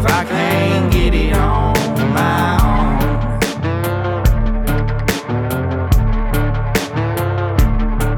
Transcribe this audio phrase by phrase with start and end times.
[0.00, 1.74] If I can't get it on
[2.14, 3.00] my own.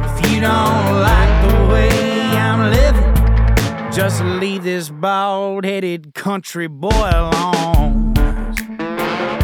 [0.04, 1.90] If you don't like the way
[2.38, 8.14] I'm living, just leave this bald headed country boy alone.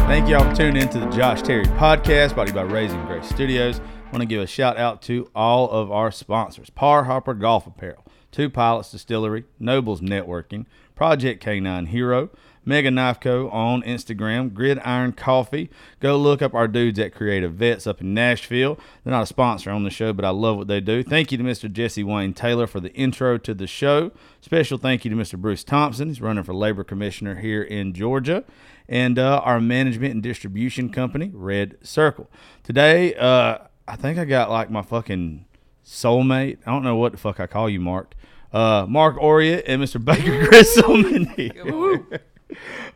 [0.07, 3.27] Thank y'all for tuning into the Josh Terry podcast brought to you by Raising Grace
[3.27, 3.79] Studios.
[3.79, 7.67] I want to give a shout out to all of our sponsors Par Hopper Golf
[7.67, 10.65] Apparel, Two Pilots Distillery, Nobles Networking,
[10.99, 12.29] Project K9 Hero,
[12.65, 13.49] Mega Knife Co.
[13.51, 15.69] on Instagram, Gridiron Coffee.
[16.01, 18.77] Go look up our dudes at Creative Vets up in Nashville.
[19.05, 21.01] They're not a sponsor on the show, but I love what they do.
[21.01, 21.71] Thank you to Mr.
[21.71, 24.11] Jesse Wayne Taylor for the intro to the show.
[24.41, 25.39] Special thank you to Mr.
[25.39, 26.09] Bruce Thompson.
[26.09, 28.43] He's running for Labor Commissioner here in Georgia.
[28.89, 32.29] And uh, our management and distribution company, Red Circle.
[32.61, 35.45] Today, uh, I think I got like my fucking
[35.85, 36.57] soulmate.
[36.65, 38.15] I don't know what the fuck I call you, Mark.
[38.51, 40.03] Uh, Mark Oria and Mr.
[40.03, 42.21] Baker Grissom in here.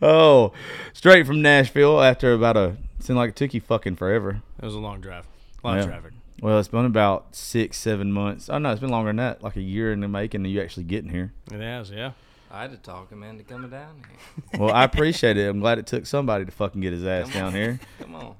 [0.01, 0.51] Oh,
[0.93, 4.41] straight from Nashville after about a it seemed like it took you fucking forever.
[4.61, 5.25] It was a long drive.
[5.63, 5.79] A lot Yeah.
[5.81, 6.11] of traffic.
[6.41, 8.49] Well, it's been about six, seven months.
[8.49, 9.43] Oh no, it's been longer than that.
[9.43, 11.31] Like a year in the making of you actually getting here.
[11.51, 12.11] It has, yeah.
[12.51, 14.03] I had to talk him into coming down
[14.51, 14.59] here.
[14.59, 15.47] Well, I appreciate it.
[15.49, 17.79] I'm glad it took somebody to fucking get his ass down here.
[17.99, 18.35] Come on.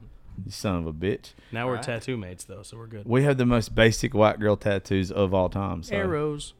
[0.45, 1.33] You son of a bitch.
[1.51, 1.85] Now we're Alright.
[1.85, 3.03] tattoo mates though, so we're good.
[3.05, 5.83] We have the most basic white girl tattoos of all time.
[5.83, 5.95] So.
[5.95, 6.53] Arrows.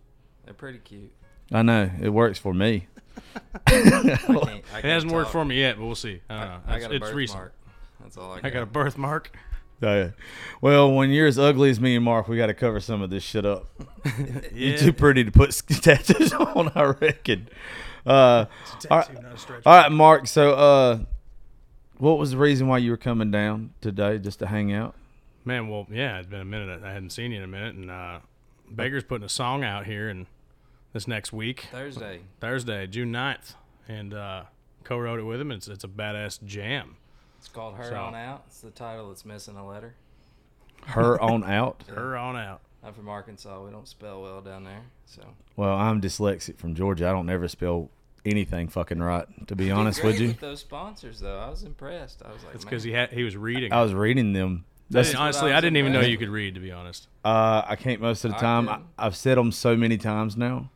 [0.45, 1.11] They're pretty cute.
[1.51, 2.87] I know it works for me.
[3.67, 5.31] I can't, I It can't hasn't worked talk.
[5.33, 6.21] for me yet, but we'll see.
[6.29, 6.59] I don't know.
[6.67, 7.39] I, I It's, got a it's recent.
[7.39, 7.53] birthmark.
[8.01, 8.45] That's all I got.
[8.45, 9.35] I got a birthmark.
[9.81, 10.09] Oh, yeah.
[10.61, 13.09] Well, when you're as ugly as me and Mark, we got to cover some of
[13.09, 13.67] this shit up.
[14.53, 17.49] You're too pretty to put s- tattoos on, I reckon.
[18.05, 18.45] Uh,
[18.89, 19.09] all right,
[19.65, 20.27] all right, Mark.
[20.27, 20.99] So, uh,
[21.97, 24.95] what was the reason why you were coming down today, just to hang out?
[25.43, 26.81] Man, well, yeah, it's been a minute.
[26.83, 28.19] I hadn't seen you in a minute, and uh,
[28.75, 30.25] Baker's putting a song out here, and
[30.93, 32.21] this next week, Thursday.
[32.39, 33.55] Thursday, June 9th,
[33.87, 34.43] and uh,
[34.83, 35.51] co-wrote it with him.
[35.51, 36.97] It's it's a badass jam.
[37.39, 38.43] It's called Her So- On Out.
[38.47, 39.95] It's the title that's missing a letter.
[40.85, 41.83] Her on out.
[41.89, 42.61] Her on out.
[42.83, 43.63] I'm from Arkansas.
[43.63, 44.81] We don't spell well down there.
[45.05, 45.21] So
[45.55, 47.07] Well, I'm dyslexic from Georgia.
[47.07, 47.89] I don't ever spell
[48.25, 49.25] anything fucking right.
[49.47, 52.21] To be honest Did with great you, With those sponsors, though, I was impressed.
[52.25, 53.71] I was like, It's because he had he was reading.
[53.71, 54.65] I was reading them.
[54.93, 56.55] I That's didn't- honestly, I I, didn't even know you could read.
[56.55, 58.69] To be honest, uh, I can't most of the I time.
[58.69, 58.85] I, did.
[58.97, 60.69] I've said them so many times now.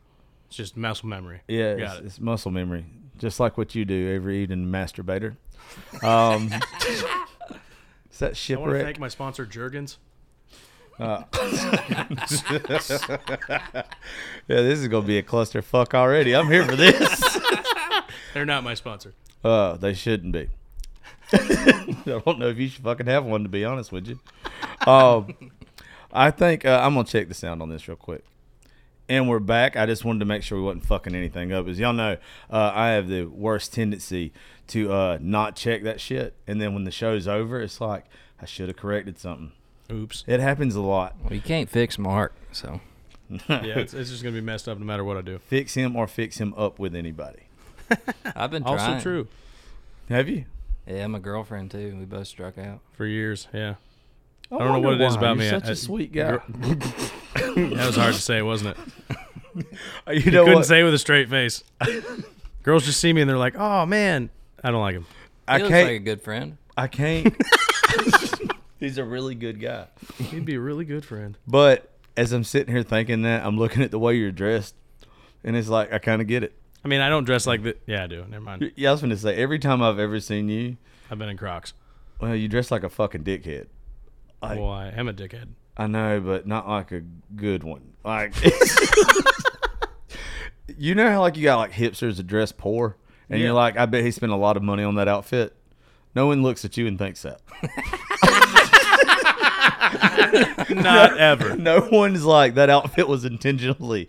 [0.46, 1.40] it's just muscle memory.
[1.48, 2.04] Yeah, it's, it.
[2.06, 2.84] it's muscle memory,
[3.18, 5.36] just like what you do every evening, masturbator.
[6.02, 6.46] Um,
[8.10, 9.98] is that I want to thank my sponsor, Jergens.
[10.98, 12.06] Uh, yeah,
[14.48, 16.34] this is gonna be a clusterfuck already.
[16.34, 17.38] I'm here for this.
[18.34, 19.14] They're not my sponsor.
[19.44, 20.48] Uh, they shouldn't be.
[21.32, 24.18] I don't know if you should fucking have one, to be honest with you.
[24.86, 25.34] Um,
[26.12, 28.24] I think uh, I'm gonna check the sound on this real quick.
[29.10, 29.76] And we're back.
[29.76, 31.66] I just wanted to make sure we wasn't fucking anything up.
[31.66, 32.18] As y'all know,
[32.50, 34.32] uh, I have the worst tendency
[34.68, 38.04] to uh, not check that shit, and then when the show's over, it's like
[38.40, 39.52] I should have corrected something.
[39.90, 40.24] Oops.
[40.26, 41.16] It happens a lot.
[41.22, 42.34] well, you can't fix Mark.
[42.52, 42.80] So
[43.48, 45.38] Yeah, it's, it's just gonna be messed up no matter what I do.
[45.38, 47.40] Fix him or fix him up with anybody.
[48.36, 49.28] I've been Also true
[50.10, 50.44] Have you?
[50.88, 51.94] Yeah, my girlfriend too.
[51.98, 52.80] We both struck out.
[52.92, 53.46] for years.
[53.52, 53.74] Yeah,
[54.50, 55.50] I, don't know what it is about You're me.
[55.50, 56.38] Such I- a sweet guy.
[57.34, 59.16] that was hard to say, wasn't it?
[60.08, 60.66] you You couldn't what?
[60.66, 61.62] say it with a straight face.
[62.62, 64.30] Girls just see me and they're like, "Oh man,
[64.64, 65.06] I don't like him."
[65.46, 65.88] I He looks can't.
[65.88, 66.56] like a good friend.
[66.76, 67.34] I can't.
[68.78, 69.86] He's a really good guy.
[70.18, 71.36] He'd be a really good friend.
[71.46, 74.74] But as I'm sitting here thinking that, I'm looking at the way you're dressed,
[75.42, 76.54] and it's like I kind of get it.
[76.88, 77.82] I mean, I don't dress like that.
[77.86, 78.24] Yeah, I do.
[78.30, 78.72] Never mind.
[78.74, 80.78] Yeah, I was going to say every time I've ever seen you,
[81.10, 81.74] I've been in Crocs.
[82.18, 83.66] well, you dress like a fucking dickhead.
[84.40, 85.48] Like, Well, I am a dickhead.
[85.76, 87.02] I know, but not like a
[87.36, 87.92] good one.
[88.04, 88.32] Like,
[90.78, 92.96] you know how like you got like hipsters that dress poor,
[93.28, 95.54] and you're like, I bet he spent a lot of money on that outfit.
[96.14, 97.42] No one looks at you and thinks that.
[100.70, 101.56] Not ever.
[101.56, 104.08] no one's like that outfit was intentionally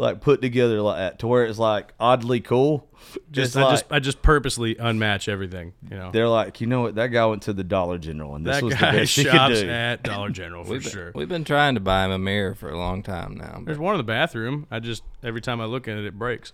[0.00, 2.88] like put together like that to where it's like oddly cool.
[3.30, 5.74] Just Just I just I just purposely unmatch everything.
[5.90, 6.94] You know, they're like, you know what?
[6.94, 9.24] That guy went to the Dollar General and this that was the guy best he
[9.24, 9.68] could shops do.
[9.68, 11.12] at Dollar General for We've been, sure.
[11.14, 13.60] we've been trying to buy him a mirror for a long time now.
[13.64, 14.66] There's one in the bathroom.
[14.70, 16.52] I just every time I look at it, it breaks.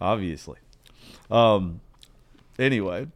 [0.00, 0.58] Obviously.
[1.30, 1.80] Um.
[2.58, 3.06] Anyway.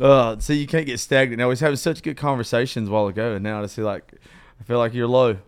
[0.00, 1.38] Uh, see, you can't get stagnant.
[1.38, 4.12] Now, we was having such good conversations a while ago, and now I see like,
[4.60, 5.38] I feel like you're low.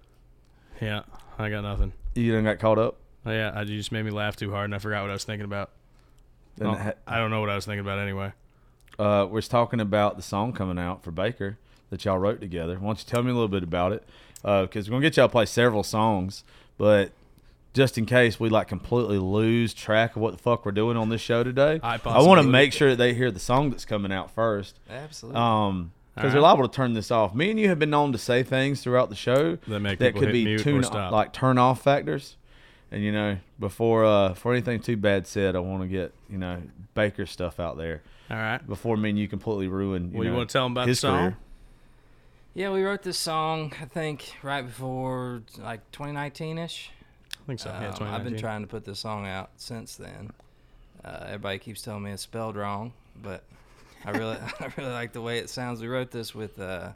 [0.81, 1.03] Yeah,
[1.39, 1.93] I got nothing.
[2.15, 2.97] You done got caught up.
[3.27, 5.15] Oh, yeah, I, you just made me laugh too hard, and I forgot what I
[5.15, 5.71] was thinking about.
[6.59, 8.33] And Oh, ha- I don't know what I was thinking about anyway.
[8.99, 11.59] uh, we're talking about the song coming out for Baker
[11.91, 12.75] that y'all wrote together.
[12.77, 14.03] Why don't you tell me a little bit about it?
[14.43, 16.43] Because we're gonna get y'all to play several songs,
[16.79, 17.11] but
[17.75, 21.09] just in case we like completely lose track of what the fuck we're doing on
[21.11, 23.85] this show today, I I want to make sure that they hear the song that's
[23.85, 24.79] coming out first.
[24.91, 25.41] Absolutely.
[25.41, 27.35] Um, because All they're liable to turn this off.
[27.35, 30.15] Me and you have been known to say things throughout the show That make that
[30.15, 32.37] could be tune like turn off factors.
[32.91, 36.39] And you know, before uh, before anything too bad said, I want to get you
[36.39, 36.63] know
[36.95, 38.67] Baker stuff out there All right.
[38.67, 40.11] before me and you completely ruin.
[40.11, 41.19] You Well, you wanna tell 'em about the his song?
[41.19, 41.37] career.
[42.55, 43.73] yeah, we wrote this song.
[43.81, 46.91] I think right before like 2019 ish.
[47.33, 47.69] I think so.
[47.71, 50.33] yeah, Um, I've been trying to put this song out since then.
[51.05, 52.93] Uh, everybody keeps telling me it's spelled wrong,
[53.23, 53.43] but
[54.05, 55.81] I really, I really like the way it sounds.
[55.81, 56.93] We wrote this with uh,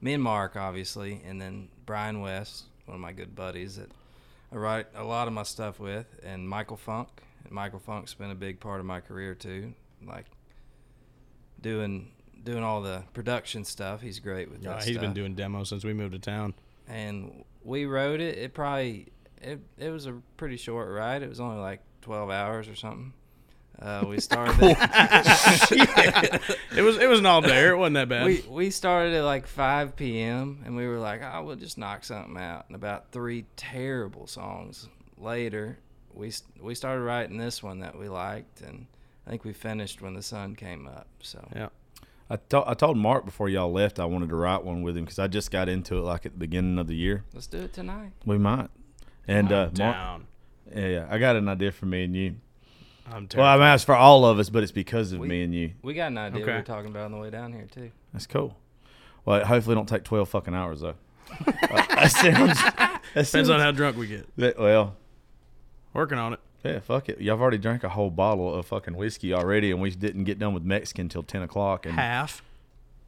[0.00, 3.90] me and Mark, obviously, and then Brian West, one of my good buddies that
[4.52, 7.08] I write a lot of my stuff with, and Michael Funk.
[7.44, 9.74] And Michael Funk's been a big part of my career too,
[10.06, 10.26] like
[11.60, 12.10] doing
[12.42, 14.00] doing all the production stuff.
[14.00, 16.54] He's great with Yeah, that he's been doing demos since we moved to town.
[16.88, 18.38] and we wrote it.
[18.38, 19.08] It probably
[19.40, 21.22] it it was a pretty short ride.
[21.22, 23.12] It was only like twelve hours or something.
[23.80, 24.76] Uh, we started.
[26.76, 27.68] It was it was an all day.
[27.68, 28.26] It wasn't that bad.
[28.26, 30.62] we we started at like five p.m.
[30.64, 32.66] and we were like, oh, we'll just knock something out.
[32.68, 34.88] And about three terrible songs
[35.18, 35.78] later,
[36.12, 38.86] we we started writing this one that we liked, and
[39.26, 41.08] I think we finished when the sun came up.
[41.22, 41.68] So yeah.
[42.32, 45.04] I, to- I told Mark before y'all left I wanted to write one with him
[45.04, 47.24] because I just got into it like at the beginning of the year.
[47.34, 48.12] let's do it tonight.
[48.24, 48.68] We might.
[49.26, 50.26] And uh, Mark, Down.
[50.72, 52.36] yeah, yeah, I got an idea for me and you.
[53.12, 53.58] I'm Well, I terrified.
[53.66, 55.72] mean, it's for all of us, but it's because of We- me and you.
[55.82, 56.56] We got an idea we Okay.
[56.56, 57.90] were talking about on the way down here too.
[58.12, 58.56] That's cool.
[59.24, 60.94] Well, hopefully, it don't take twelve fucking hours though.
[61.46, 62.62] Uh, that sounds.
[62.62, 64.26] That Depends sounds- on how drunk we get.
[64.36, 64.96] that- well,
[65.92, 66.40] Working on it.
[66.64, 67.20] yeah, fuck it.
[67.20, 70.38] Y'all have already drank a whole bottle of fucking whiskey already, and we didn't get
[70.38, 72.42] done with Mexican till ten o'clock and Half.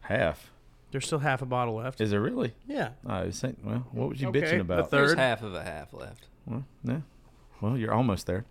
[0.02, 0.50] half.
[0.90, 2.00] There's still half a bottle left.
[2.00, 2.54] Is there really?
[2.68, 2.90] yeah.
[3.06, 4.90] I this ain't- well, what was you Okay, bitching a about?
[4.90, 5.08] third.
[5.08, 6.26] There's half of a half left.
[6.46, 6.98] Well, yeah.
[7.62, 8.44] Well, you're almost there.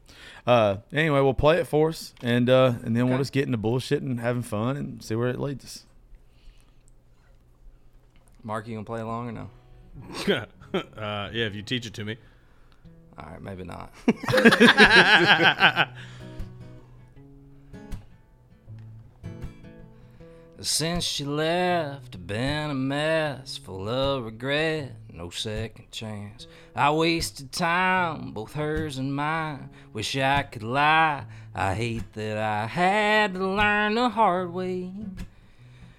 [0.47, 3.57] Uh, anyway, we'll play it for us, and uh, and then we'll just get into
[3.57, 5.85] bullshit and having fun and see where it leads us.
[8.41, 9.49] Mark, you gonna play along or no?
[10.73, 12.15] uh, yeah, if you teach it to me.
[13.17, 13.91] All right, maybe not.
[20.63, 26.45] Since she left, been a mess, full of regret, no second chance.
[26.75, 29.71] I wasted time, both hers and mine.
[29.91, 31.25] Wish I could lie.
[31.55, 34.91] I hate that I had to learn the hard way.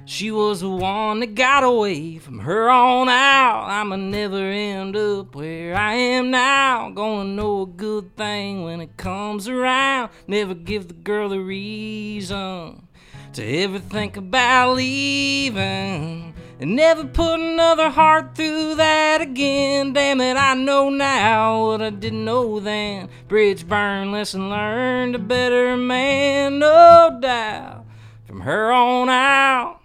[0.04, 3.64] She was the one that got away from her on out.
[3.64, 6.88] I'ma never end up where I am now.
[6.90, 10.10] Gonna know a good thing when it comes around.
[10.28, 12.86] Never give the girl the reason
[13.34, 16.34] to ever think about leaving.
[16.60, 19.92] And never put another heart through that again.
[19.92, 23.08] Damn it, I know now what I didn't know then.
[23.26, 27.84] Bridge burn, lesson learned, a better man, no doubt.
[28.26, 29.80] From her on out.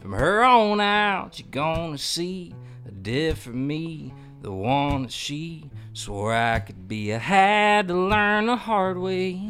[0.00, 2.54] From her on out, you're gonna see
[2.86, 7.14] a different me, the one that she swore I could be.
[7.14, 9.48] I had to learn the hard way.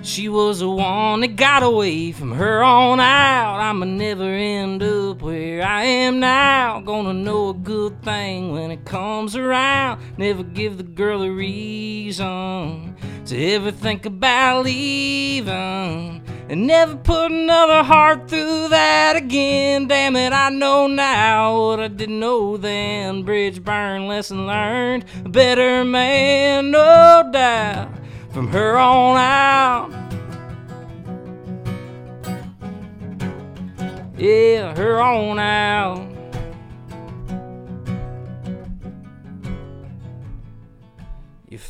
[0.00, 3.60] She was the one that got away from her on out.
[3.60, 6.80] I'ma never end up where I am now.
[6.80, 10.00] Gonna know a good thing when it comes around.
[10.16, 12.96] Never give the girl a reason
[13.26, 16.22] to ever think about leaving.
[16.46, 19.88] And never put another heart through that again.
[19.88, 23.22] Damn it, I know now what I didn't know then.
[23.22, 25.06] Bridge burn, lesson learned.
[25.24, 27.88] A better man, no doubt.
[28.32, 29.90] From her on out.
[34.18, 36.13] Yeah, her on out.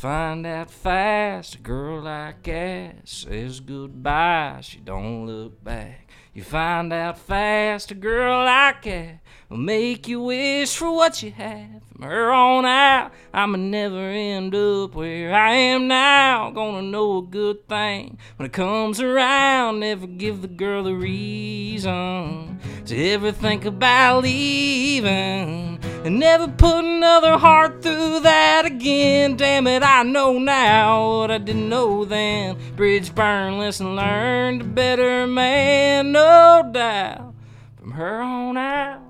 [0.05, 6.11] Find out fast, a girl like that says goodbye, she don't look back.
[6.31, 11.31] You find out fast, a girl like that will make you wish for what you
[11.31, 11.81] had.
[11.95, 16.51] From her on out, I'ma never end up where I am now.
[16.51, 19.79] Gonna know a good thing when it comes around.
[19.79, 25.79] Never give the girl a reason to ever think about leaving.
[26.03, 29.37] and never put another heart through that again.
[29.37, 32.57] Damn it, I know now what I didn't know then.
[32.75, 37.33] Bridge burn, listen, learn to better man, no doubt.
[37.77, 39.04] From her on out.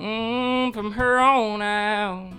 [0.00, 2.32] Mm, from her on out.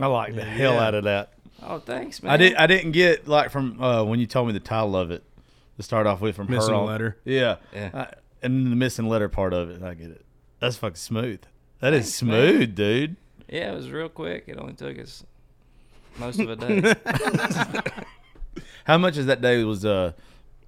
[0.00, 1.34] I like the hell out of that.
[1.62, 2.32] Oh, thanks, man.
[2.32, 2.54] I did.
[2.56, 5.22] I didn't get like from uh, when you told me the title of it
[5.76, 6.86] to start off with from Missing her a on.
[6.86, 7.16] letter.
[7.24, 7.90] Yeah, Yeah.
[7.94, 10.22] I- and the missing letter part of it, I get it.
[10.60, 11.40] That's fucking smooth.
[11.80, 12.52] That is Thanks, man.
[12.52, 13.16] smooth, dude.
[13.48, 14.44] Yeah, it was real quick.
[14.48, 15.24] It only took us
[16.18, 16.94] most of a day.
[18.84, 20.12] How much is that day was uh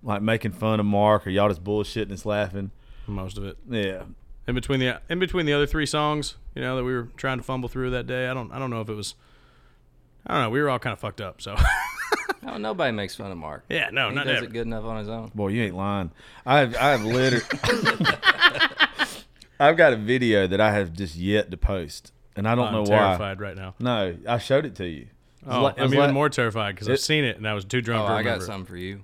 [0.02, 2.70] like making fun of Mark or y'all just bullshitting and laughing?
[3.06, 3.56] Most of it.
[3.68, 4.02] Yeah,
[4.46, 7.38] In between the in between the other three songs, you know, that we were trying
[7.38, 8.28] to fumble through that day.
[8.28, 9.14] I don't I don't know if it was
[10.26, 11.54] I don't know, we were all kind of fucked up, so
[12.49, 13.64] oh, nobody makes fun of Mark.
[13.68, 14.46] Yeah, no, he not does ever.
[14.46, 15.30] it good enough on his own.
[15.35, 16.11] boy, you ain't lying.
[16.44, 17.44] I've I've literally
[19.61, 22.73] I've got a video that I have just yet to post, and I don't I'm
[22.75, 22.88] know why.
[22.88, 23.75] terrified right now.
[23.78, 25.06] No, I showed it to you.
[25.47, 27.55] It was Oh, la- I'm even la- more terrified because I've seen it and I
[27.55, 28.41] was too drunk Oh, to I remember.
[28.41, 29.00] got something for you.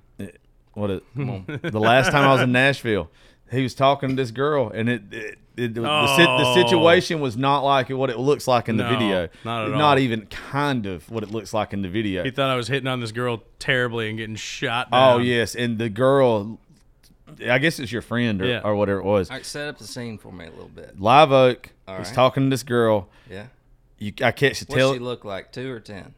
[0.74, 3.10] what it, the last time I was in Nashville,
[3.50, 5.82] he was talking to this girl, and it, it, it the,
[6.16, 6.54] si- the Oh.
[6.56, 9.28] situation was not like what it looks like in the No, video.
[9.44, 9.98] not at Not all.
[9.98, 12.24] even kind of what it looks like in the video.
[12.24, 14.88] He thought I was hitting on this girl terribly and getting shot.
[14.92, 16.58] oh yes, and the girl,
[17.46, 18.60] I guess it's your friend or, Yeah.
[18.64, 19.30] or whatever it was.
[19.30, 20.98] All right, set up the scene for me a little bit.
[20.98, 21.68] Live Oak.
[21.86, 22.14] All He's right.
[22.14, 23.08] talking to this girl.
[23.30, 23.46] Yeah.
[23.98, 24.92] You, I catch the What tail.
[24.94, 25.52] she look like?
[25.52, 26.14] Two or ten?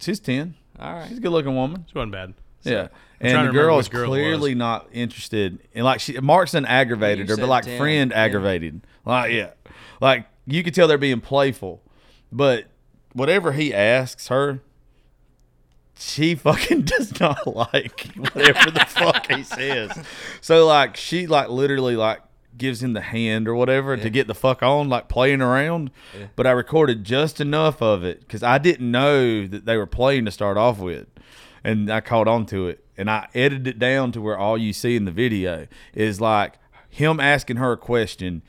[0.00, 0.54] She's ten.
[0.78, 1.08] All right.
[1.08, 1.84] She's a good looking woman.
[1.88, 2.34] It wasn't bad.
[2.62, 2.88] Yeah.
[3.20, 4.58] trying And the girl is girl clearly was.
[4.58, 5.58] not interested.
[5.74, 8.22] And like she Markson aggravated You her, but like 10, friend yeah.
[8.22, 8.80] aggravated.
[9.04, 9.50] Like yeah.
[10.00, 11.82] Like you could tell they're being playful.
[12.32, 12.66] But
[13.12, 14.60] whatever he asks her,
[15.98, 19.92] she fucking does not like whatever the fuck he says.
[20.40, 22.22] So like she like literally like
[22.60, 24.02] gives him the hand or whatever Yeah.
[24.04, 25.90] to get the fuck on, like playing around.
[26.36, 30.26] But I recorded just enough of it because I didn't know that they were playing
[30.26, 31.08] to start off with,
[31.64, 32.84] and I caught on to it.
[32.96, 36.58] And I edited it down to where all you see in the video is like
[36.88, 38.42] him asking her a question,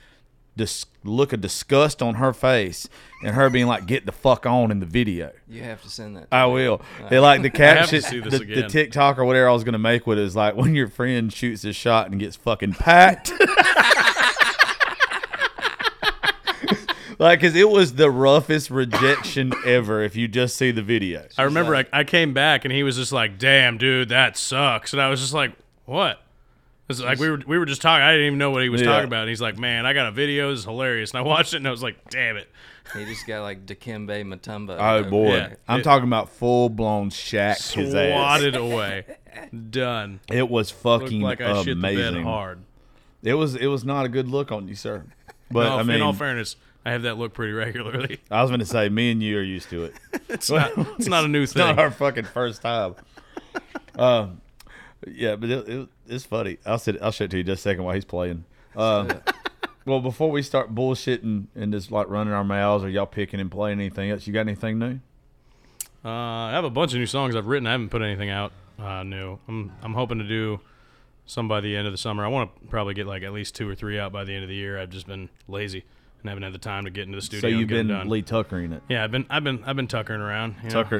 [0.56, 2.88] dis- look of disgust on her face,
[3.24, 5.32] and her being like, "Get the fuck on" in the video.
[5.48, 6.30] You have to send that.
[6.32, 6.54] To I me.
[6.54, 6.82] will.
[7.10, 8.68] They like the have to caption, see the, the.
[8.68, 11.62] TikTok or whatever I was gonna make with it is like when your friend shoots
[11.64, 13.32] his shot and gets fucking packed.
[17.20, 20.02] like, cause it was the roughest rejection ever.
[20.02, 22.96] If you just see the video, I remember I, I came back and he was
[22.98, 25.54] just like, "Damn, dude, that sucks." And I was just like,
[25.86, 26.22] "What?"
[27.00, 28.04] It's like we were we were just talking.
[28.04, 28.88] I didn't even know what he was Yeah.
[28.88, 29.22] talking about.
[29.22, 30.52] And he's like, "Man, I got a video.
[30.52, 32.50] It's hilarious." And I watched it and I was like, "Damn it!"
[32.96, 34.76] He just got like Dikembe Mutombo.
[34.80, 35.54] oh over boy, Yeah.
[35.68, 38.12] I'm It- talking about full blown shack his ass.
[38.14, 39.06] Swatted away,
[39.70, 40.20] done.
[40.32, 42.24] It was Looked fucking like I shit the bed amazing.
[42.24, 42.60] hard.
[43.24, 45.06] It was it was not a good look on you, sir.
[45.50, 46.56] But No, I mean, in all fairness,
[46.86, 48.20] I have that look pretty regularly.
[48.32, 49.94] I was going to say, me and you are used to it.
[50.30, 50.72] It's not.
[50.98, 51.44] It's not a new thing.
[51.44, 51.68] It's thing.
[51.76, 52.96] not our fucking first time.
[53.98, 54.42] um,
[55.08, 56.58] yeah, but it, it, it's funny.
[56.66, 57.02] I'll sit.
[57.02, 58.44] I'll show it to you just a second while he's playing.
[58.76, 59.16] Uh,
[59.86, 63.50] well, before we start bullshitting and just like running our mouths, or y'all picking and
[63.50, 64.28] playing anything else?
[64.28, 65.00] You got anything new?
[66.04, 67.68] Uh, I have a bunch of new songs I've written.
[67.68, 69.40] I haven't put anything out uh, new.
[69.48, 70.60] I'm I'm hoping to do
[71.26, 72.26] some by the end of the summer.
[72.26, 74.44] I want to probably get like at least two or three out by the end
[74.44, 74.80] of the year.
[74.80, 75.86] I've just been lazy
[76.22, 77.42] and haven't had the time to get into the studio.
[77.42, 78.10] so you've get 'em been done.
[78.10, 78.82] Lee Tuckering it.
[78.90, 80.56] Yeah, I've been I've been I've been tuckering around.
[80.64, 80.84] You know?
[80.84, 80.98] Tucker,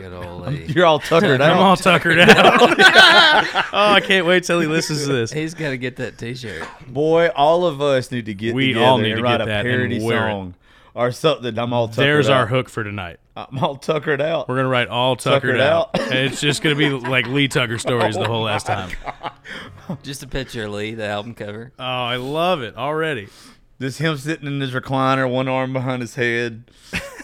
[0.68, 1.52] you're all tuckered out.
[1.52, 2.62] I'm all tuckered out.
[3.74, 5.32] oh, I can't wait till he listens to this.
[5.32, 6.68] He's got to get that T-shirt.
[6.88, 9.42] Boy, all of us need to get We together all need and to write get
[9.42, 10.56] a that parody song
[10.94, 11.58] or something.
[11.58, 12.38] I'm all tuckered There's out.
[12.38, 13.18] our hook for tonight.
[13.34, 14.50] I'm all tuckered out.
[14.50, 15.92] We're gonna write all tuckered, Tuckered out.
[15.98, 16.02] out.
[16.02, 18.92] And it's just gonna be like Lee Tucker stories the whole last oh time.
[20.04, 21.72] Just a picture of Lee, the album cover.
[21.80, 23.30] Oh, I love it already.
[23.82, 26.66] This him sitting in his recliner, one arm behind his head.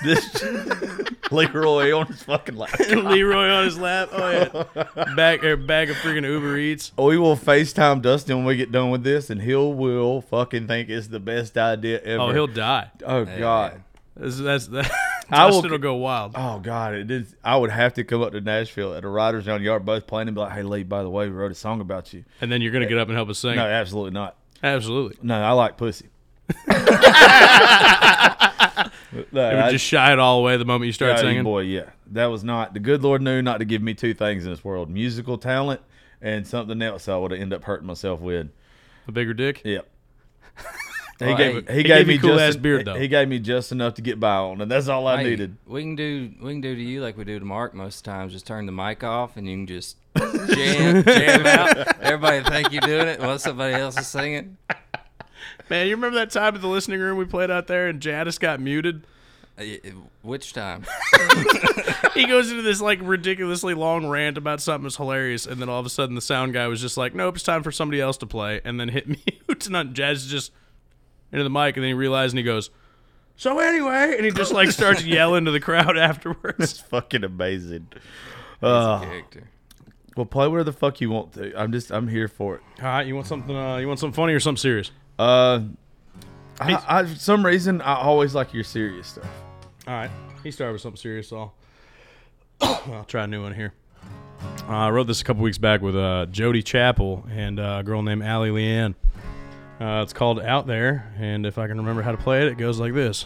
[0.04, 0.44] This
[1.32, 2.80] Leroy on his fucking lap.
[2.90, 4.10] Leroy on his lap.
[4.12, 4.28] Oh
[4.76, 6.94] yeah, bag a bag of freaking Uber Eats.
[6.98, 10.66] Oh, we will FaceTime Dustin when we get done with this, and he'll will fucking
[10.66, 12.24] think it's the best idea ever.
[12.24, 12.90] Oh, he'll die.
[13.06, 13.84] Oh God.
[14.16, 14.90] That's, that's that.
[15.30, 16.32] I will- Dustin will go wild.
[16.36, 17.36] Oh God, it is.
[17.44, 20.28] I would have to come up to Nashville at a writer's round Yard, both playing,
[20.28, 22.52] and be like, "Hey, Lee, by the way, we wrote a song about you." And
[22.52, 23.58] then you're gonna get up and help us sing.
[23.58, 24.38] No, absolutely not.
[24.64, 25.18] Absolutely.
[25.22, 26.08] No, I like pussy.
[26.48, 26.74] No,
[29.13, 31.44] You would I- just shy it all away the moment you start Yeah, singing.
[31.44, 34.46] boy, yeah, that was not the good Lord knew not to give me two things
[34.46, 35.82] in this world: musical talent
[36.22, 38.48] and something else I would have ended up hurting myself with.
[39.08, 39.62] A bigger dick.
[39.63, 39.88] Yep.
[41.20, 42.94] He Well, gave hey, he, he gave gave me cool just ass en- beard, though.
[42.94, 45.58] He gave me just enough to get by on, and that's all I Hey, needed.
[45.66, 48.34] We can do we can do to you like we do to Mark most times.
[48.34, 52.00] Just turn the mic off and you can just jam jam out.
[52.04, 54.58] Everybody think you're doing it while somebody else is singing.
[55.70, 58.38] Man, you remember that time at the listening room we played out there and Jadis
[58.40, 59.06] got muted?
[59.60, 59.64] Uh,
[60.22, 60.86] Which time?
[62.14, 65.80] He goes into this like ridiculously long rant about something that's hilarious, and then all
[65.80, 68.18] of a sudden the sound guy was just like, "Nope, it's time for somebody else
[68.18, 69.08] to play," and then hit
[69.48, 69.66] mute.
[69.68, 70.52] And then Jazz just
[71.32, 72.72] into the mic, and then he realized, and he goes,
[73.36, 76.56] "So anyway," and he just like starts yelling to the crowd afterwards.
[76.60, 77.88] It's fucking amazing.
[78.64, 79.50] Uh, character.
[80.16, 81.54] well, play whatever the fuck you want to.
[81.60, 82.62] I'm just I'm here for it.
[82.80, 83.56] All right, you want something?
[83.56, 84.90] Uh, you want something funny or something serious?
[85.19, 85.62] Uh,
[86.59, 89.29] I, I for some reason I always like your serious stuff.
[89.88, 90.12] All right,
[90.43, 91.51] he started with something serious, so
[92.62, 93.74] I'll, I'll try a new one here.
[94.67, 97.83] Uh, I wrote this a couple weeks back with uh, Jody Chappell and uh, a
[97.83, 98.95] girl named Allie Leanne.
[99.79, 102.57] Uh, it's called Out There, and if I can remember how to play it, it
[102.57, 103.25] goes like this.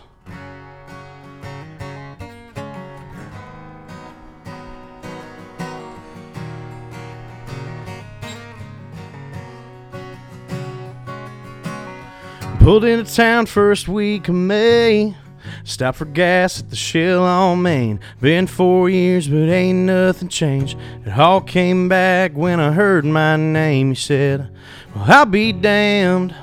[12.61, 15.17] Pulled into town first week of May.
[15.63, 17.99] Stopped for gas at the Shell on Main.
[18.21, 20.77] Been four years, but ain't nothing changed.
[21.03, 23.89] It all came back when I heard my name.
[23.89, 24.47] He said,
[24.93, 26.35] Well, I'll be damned.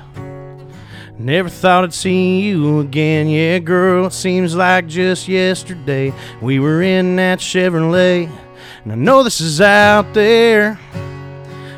[1.17, 3.29] Never thought I'd see you again.
[3.29, 8.29] Yeah, girl, it seems like just yesterday we were in that Chevrolet.
[8.83, 10.77] And I know this is out there,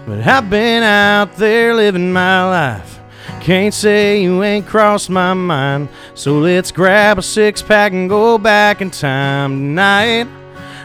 [0.07, 3.00] but I've been out there living my life.
[3.41, 5.89] Can't say you ain't crossed my mind.
[6.13, 10.27] So let's grab a six pack and go back in time tonight.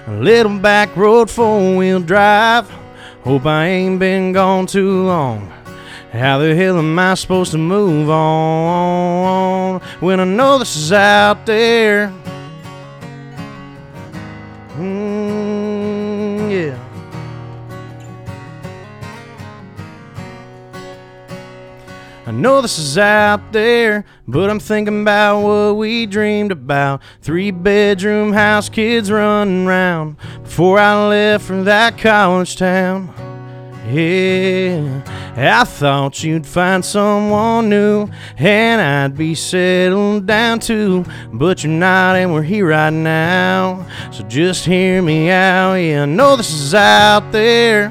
[0.06, 2.70] A little back road four wheel drive.
[3.25, 5.52] Hope I ain't been gone too long.
[6.12, 11.44] How the hell am I supposed to move on when I know this is out
[11.44, 12.10] there?
[22.36, 27.02] Know this is out there, but I'm thinking about what we dreamed about.
[27.22, 33.12] Three bedroom house, kids running round before I left for that college town.
[33.88, 35.02] Yeah,
[35.36, 41.04] I thought you'd find someone new and I'd be settled down too.
[41.32, 43.86] But you're not, and we're here right now.
[44.10, 45.75] So just hear me out.
[45.75, 47.90] Yeah, I know this is out there,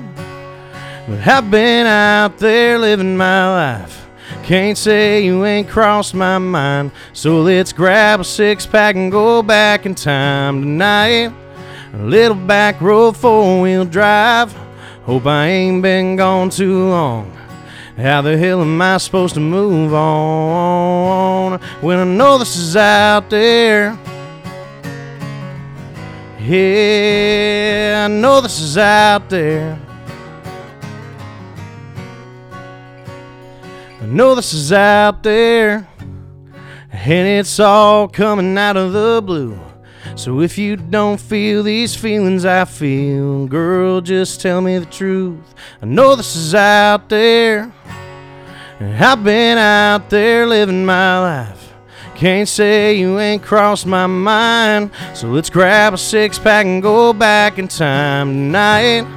[1.07, 4.04] but I've been out there living my life.
[4.43, 6.91] Can't say you ain't crossed my mind.
[7.13, 11.33] So let's grab a six pack and go back in time tonight.
[11.93, 14.53] A little back road four wheel drive.
[15.03, 17.31] Hope I ain't been gone too long.
[17.97, 23.29] How the hell am I supposed to move on when I know this is out
[23.29, 23.97] there?
[26.39, 29.79] Yeah, I know this is out there.
[34.05, 35.89] I know this is out there,
[36.91, 39.59] and it's all coming out of the blue.
[40.15, 45.55] So if you don't feel these feelings I feel, girl, just tell me the truth.
[45.81, 47.73] I know this is out there,
[48.79, 51.73] and I've been out there living my life.
[52.13, 54.91] Can't say you ain't crossed my mind.
[55.15, 59.07] So let's grab a six pack and go back in time tonight.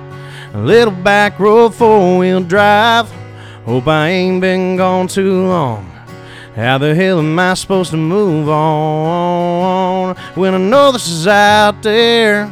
[0.54, 3.17] A little back road four wheel drive.
[3.68, 5.84] Hope I ain't been gone too long.
[6.56, 11.82] How the hell am I supposed to move on when I know this is out
[11.82, 12.50] there?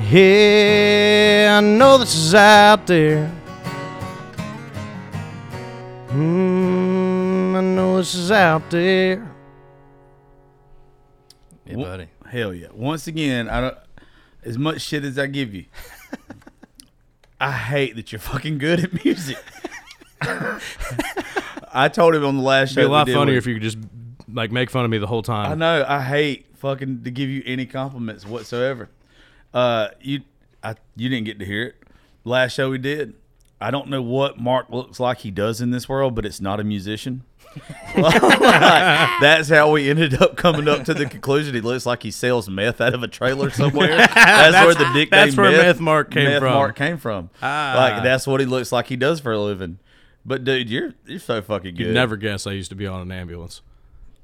[0.00, 3.28] Yeah, I know this is out there.
[6.10, 9.28] Mm, I know this is out there.
[11.66, 12.06] Yeah, buddy.
[12.30, 12.68] Hell yeah!
[12.72, 13.78] Once again, I don't.
[14.44, 15.64] As much shit as I give you,
[17.40, 19.38] I hate that you're fucking good at music.
[21.72, 22.80] I told him on the last show.
[22.80, 23.78] It'd be a lot funnier with- if you could just
[24.32, 25.52] like make fun of me the whole time.
[25.52, 25.84] I know.
[25.88, 28.88] I hate fucking to give you any compliments whatsoever.
[29.54, 30.20] Uh, you,
[30.62, 31.76] I, you didn't get to hear it.
[32.24, 33.14] Last show we did.
[33.60, 36.60] I don't know what Mark looks like he does in this world, but it's not
[36.60, 37.22] a musician.
[37.96, 41.54] That's how we ended up coming up to the conclusion.
[41.54, 43.96] He looks like he sells meth out of a trailer somewhere.
[44.14, 46.52] That's, where the nickname that's where Meth Mark came Meth from.
[46.54, 47.30] Mark came from.
[47.42, 47.74] Ah.
[47.76, 49.78] Like that's what he looks like he does for a living.
[50.24, 51.86] But dude, you're you're so fucking good.
[51.86, 53.62] You'd never guess I used to be on an ambulance.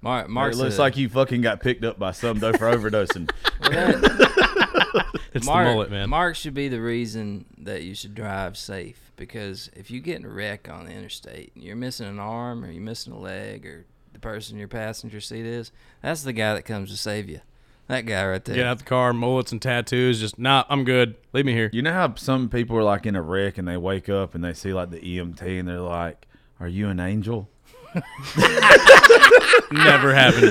[0.03, 2.67] Mark, Mark Mark it looks like you fucking got picked up by some though for
[2.71, 3.31] overdosing.
[3.61, 4.54] Well, that-
[5.35, 6.11] It's Mark, the mullet, man.
[6.11, 10.25] Mark should be the reason that you should drive safe because if you get in
[10.25, 13.67] a wreck on the interstate and you're missing an arm or you're missing a leg
[13.67, 17.29] or the person in your passenger seat is, that's the guy that comes to save
[17.29, 17.41] you.
[17.89, 18.55] That guy right there.
[18.55, 20.21] Get out the car, mullets and tattoos.
[20.21, 21.17] Just nah, I'm good.
[21.33, 21.69] Leave me here.
[21.73, 24.43] You know how some people are like in a wreck and they wake up and
[24.45, 26.27] they see like the EMT and they're like,
[26.61, 27.51] "Are you an angel?"
[29.73, 30.51] Never happened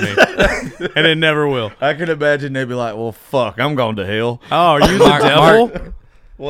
[0.80, 1.72] me, and it never will.
[1.80, 4.98] I can imagine they'd be like, "Well, fuck, I'm going to hell." Oh, are you
[4.98, 5.94] the Mark- devil?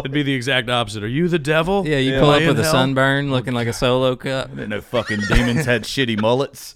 [0.00, 1.02] It'd be the exact opposite.
[1.04, 1.86] Are you the devil?
[1.86, 2.20] Yeah, you Yeah.
[2.20, 2.72] pull up Play with in a hell?
[2.72, 4.50] sunburn looking like a solo cup.
[4.50, 6.74] Didn't know fucking demons had shitty mullets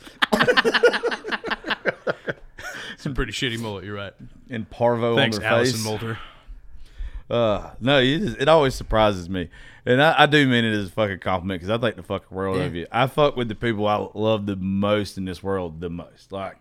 [2.94, 3.85] It's a pretty shitty mullet.
[3.85, 4.12] You're right.
[4.50, 5.85] and parvo Thanks, on their Allison face.
[5.87, 6.18] Moulter.
[7.31, 9.48] Uh, no, it, just, it always surprises me,
[9.88, 12.37] and I, I do mean it as a fucking compliment because I think the fucking
[12.37, 12.64] world Yeah.
[12.64, 12.87] of you.
[12.92, 16.31] I fuck with the people I love the most in this world the most.
[16.31, 16.57] Like,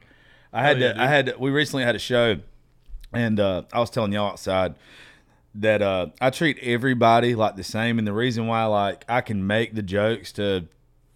[0.54, 1.02] I had Oh, yeah, to, dude.
[1.04, 2.38] I had to, we recently had a show,
[3.14, 4.76] and uh, I was telling y'all outside
[5.56, 9.46] that uh, I treat everybody like the same, and the reason why like I can
[9.48, 10.66] make the jokes to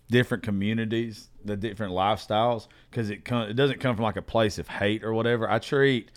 [0.10, 4.58] different communities, the different lifestyles, because it com- it doesn't come from like a place
[4.58, 5.50] of hate or whatever.
[5.50, 6.12] I treat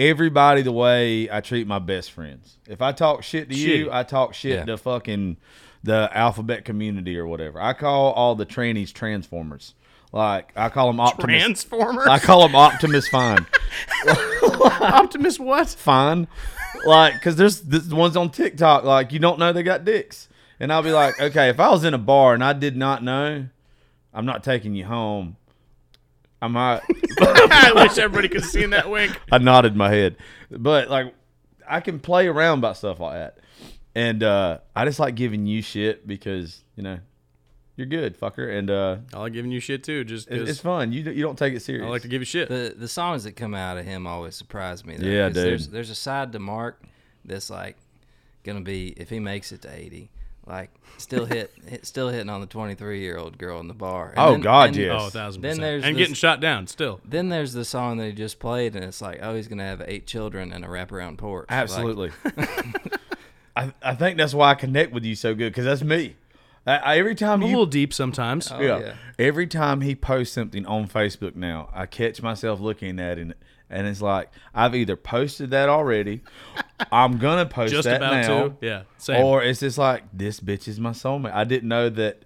[0.00, 2.56] everybody the way I treat my best friends.
[2.68, 4.64] If I talk shit to you, I talk shit Yeah.
[4.64, 5.36] to fucking
[5.82, 7.60] the alphabet community or whatever.
[7.60, 9.74] I call all the trannies transformers.
[10.12, 11.42] Like I call them Optimus.
[11.42, 12.06] Transformers.
[12.08, 13.46] I call them Optimus Fine.
[14.80, 15.68] Optimus what?
[15.68, 16.26] Fine.
[16.84, 20.28] Like, because there's the ones on TikTok, like, you don't know they got dicks.
[20.58, 23.02] And I'll be like, okay, if I was in a bar and I did not
[23.02, 23.46] know,
[24.14, 25.36] I'm not taking you home.
[26.42, 26.80] I might.
[27.20, 29.18] I wish everybody could see in that wink.
[29.30, 30.16] I nodded my head.
[30.50, 31.14] But like
[31.68, 33.38] I can play around about stuff like that.
[33.94, 36.98] And uh I just like giving you shit because, you know,
[37.76, 38.56] you're good, fucker.
[38.58, 40.92] And uh I like giving you shit too, just it- it's fun.
[40.92, 41.84] You you don't take it serious.
[41.84, 42.48] I like to give you shit.
[42.48, 44.96] The the songs that come out of him always surprise me.
[44.96, 45.44] Though, Yeah, 'cause dude.
[45.46, 46.82] There's there's a side to Mark
[47.24, 47.76] that's like
[48.44, 50.10] gonna be if he makes it to eighty,
[50.50, 53.74] like still hit, hit still hitting on the twenty three year old girl in the
[53.74, 54.10] bar.
[54.10, 55.00] And Oh, then- God, and yes.
[55.00, 57.00] Oh, a thousand Then there's and this- getting shot down still.
[57.04, 59.82] Then there's the song that he just played, and it's like, oh, he's gonna have
[59.86, 61.46] eight children and a wraparound porch.
[61.48, 62.10] Like, Absolutely.
[63.56, 66.16] I, I think that's why I connect with you so good because that's me.
[66.66, 68.50] I, I, every time I'm a little deep sometimes.
[68.52, 68.78] Oh, yeah.
[68.78, 68.94] yeah.
[69.18, 73.36] Every time he posts something on Facebook now, I catch myself looking at it,
[73.70, 76.22] and it's like I've either posted that already,
[76.92, 78.54] I'm gonna post just that about now, to.
[78.60, 78.82] Yeah.
[78.98, 79.24] Same.
[79.24, 81.32] or it's just like this bitch is my soulmate.
[81.32, 82.24] I didn't know that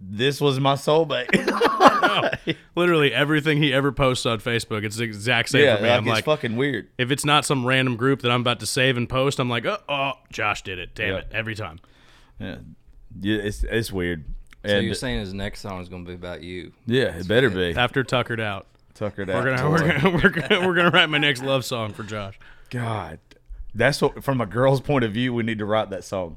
[0.00, 1.28] this was my soulmate.
[2.74, 5.88] Literally everything he ever posts on Facebook, it's the exact same yeah, for me.
[5.88, 6.88] like I'm it's like, fucking weird.
[6.98, 9.66] if it's not some random group that I'm about to save and post, I'm like,
[9.66, 10.94] oh, oh Josh did it.
[10.94, 11.18] Damn Yeah.
[11.18, 11.26] it.
[11.32, 11.80] Every time.
[12.38, 12.56] Yeah,
[13.20, 14.24] yeah, it's it's weird.
[14.64, 16.72] So And you're saying his next song is gonna be about you?
[16.86, 18.66] yeah, it better be After Tuckered Out.
[19.00, 19.58] Tuckered We're out.
[19.58, 22.38] gonna, we're gonna we're gonna we're gonna write my next love song for Josh.
[22.68, 23.18] God,
[23.74, 26.36] that's what from a girl's point of view, we need to write that song.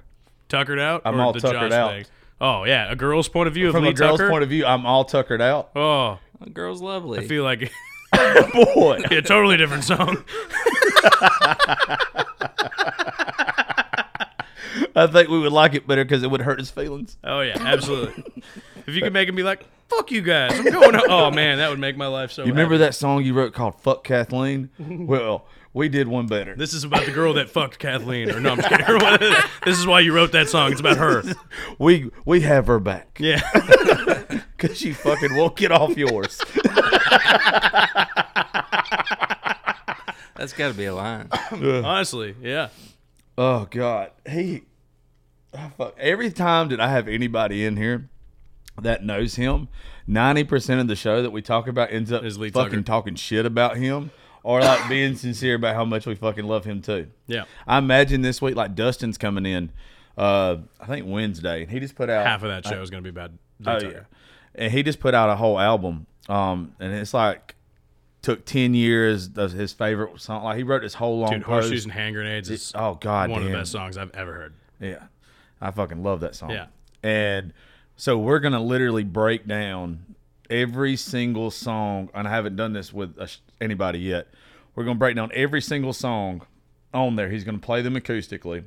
[0.50, 1.02] Tuckered out.
[1.06, 1.92] I'm or all the tuckered Josh out.
[1.92, 2.06] thing?
[2.40, 4.30] Oh yeah, a girl's point of view of From Lee a girl's Tucker.
[4.30, 5.72] point of view, I'm all tuckered out.
[5.76, 7.20] oh, A girl's lovely.
[7.20, 7.72] I feel like
[8.54, 10.24] Boy, a totally different song.
[14.96, 17.18] I think we would like it better because it would hurt his feelings.
[17.24, 18.24] Oh yeah, absolutely.
[18.88, 21.04] if you could make him be like, "Fuck you guys, I'm going." Home.
[21.10, 22.44] Oh man, that would make my life so.
[22.44, 22.86] You remember happy.
[22.86, 24.70] that song you wrote called "Fuck Kathleen"?
[24.80, 26.56] well, we did one better.
[26.56, 28.30] This is about the girl that fucked Kathleen.
[28.32, 29.34] Or no, I'm just kidding.
[29.66, 30.72] This is why you wrote that song.
[30.72, 31.24] It's about her.
[31.80, 33.42] We we have her back Yeah.
[34.58, 36.40] because she fucking won't get off yours.
[40.36, 41.30] That's got to be a line.
[41.52, 42.70] Honestly, yeah.
[43.38, 44.64] Oh God, he.
[45.54, 45.96] oh, fuck.
[45.98, 48.10] Every time that I have anybody in here
[48.82, 49.68] that knows him,
[50.08, 52.84] ninety percent of the show that we talk about ends up Is Lee fucking Tucker.
[52.84, 54.12] talking shit about him,
[54.44, 57.08] or like being sincere about how much we fucking love him too.
[57.28, 57.46] Yeah.
[57.66, 59.72] I imagine this week, like Dustin's coming in.
[60.16, 63.04] Uh, I think Wednesday, and he just put out Half of that show is going
[63.04, 63.32] to be about.
[63.32, 63.92] Lee Oh Tucker.
[63.92, 66.06] yeah, and he just put out a whole album.
[66.30, 67.53] Um, and it's like
[68.24, 70.44] took ten years of his favorite song.
[70.44, 71.66] Like he wrote this whole long Dude, post.
[71.66, 74.54] horseshoes and hand grenades is oh god, one of the best songs I've ever heard.
[74.80, 75.04] Yeah,
[75.62, 76.50] I fucking love that song.
[76.50, 76.68] Yeah.
[77.04, 77.54] and
[77.96, 80.16] so we're gonna literally break down
[80.50, 83.16] every single song, and I haven't done this with
[83.62, 84.28] anybody yet.
[84.74, 86.42] We're gonna break down every single song
[86.94, 87.30] on there.
[87.30, 88.66] He's gonna play them acoustically,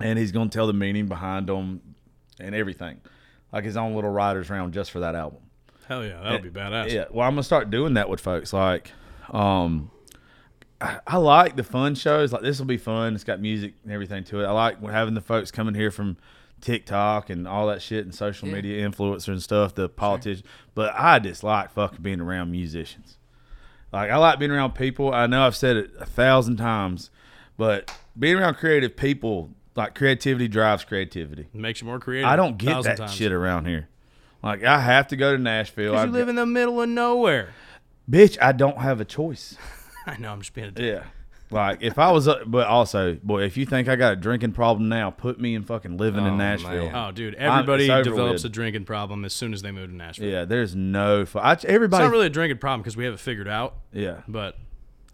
[0.00, 1.82] and he's gonna tell the meaning behind them
[2.40, 3.00] and everything,
[3.52, 5.40] like his own little writer's round just for that album.
[5.88, 6.90] Hell yeah, that would be badass.
[6.90, 8.52] Yeah, well, I'm gonna start doing that with folks.
[8.52, 8.92] Like,
[9.30, 9.90] um,
[10.80, 12.32] I, I like the fun shows.
[12.32, 13.14] Like this will be fun.
[13.14, 14.46] It's got music and everything to it.
[14.46, 16.16] I like having the folks coming here from
[16.60, 18.54] TikTok and all that shit and social Yeah.
[18.54, 19.74] media influencers and stuff.
[19.74, 23.18] The politicians, but I dislike like fucking being around musicians.
[23.92, 25.12] Like I like being around people.
[25.12, 27.10] I know I've said it a thousand times,
[27.58, 31.42] But being around creative people, like creativity drives creativity.
[31.52, 32.28] It makes you more creative.
[32.28, 33.14] I don't get that times.
[33.14, 33.88] shit around here.
[34.42, 35.92] Like I have to go to Nashville.
[35.92, 37.50] Because I you live in the middle of nowhere.
[38.10, 39.56] bitch, I don't have a choice.
[40.06, 40.32] I know.
[40.32, 40.84] I'm just being a dick.
[40.84, 41.04] Yeah.
[41.50, 44.52] Like if I was, uh, but also, boy, if you think I got a drinking
[44.52, 46.86] problem now, put me in fucking living in Oh, Nashville.
[46.86, 46.94] man.
[46.94, 48.50] Oh, dude, everybody it's over develops with.
[48.50, 50.30] a drinking problem as soon as they move to Nashville.
[50.30, 51.26] Yeah, there's no.
[51.26, 52.04] Fu- I, It's everybody.
[52.04, 54.56] not really a drinking problem because we have it figured out, yeah, but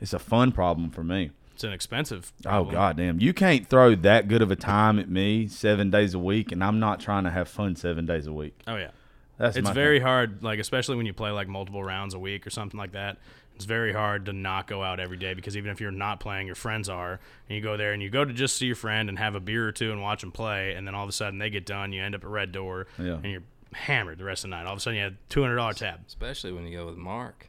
[0.01, 1.33] it's a fun problem for me.
[1.55, 2.33] it's an expensive.
[2.47, 2.73] Oh Problem.
[2.73, 3.21] goddamn!
[3.21, 6.62] You can't throw that good of a time at me seven days a week, and
[6.62, 8.57] I'm not trying to have fun seven days a week.
[8.69, 8.91] Oh yeah.
[9.38, 10.07] That's It's my very thing.
[10.07, 13.18] hard, like especially when you play like multiple rounds a week or something like that.
[13.57, 16.46] It's very hard to not go out every day because even if you're not playing,
[16.46, 19.09] your friends are, and you go there and you go to just see your friend
[19.09, 21.12] and have a beer or two and watch them play, and then all of a
[21.12, 23.14] sudden they get done, you end up at Red Door, Yeah.
[23.14, 24.66] and you're hammered the rest of the night.
[24.66, 26.01] All of a sudden you had two hundred dollar tab.
[26.07, 27.48] Especially when you go with Mark.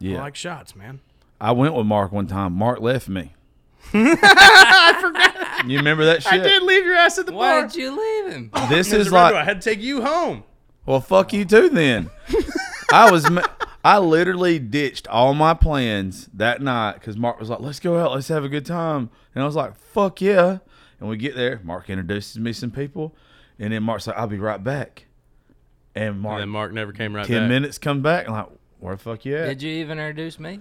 [0.00, 1.00] Yeah, I like shots, man.
[1.40, 2.52] I went with Mark one time.
[2.52, 3.32] Mark left me.
[3.94, 5.66] I forgot.
[5.68, 6.32] You remember that shit?
[6.32, 7.62] I did leave your ass at the bar.
[7.62, 8.50] Why did you leave him?
[8.68, 10.44] This is Red like I had to take you home.
[10.88, 12.08] Well, fuck you too then.
[12.92, 13.28] I was,
[13.84, 18.12] I literally ditched all my plans that night because Mark was like, "Let's go out,
[18.12, 20.58] let's have a good time," and I was like, "Fuck yeah!"
[20.98, 23.14] And we get there, Mark introduces me some people,
[23.58, 25.04] and then Mark's like, "I'll be right back,"
[25.94, 27.48] and Mark, And then Mark never came right ten back.
[27.50, 29.44] minutes come back, and I'm like, "Where the fuck yeah?
[29.44, 30.60] Did you even introduce me?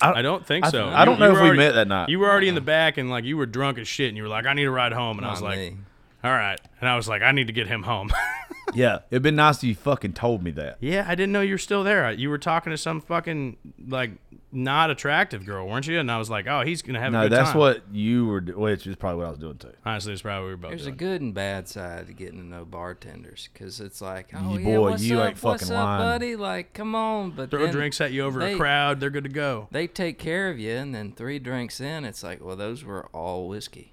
[0.00, 0.88] I don't think I- so.
[0.88, 2.08] I don't You- know you if were we already- met that night.
[2.08, 4.22] You were already in the back and like you were drunk as shit, and you
[4.22, 5.76] were like, "I need a ride home," and I was like, me.
[6.24, 8.10] "All right," and I was like, "I need to get him home."
[8.74, 10.76] yeah, it'd been nice if you fucking told me that.
[10.80, 12.10] yeah, I didn't know you were still there.
[12.12, 13.56] You were talking to some fucking
[13.88, 14.12] like
[14.52, 15.98] not attractive girl, weren't you?
[16.00, 18.26] And I was like, "Oh, he's gonna have a No, good that's time." what you
[18.26, 19.72] were, do- which is probably what I was doing too.
[19.86, 22.38] Honestly, it's probably what we were both There's a good and bad side to getting
[22.40, 25.62] to know bartenders because it's like, oh You yeah, boy, what's you up, ain't what's
[25.62, 26.00] fucking up, lying.
[26.00, 26.36] buddy?
[26.36, 29.22] Like, come on, but Throw then drinks at you over they- a crowd, they're good
[29.24, 29.68] to go.
[29.70, 33.06] They take care of you, and then three drinks in, it's like, well, those were
[33.12, 33.92] all whiskey.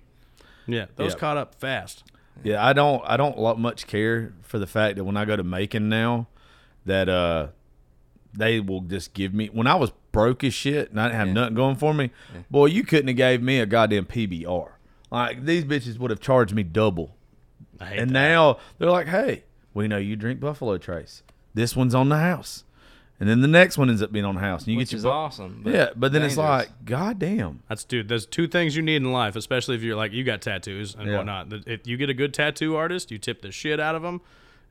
[0.66, 1.20] Yeah, those Yeah.
[1.20, 2.04] caught up fast.
[2.44, 5.44] Yeah, I don't I don't much care for the fact that when I go to
[5.44, 6.28] Macon now,
[6.86, 7.48] that uh
[8.34, 11.28] they will just give me when I was broke as shit and I didn't have
[11.28, 11.34] Yeah.
[11.34, 12.12] nothing going for me,
[12.50, 14.70] boy, you couldn't have gave me a goddamn PBR.
[15.12, 17.16] Like these bitches would have charged me double.
[17.80, 18.14] And that.
[18.14, 21.24] now they're like, Hey, we know you drink Buffalo Trace.
[21.54, 22.64] This one's on the house.
[23.20, 24.64] And then the next one ends up being on house.
[24.64, 25.62] And you which get your is bu- awesome.
[25.64, 26.68] But Yeah, but then it's dangerous.
[26.70, 27.64] like, God damn.
[27.68, 28.08] That's dude.
[28.10, 31.10] There's two things you need in life, especially if you're like you got tattoos and
[31.10, 31.18] Yeah.
[31.18, 31.52] whatnot.
[31.66, 34.22] If you get a good tattoo artist, you tip the shit out of them,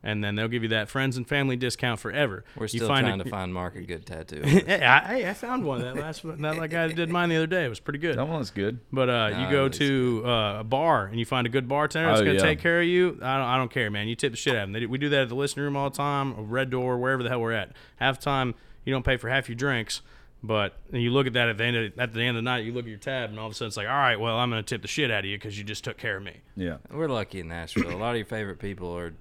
[0.03, 2.45] and then they'll give you that friends and family discount forever.
[2.57, 4.43] we're you still find trying a, to find Mark a good tattoo.
[4.45, 7.65] Hey, I, I found one that last that like guy did mine the other day.
[7.65, 8.17] It was pretty good.
[8.17, 8.79] That one's good.
[8.93, 12.21] But uh, you go to uh, a bar and you find a good bartender that's
[12.21, 12.43] Oh, gonna yeah.
[12.43, 13.19] take care of you.
[13.23, 14.09] I don't, I don't care, man.
[14.09, 14.81] You tip the shit out of them.
[14.81, 17.23] They, we do that at the listening room all the time, or Red Door, wherever
[17.23, 17.73] the hell we're at.
[17.97, 18.55] Half time,
[18.85, 20.03] you don't pay for half your drinks,
[20.43, 22.49] but and you look at that at the end of at the end of the
[22.51, 22.65] night.
[22.65, 24.37] You look at your tab, and all of a sudden it's like, all right, well,
[24.39, 26.41] I'm gonna tip the shit out of you because you just took care of me.
[26.55, 26.77] Yeah.
[26.93, 27.91] we're lucky in Nashville.
[27.91, 29.15] A lot of your favorite people are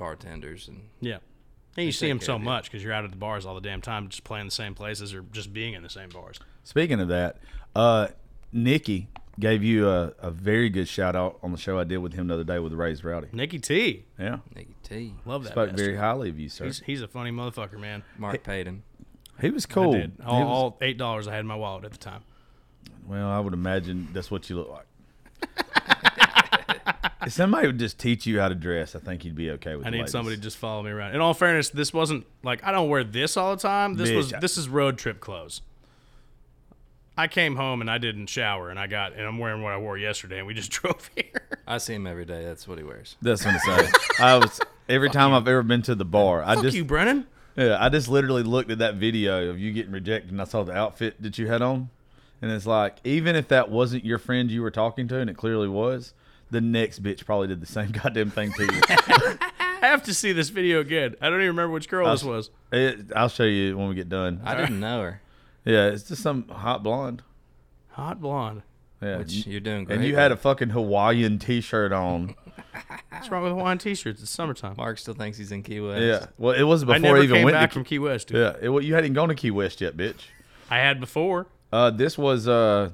[0.00, 1.18] bartenders, and Yeah.
[1.76, 3.80] And you see them so much because you're out at the bars all the damn
[3.80, 6.40] time, just playing the same places or just being in the same bars.
[6.64, 7.38] Speaking of that,
[7.76, 8.08] uh,
[8.52, 9.06] Nikki
[9.38, 12.26] gave you a, a very good shout out on the show I did with him
[12.26, 13.28] the other day with Raised Rowdy.
[13.32, 14.38] Nikki T, Yeah.
[14.54, 15.52] Nicky T, love that.
[15.52, 15.86] Spoke bastard.
[15.86, 16.64] very highly of you, sir.
[16.64, 18.02] He's, he's a funny motherfucker, man.
[18.18, 18.82] Mark paid him.
[19.40, 19.94] he was cool.
[19.94, 20.12] I did.
[20.18, 22.22] He All, was- all eight dollars I had in my wallet at the time.
[23.06, 24.86] well, I would imagine that's what you look like.
[27.26, 29.82] if somebody would just teach you how to dress, I think you'd be okay with
[29.84, 29.88] that.
[29.88, 30.12] I the need ladies.
[30.12, 31.14] somebody to just follow me around.
[31.14, 33.94] In all fairness, this wasn't like I don't wear this all the time.
[33.94, 34.40] This was Bitch.
[34.40, 35.62] this is road trip clothes.
[37.16, 39.76] I came home and I didn't shower and I got and I'm wearing what I
[39.78, 41.24] wore yesterday and we just drove here.
[41.66, 42.44] I see him every day.
[42.44, 43.16] That's what he wears.
[43.20, 43.92] That's what I say.
[44.20, 47.26] I was every time I've ever been to the bar, I Fuck just you, Brennan.
[47.56, 50.62] yeah, I just literally looked at that video of you getting rejected, and I saw
[50.62, 51.90] the outfit that you had on,
[52.40, 55.36] and it's like even if that wasn't your friend you were talking to, and it
[55.36, 56.14] clearly was,
[56.50, 58.80] the next bitch probably did the same goddamn thing to you.
[59.82, 61.16] I have to see this video again.
[61.20, 62.50] I don't even remember which girl this was.
[62.72, 64.40] It, I'll show you when we get done.
[64.44, 65.22] I didn't know her.
[65.64, 67.22] Yeah, it's just some hot blonde.
[67.92, 68.62] Hot blonde.
[69.02, 69.96] Yeah, Which you're doing great.
[69.96, 72.34] and you had a fucking Hawaiian T-shirt on.
[73.10, 74.20] What's wrong with Hawaiian t-shirts?
[74.20, 74.74] It's summertime.
[74.76, 76.02] Mark still thinks he's in Key West.
[76.02, 77.74] yeah, well, it was I before never I even came went back to.
[77.74, 78.36] from Key West, dude.
[78.36, 80.20] yeah, it, wa- you hadn't gone to Key West yet, bitch.
[80.68, 81.46] I had before.
[81.72, 82.90] Uh, this was uh,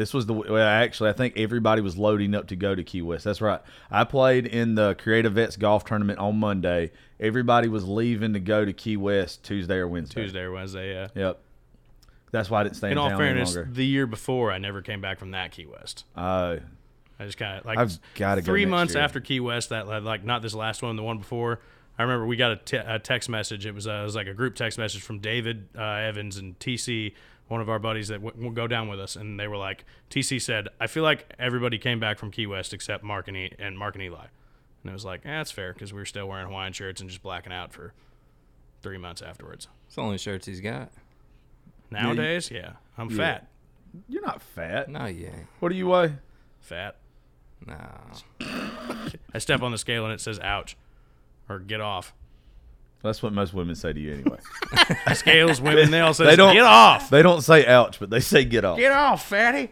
[0.00, 3.02] this was the well, actually I think everybody was loading up to go to Key
[3.02, 3.24] West.
[3.24, 3.60] That's right.
[3.90, 6.90] I played in the Creative Vets golf tournament on Monday.
[7.20, 10.22] Everybody was leaving to go to Key West Tuesday or Wednesday.
[10.22, 11.08] Tuesday or Wednesday, yeah.
[11.14, 11.40] Yep.
[12.32, 13.70] That's why I didn't stay in, In all fairness, longer.
[13.70, 16.06] the year before I never came back from that Key West.
[16.16, 16.56] Uh,
[17.18, 19.02] I just kind of like I've gotta go three next months year.
[19.02, 19.68] after Key West.
[19.68, 21.60] That like not this last one, the one before.
[21.98, 23.66] I remember we got a, te- a text message.
[23.66, 26.58] It was, uh, it was like a group text message from David uh, Evans and
[26.58, 27.12] TC
[27.50, 29.84] one of our buddies that w- will go down with us, and they were like,
[30.08, 33.52] TC said, I feel like everybody came back from Key West except Mark and, e-
[33.58, 34.26] and Mark and Eli,
[34.82, 37.10] and it was like, eh, that's fair because we were still wearing Hawaiian shirts and
[37.10, 37.92] just blacking out for
[38.82, 39.66] three months afterwards.
[39.86, 40.90] It's the only shirts he's got.
[41.90, 43.16] Nowadays, yeah, I'm Yeah.
[43.16, 43.48] fat,
[44.08, 44.88] You're not fat.
[44.88, 45.46] No, you ain't.
[45.58, 46.14] What do you weigh?
[46.60, 46.96] fat.
[47.66, 47.76] No.
[49.34, 50.76] I step on the scale and it says ouch,
[51.48, 52.14] or get off.
[53.02, 54.38] That's what most women say to you anyway.
[55.14, 57.08] Scales, women, they all say They don't- get off.
[57.08, 58.76] they don't say ouch, but they say get off.
[58.78, 59.70] Get off, fatty.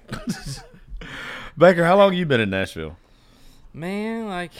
[1.58, 2.96] Baker, how long you been in Nashville?
[3.74, 4.52] Man, like,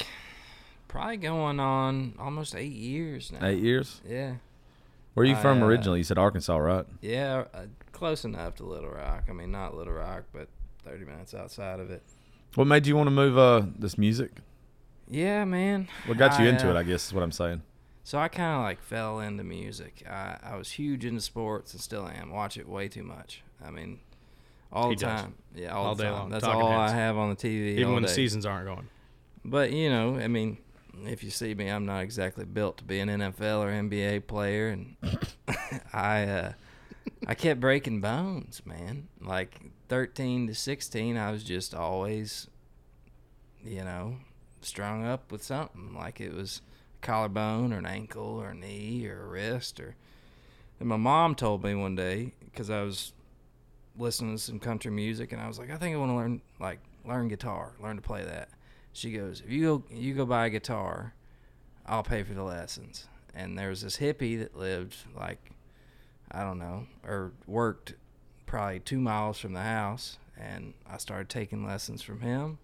[0.88, 3.46] probably going on almost eight years now.
[3.46, 4.00] Eight years.
[4.06, 4.34] Yeah.
[5.14, 5.98] Where are you I, from uh, originally?
[6.00, 6.84] You said Arkansas, right?
[7.00, 9.24] Yeah, uh, close enough to Little Rock.
[9.28, 10.48] I mean, not Little Rock, but
[10.84, 12.02] 30 minutes outside of it.
[12.54, 14.30] What made you want to move uh this music?
[15.08, 15.88] Yeah, man.
[16.06, 16.76] What got you I, into uh, it?
[16.76, 17.62] I guess is what I'm saying.
[18.08, 20.02] So I kind of like fell into music.
[20.08, 22.30] I, I was huge into sports and still am.
[22.32, 23.42] Watch it way too much.
[23.62, 24.00] I mean,
[24.72, 25.20] all He the does.
[25.20, 25.34] time.
[25.54, 26.18] Yeah, all, All the day time.
[26.18, 26.72] long, That's talking all.
[26.72, 27.76] I have on the TV.
[27.76, 28.88] Even when the seasons aren't going.
[29.44, 30.56] But you know, I mean,
[31.04, 34.68] if you see me, I'm not exactly built to be an NFL or NBA player,
[34.68, 34.96] and
[35.92, 36.52] I uh,
[37.26, 39.08] I kept breaking bones, man.
[39.20, 42.46] Like 13 to 16, I was just always,
[43.62, 44.16] you know,
[44.62, 45.92] strung up with something.
[45.94, 46.62] Like it was
[47.00, 49.96] collarbone or an ankle or a knee or a wrist or.
[50.80, 53.12] And my mom told me one day because I was
[53.98, 56.40] listening to some country music, and I was like, I think I want to learn
[56.60, 58.48] like learn guitar, learn to play that.
[58.92, 61.14] She goes, if you go you go buy a guitar,
[61.86, 63.08] I'll pay for the lessons.
[63.34, 65.50] And there was this hippie that lived like
[66.30, 67.94] I don't know, or worked
[68.46, 72.58] probably two miles from the house, and I started taking lessons from him.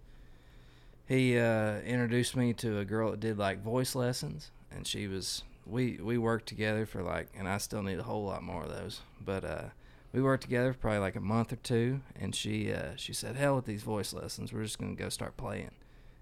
[1.06, 5.44] He uh, introduced me to a girl that did like voice lessons, and she was
[5.66, 8.70] we we worked together for like, and I still need a whole lot more of
[8.70, 9.64] those, but uh,
[10.12, 13.36] we worked together for probably like a month or two, and she uh, she said,
[13.36, 15.72] "Hell with these voice lessons, we're just gonna go start playing,"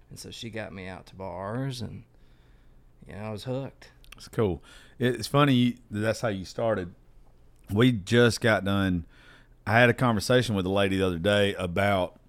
[0.09, 2.03] and so she got me out to bars, and
[3.07, 3.91] you know I was hooked.
[4.17, 4.61] It's cool.
[4.99, 6.93] It's funny that's how you started.
[7.71, 9.05] We just got done.
[9.65, 12.19] I had a conversation with a lady the other day about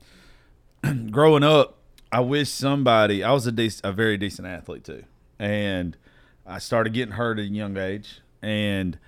[1.11, 1.79] growing up.
[2.15, 3.25] I wish somebody.
[3.25, 5.05] I was a dec- a very decent athlete too,
[5.39, 5.97] and
[6.47, 8.21] I started getting hurt at a young age.
[8.41, 8.99] And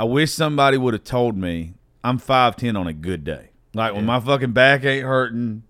[0.00, 3.50] I wish somebody would have told me I'm five ten on a good day.
[3.74, 5.62] Like when my fucking back ain't hurting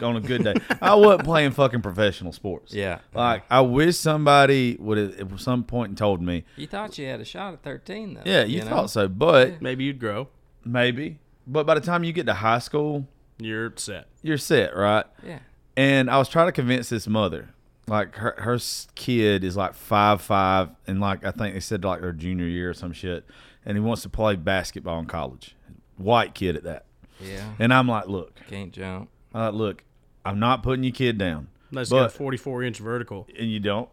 [0.00, 0.54] on a good day.
[0.82, 2.72] I wasn't playing fucking professional sports.
[2.74, 2.98] Yeah.
[3.12, 7.20] Like I wish somebody would have at some point told me, You thought you had
[7.20, 8.22] a shot at 13, though.
[8.24, 8.68] yeah, you, know?
[8.70, 10.28] thought so, but Maybe you'd grow.
[10.64, 11.18] maybe.
[11.46, 13.06] But by the time you get to high school,
[13.38, 14.06] You're set.
[14.22, 15.04] you're set, right?
[15.24, 15.38] Yeah.
[15.76, 17.50] And I was trying to convince this mother,
[17.88, 18.58] like her her
[18.94, 22.70] kid is like five five, and like I think they said like their junior year
[22.70, 23.24] or some shit,
[23.66, 25.56] and he wants to play basketball in college.
[25.96, 26.86] White kid at that,
[27.20, 27.52] Yeah.
[27.58, 29.08] and I'm like, look, Can't jump.
[29.34, 29.82] uh, look,
[30.24, 33.26] I'm not putting your kid down, Unless you got a 44 inch vertical.
[33.38, 33.88] and you don't.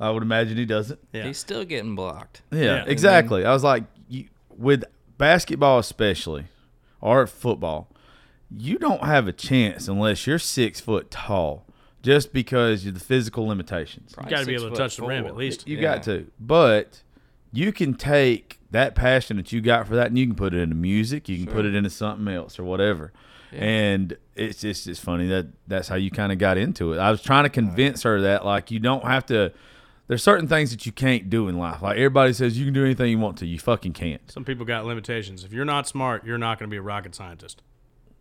[0.00, 0.98] I would imagine he doesn't.
[1.12, 1.22] Yeah.
[1.24, 2.42] He's still getting blocked.
[2.50, 2.84] Yeah, Yeah.
[2.88, 3.44] exactly.
[3.44, 4.82] I was like, you, with
[5.18, 6.46] basketball especially,
[7.00, 7.88] or football,
[8.56, 11.66] you don't have a chance unless you're six foot tall,
[12.02, 14.14] just because of the physical limitations.
[14.22, 15.66] You got to be able to foot touch the rim at least.
[15.66, 15.82] You Yeah.
[15.82, 17.02] got to, but
[17.52, 20.58] you can take that passion that you got for that, and you can put it
[20.60, 21.28] into music.
[21.28, 23.12] You can put it into something else or whatever.
[23.52, 23.60] Yeah.
[23.64, 26.98] And it's just it's funny that that's how you kind of got into it.
[26.98, 29.52] I was trying to convince her that like you don't have to.
[30.06, 31.80] There's certain things that you can't do in life.
[31.80, 33.46] Like everybody says, you can do anything you want to.
[33.46, 34.20] You fucking can't.
[34.30, 35.44] Some people got limitations.
[35.44, 37.62] If you're not smart, you're not going to be a rocket scientist.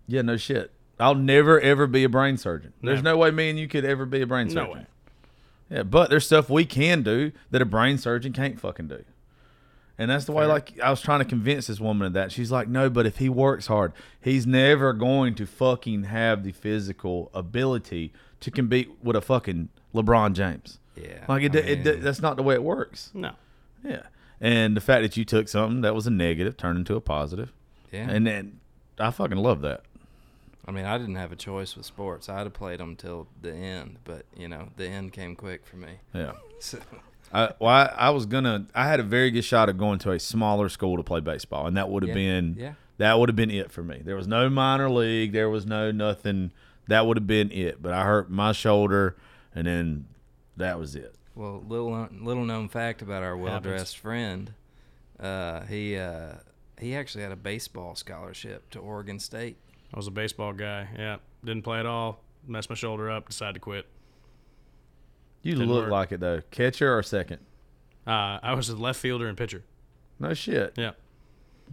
[0.08, 0.72] Yeah, no shit.
[1.00, 2.74] I'll never ever be a brain surgeon.
[2.82, 4.64] There's no way me and you could ever be a brain surgeon.
[4.64, 4.86] No way.
[5.70, 9.04] Yeah, but there's stuff we can do that a brain surgeon can't fucking do.
[9.98, 10.54] And that's the way, Fair.
[10.54, 12.32] like, I was trying to convince this woman of that.
[12.32, 16.52] She's like, no, but if he works hard, he's never going to fucking have the
[16.52, 20.80] physical ability to compete with a fucking LeBron James.
[20.96, 21.26] Yeah.
[21.28, 23.12] Like, it, it, mean, that's not the way it works.
[23.14, 23.34] No.
[23.84, 24.04] Yeah.
[24.42, 27.54] And the fact that you took something that was a negative turned into a positive.
[27.92, 28.10] yeah.
[28.10, 28.60] And then
[29.00, 29.84] I fucking love that.
[30.66, 32.30] I mean, I didn't have a choice with sports.
[32.30, 35.78] I'd have played them till the end, but you know, the end came quick for
[35.78, 36.00] me.
[36.14, 36.34] Yeah.
[36.60, 36.80] So,
[37.34, 38.68] I, well, I, I was gonna.
[38.74, 41.68] I had a very good shot of going to a smaller school to play baseball,
[41.68, 42.74] and that would have Yeah, been yeah.
[43.00, 44.02] that would have been it for me.
[44.02, 45.34] There was no minor league.
[45.34, 46.52] There was no nothing.
[46.88, 47.82] That would have been it.
[47.82, 49.18] But I hurt my shoulder,
[49.54, 50.06] and then
[50.56, 51.16] that was it.
[51.36, 54.54] well, little little known fact about our well dressed friend,
[55.20, 56.36] uh, he uh,
[56.80, 59.58] he actually had a baseball scholarship to Oregon State.
[59.94, 60.88] I was a baseball guy.
[60.98, 61.18] Yeah.
[61.46, 62.20] Didn't play at all.
[62.48, 63.30] Messed my shoulder up.
[63.30, 63.86] Decided to quit.
[65.42, 65.92] You Didn't look work.
[65.92, 66.42] like it though.
[66.52, 67.40] Catcher or second?
[68.08, 69.64] Uh, I was a left fielder and pitcher.
[70.20, 70.74] No shit.
[70.78, 70.92] Yeah.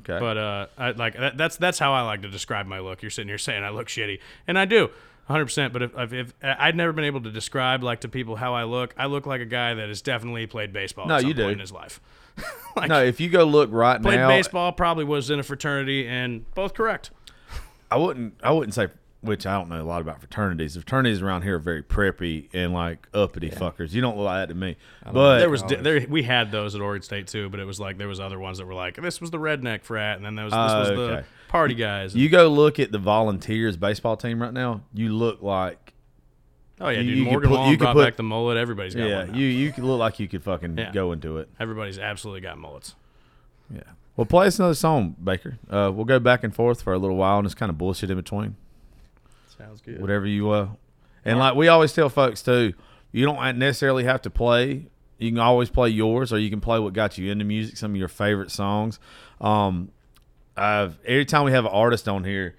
[0.01, 0.19] Okay.
[0.19, 3.03] But uh, I, like that, that's that's how I like to describe my look.
[3.03, 4.91] You're sitting here saying I look shitty, and I do.
[5.29, 5.73] 100%.
[5.73, 8.65] But if, if, if I'd never been able to describe like to people how I
[8.65, 11.35] look, I look like a guy that has definitely played baseball No, at some you
[11.35, 11.49] do.
[11.49, 12.01] in his life.
[12.77, 15.43] like, no, if you go look right played now, played baseball, probably was in a
[15.45, 17.11] fraternity, and both correct.
[17.91, 18.35] I wouldn't.
[18.43, 18.89] I wouldn't say.
[19.23, 20.73] Which I don't know a lot about fraternities.
[20.73, 23.93] The fraternities around here are very preppy and like uppity fuckers.
[23.93, 24.77] You don't look like that to me.
[25.13, 27.79] But There was di- there we had those at Oregon State too, but it was
[27.79, 30.37] like there was other ones that were like this was the redneck frat, and then
[30.37, 32.17] there was this Oh, was the party guys.
[32.17, 34.81] you go look at the Volunteers baseball team right now.
[34.95, 35.93] You look like
[36.81, 37.19] oh yeah, you- dude.
[37.19, 38.57] you could Morgan put- Wallen you could brought put- back the mullet.
[38.57, 39.19] Everybody's got yeah.
[39.19, 39.33] one.
[39.33, 39.37] now.
[39.39, 40.93] You you look like you could fucking Yeah.
[40.93, 41.51] go into it.
[41.61, 42.95] Everybody's absolutely got mullets.
[43.71, 43.83] Yeah.
[44.17, 45.59] Well, play us another song, Baker.
[45.71, 48.11] Uh, we'll go back and forth for a little while and just kind of bullshit
[48.11, 48.57] in between.
[49.57, 50.01] Sounds good.
[50.01, 50.69] whatever you uh
[51.23, 52.73] and like we always tell folks too
[53.13, 54.87] you don't necessarily have to play
[55.19, 57.91] you can always play yours or you can play what got you into music some
[57.91, 58.99] of your favorite songs
[59.39, 59.91] um
[60.57, 62.57] i've every time we have an artist on here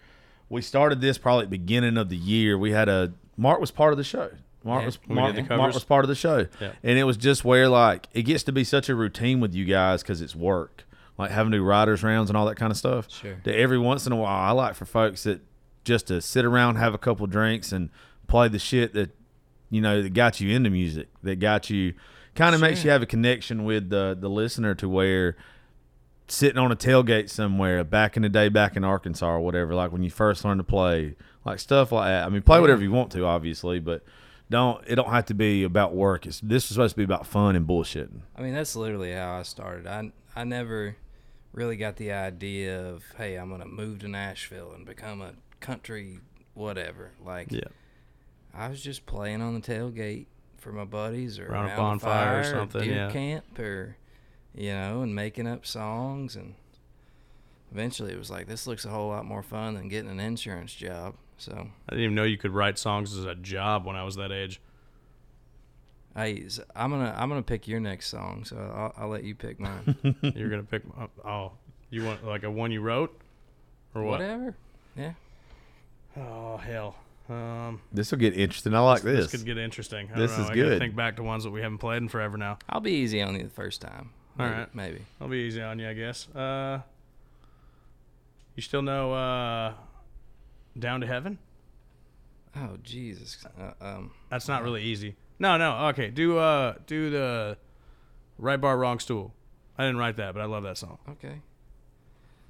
[0.47, 3.71] we started this probably at the beginning of the year we had a mark was
[3.71, 4.29] part of the show
[4.63, 6.73] mark Yeah, was mark, mark was part of the show Yeah.
[6.83, 9.65] and it was just where like it gets to be such a routine with you
[9.65, 10.83] guys because it's work
[11.17, 13.39] like having to do writers rounds and all that kind of stuff Sure.
[13.43, 15.41] that every once in a while I like for folks that
[15.83, 17.89] just to sit around, have a couple drinks, and
[18.27, 19.09] play the shit that
[19.69, 21.93] you know that got you into music, that got you
[22.35, 25.35] kind of makes you have a connection with the the listener to where
[26.27, 29.91] sitting on a tailgate somewhere back in the day, back in Arkansas or whatever, like
[29.91, 32.25] when you first learned to play, like stuff like that.
[32.25, 34.03] I mean, play whatever you want to, obviously, but
[34.49, 36.25] don't it don't have to be about work.
[36.25, 38.21] It's this is supposed to be about fun and bullshitting.
[38.35, 39.87] I mean, that's literally how I started.
[39.87, 40.95] I I never
[41.53, 46.19] really got the idea of hey, I'm gonna move to Nashville and become a country
[46.53, 47.11] whatever.
[47.23, 47.61] Like Yeah.
[48.53, 50.25] I was just playing on the tailgate
[50.57, 53.11] for my buddies or Around a bonfire or something, deer yeah.
[53.11, 53.97] camp, or
[54.53, 56.35] you know, and making up songs.
[56.35, 56.55] And
[57.71, 60.73] eventually, it was like this looks a whole lot more fun than getting an insurance
[60.73, 61.15] job.
[61.37, 64.15] So I didn't even know you could write songs as a job when I was
[64.17, 64.61] that age.
[66.15, 66.43] I
[66.75, 68.43] I'm gonna I'm gonna pick your next song.
[68.45, 69.95] So I'll, I'll let you pick mine.
[70.21, 70.83] You're gonna pick.
[71.25, 71.53] Oh,
[71.89, 73.17] you want like a one you wrote,
[73.95, 74.19] or what?
[74.19, 74.55] Whatever.
[74.95, 75.13] Yeah.
[76.17, 76.95] Oh hell.
[77.29, 78.73] Um, This will get interesting.
[78.73, 79.31] I like this.
[79.31, 79.39] this.
[79.39, 80.09] could get interesting.
[80.13, 80.79] I This is I good.
[80.79, 82.57] Think back to ones that we haven't played in forever now.
[82.67, 84.09] I'll be easy on you the first time.
[84.37, 84.75] All Maybe, right.
[84.75, 85.01] Maybe.
[85.21, 86.27] I'll be easy on you, I guess.
[86.35, 86.81] Uh,
[88.55, 89.73] you still know uh,
[90.77, 91.37] "Down to Heaven"?
[92.55, 93.45] Oh Jesus.
[93.57, 94.11] Uh, um.
[94.29, 95.15] That's not really easy.
[95.41, 95.87] No, no.
[95.87, 97.57] Okay, do uh, do the
[98.37, 99.33] right bar, wrong stool.
[99.75, 100.99] I didn't write that, but I love that song.
[101.09, 101.41] Okay.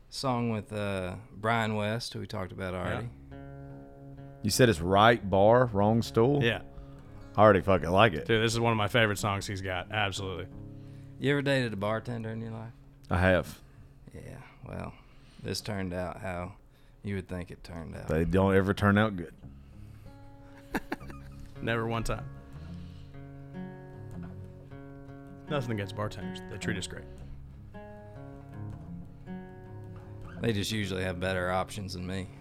[0.10, 3.08] Song with uh, Brian West, who we talked about already.
[4.42, 6.44] You said it's right bar, wrong stool.
[6.44, 6.64] Yeah,
[7.38, 8.26] I already fucking like it.
[8.26, 9.90] dude, this is one of my favorite songs he's got.
[9.90, 10.48] Absolutely.
[11.18, 12.74] You ever dated a bartender in your life?
[13.10, 13.58] I have.
[14.14, 14.36] Yeah.
[14.68, 14.92] Well,
[15.42, 16.56] this turned out how
[17.04, 18.10] you would think it turned out.
[18.10, 19.34] They don't ever turn out good.
[21.62, 22.26] Never one time.
[25.52, 26.42] Nothing against bartenders.
[26.50, 27.04] They treat us great.
[30.42, 32.28] They just usually have better options than me.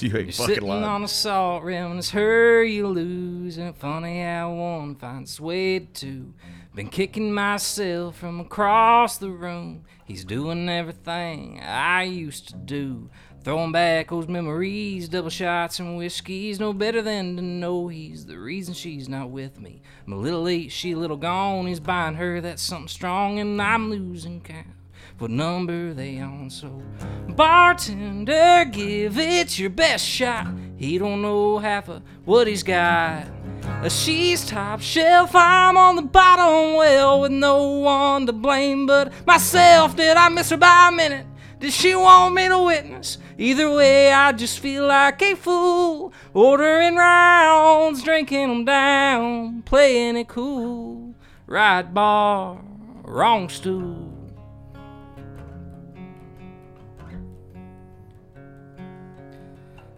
[0.00, 0.84] You ain't You're fucking sitting lying.
[0.84, 3.58] on a salt rim and it's her you lose.
[3.58, 6.32] And funny how one finds its way to.
[6.72, 9.82] Been kicking myself from across the room.
[10.04, 13.10] He's doing everything I used to do.
[13.44, 16.58] Throwing back those memories, double shots and whiskeys.
[16.58, 19.80] No better than to know he's the reason she's not with me.
[20.06, 21.66] I'm a little late, she a little gone.
[21.66, 24.66] He's buying her that's something strong, and I'm losing count.
[25.18, 26.50] What number they on?
[26.50, 26.82] So,
[27.28, 30.48] bartender, give it your best shot.
[30.76, 33.26] He don't know half of what he's got.
[33.64, 39.12] Uh, She's top shelf, I'm on the bottom well with no one to blame but
[39.26, 39.96] myself.
[39.96, 41.26] Did I miss her by a minute?
[41.60, 43.18] Did she want me to witness?
[43.40, 46.12] Either way, I just feel like a fool.
[46.34, 51.14] Ordering rounds, drinking them down, playing it cool.
[51.46, 52.60] Right bar,
[53.04, 54.12] wrong stool.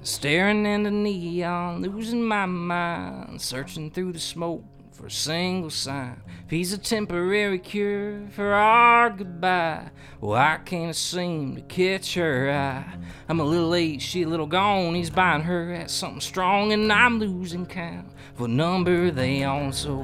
[0.02, 4.64] Staring in the neon, losing my mind, searching through the smoke
[5.00, 6.20] for a single sign.
[6.44, 9.90] If he's a temporary cure for our goodbye,
[10.20, 12.98] well, I can't seem to catch her eye.
[13.28, 14.94] I'm a little late, she a little gone.
[14.94, 18.08] He's buying her at something strong, and I'm losing count.
[18.34, 19.72] for number they on?
[19.72, 20.02] So,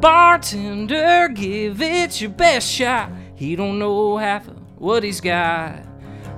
[0.00, 3.12] bartender, give it your best shot.
[3.36, 5.86] He don't know half of what he's got.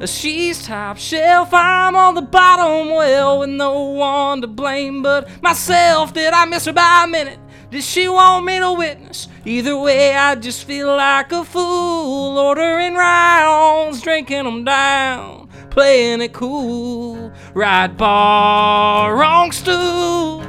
[0.00, 5.26] Uh, she's top shelf, I'm on the bottom well with no one to blame but
[5.42, 6.12] myself.
[6.12, 7.38] Did I miss her by a minute?
[7.74, 9.26] Did she want me to witness?
[9.44, 12.38] Either way, I just feel like a fool.
[12.38, 17.32] Ordering rounds, drinking them down, playing it cool.
[17.52, 20.44] Right bar, wrong stool.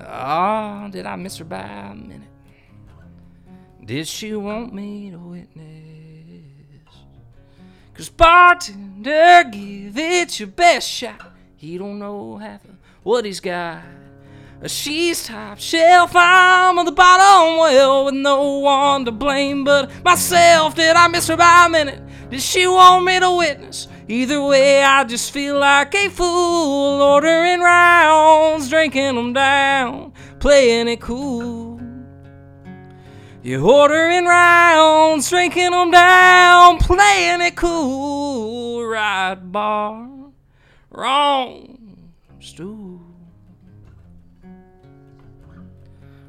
[0.00, 2.22] Oh, did I miss her by a minute?
[3.84, 5.73] Did she want me to witness?
[7.94, 11.32] Cause bartender, give it your best shot.
[11.54, 12.72] He don't know half of
[13.04, 13.82] what he's got.
[14.66, 20.74] She's top shelf, I'm on the bottom well with no one to blame but myself.
[20.74, 22.02] Did I miss her by a minute?
[22.30, 23.86] Did she want me to witness?
[24.08, 27.00] Either way, I just feel like a fool.
[27.00, 31.73] Ordering rounds, drinking them down, playing it cool.
[33.44, 38.86] You're ordering rounds, drinking them down, playing it cool.
[38.86, 40.08] Right bar,
[40.90, 43.02] wrong stool.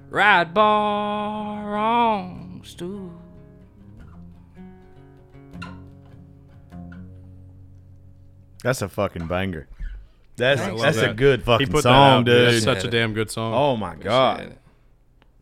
[0.10, 3.14] Right bar, wrong stool.
[8.62, 9.68] That's a fucking banger.
[10.36, 10.82] That's Thanks.
[10.82, 11.16] that's a that.
[11.16, 12.52] good He fucking put song, that out, dude.
[12.52, 12.64] dude.
[12.64, 13.54] That's such a damn good song.
[13.54, 14.58] oh my god.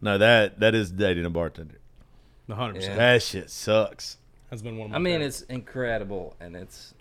[0.05, 0.19] Appreciate it.
[0.19, 1.79] No, that that is dating a bartender.
[2.49, 2.81] 100%.
[2.81, 2.95] Yeah.
[2.95, 4.17] That shit sucks.
[4.49, 5.41] That's been one of my I mean, favorites.
[5.41, 6.93] it's incredible and it's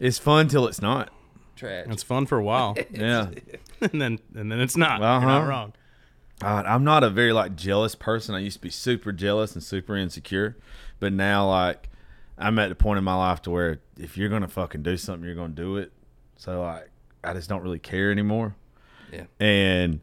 [0.00, 1.10] It's fun till it's not.
[1.56, 1.92] tragic.
[1.92, 3.30] It's fun for a while, Yeah.
[3.80, 5.00] and then and then it's not.
[5.02, 5.20] Uh-huh.
[5.20, 5.72] You're not wrong.
[6.40, 8.34] God, I'm not a very like jealous person.
[8.34, 10.56] I used to be super jealous and super insecure,
[11.00, 11.88] but now like
[12.36, 15.24] I'm at the point in my life to where if you're gonna fucking do something,
[15.24, 15.92] you're gonna do it.
[16.36, 16.90] So like
[17.24, 18.54] I just don't really care anymore.
[19.12, 19.24] Yeah.
[19.40, 20.00] And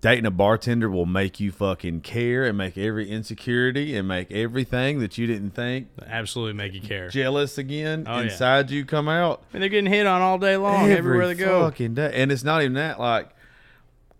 [0.00, 4.98] dating a bartender will make you fucking care and make every insecurity and make everything
[5.00, 7.08] that you didn't think Absolutely make you care.
[7.08, 8.24] jealous again Oh, yeah.
[8.24, 9.42] inside you come out.
[9.50, 11.62] I mean, they're getting hit on all day long, everywhere they go.
[11.62, 12.10] Fucking day.
[12.14, 12.98] And it's not even that.
[13.00, 13.30] Like,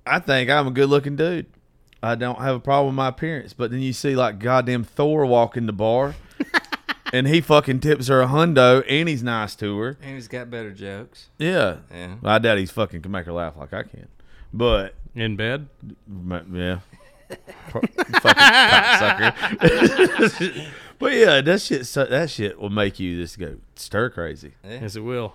[0.06, 1.46] I think I'm a good looking dude.
[2.02, 3.52] I don't have a problem with my appearance.
[3.52, 6.14] But then you see like goddamn Thor walk in the bar,
[7.12, 9.98] and he fucking tips her a hundo, and he's nice to her.
[10.00, 11.28] And he's got better jokes.
[11.38, 11.78] Yeah.
[11.92, 12.16] Yeah.
[12.22, 14.06] I doubt he's fucking can make her laugh like I can.
[14.52, 15.68] But In bed,
[16.06, 16.80] ma- yeah.
[17.70, 19.34] Fucking cocksucker.
[20.98, 21.86] but yeah, that shit.
[21.86, 24.52] so- That shit will make you just go stir crazy.
[24.64, 24.80] Yeah.
[24.82, 25.34] yes, it will.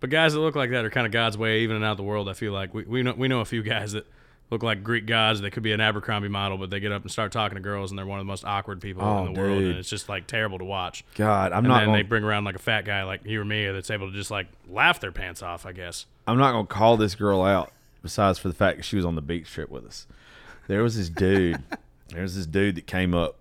[0.00, 2.28] But guys that look like that are kind of God's way, even out the world.
[2.28, 4.06] I feel like we we know we know a few guys that
[4.50, 5.40] look like Greek gods.
[5.40, 7.90] They could be an Abercrombie model, but they get up and start talking to girls,
[7.90, 10.08] and they're one of the most awkward people Oh, in the world, and it's just
[10.08, 11.04] like terrible to watch.
[11.16, 11.82] God, I'm and not.
[11.82, 14.08] And Gonna, they bring around like a fat guy like you or me that's able
[14.08, 15.66] to just like laugh their pants off.
[15.66, 16.06] I guess.
[16.28, 17.72] I'm not gonna call this girl out.
[18.08, 20.06] Besides for the fact that she was on the beach trip with us,
[20.66, 21.62] there was this dude.
[22.08, 23.36] there was this dude that came up.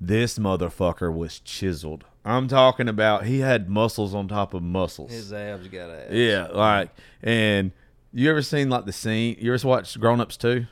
[0.00, 2.04] This motherfucker was chiseled.
[2.24, 5.10] I'm talking about he had muscles on top of muscles.
[5.10, 6.14] His abs got abs.
[6.14, 6.90] yeah, like
[7.20, 7.72] and
[8.12, 9.38] you ever seen like the scene?
[9.40, 10.66] You ever watched Grown Ups too?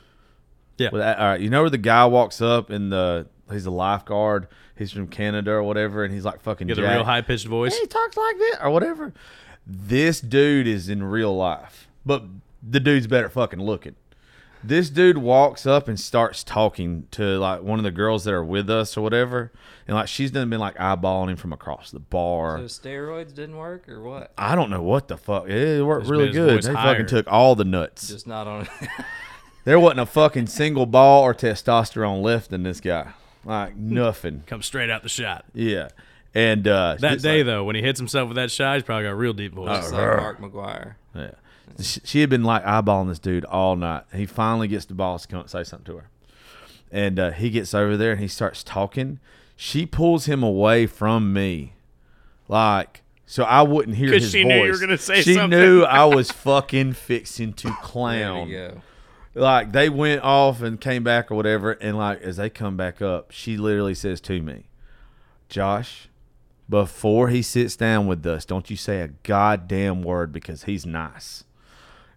[0.77, 0.91] Yeah.
[0.93, 3.71] With that, all right, you know where the guy walks up and the he's a
[3.71, 4.47] lifeguard.
[4.77, 6.67] He's from Canada or whatever, and he's like fucking.
[6.67, 6.95] Get the jacked.
[6.95, 7.77] real high pitched voice.
[7.77, 9.13] He talks like that or whatever.
[9.67, 12.23] This dude is in real life, but
[12.67, 13.95] the dude's better fucking looking.
[14.63, 18.43] This dude walks up and starts talking to like one of the girls that are
[18.43, 19.51] with us or whatever,
[19.87, 22.57] and like she's done been like eyeballing him from across the bar.
[22.57, 24.33] So steroids didn't work or what?
[24.39, 25.47] I don't know what the fuck.
[25.47, 26.53] It worked Just really made his good.
[26.55, 26.93] voice They higher.
[26.93, 28.07] fucking took all the nuts.
[28.07, 28.67] Just not on.
[29.65, 33.13] there wasn't a fucking single ball or testosterone left in this guy.
[33.43, 34.43] Like nothing.
[34.47, 35.45] Come straight out the shot.
[35.53, 35.89] Yeah.
[36.33, 38.83] And uh That it's day like- though, when he hits himself with that shot, he's
[38.83, 39.77] probably got a real deep voice.
[39.81, 40.95] Just like Mark McGwire.
[41.13, 41.31] Yeah.
[41.81, 44.03] She she had been like eyeballing this dude all night.
[44.13, 46.09] He finally gets the boss to come and say something to her.
[46.91, 49.19] And uh, he gets over there and he starts talking.
[49.55, 51.73] She pulls him away from me.
[52.47, 54.49] Like, so I wouldn't hear 'Cause his she voice.
[54.51, 55.59] knew you were gonna say she something.
[55.59, 58.47] knew I was fucking fixing to There clown.
[58.47, 58.81] we go.
[59.33, 61.71] Like, they went off and came back or whatever.
[61.73, 64.69] And, like, as they come back up, she literally says to me,
[65.49, 66.07] Josh,
[66.69, 71.43] before he sits down with us, don't you say a goddamn word because he's nice.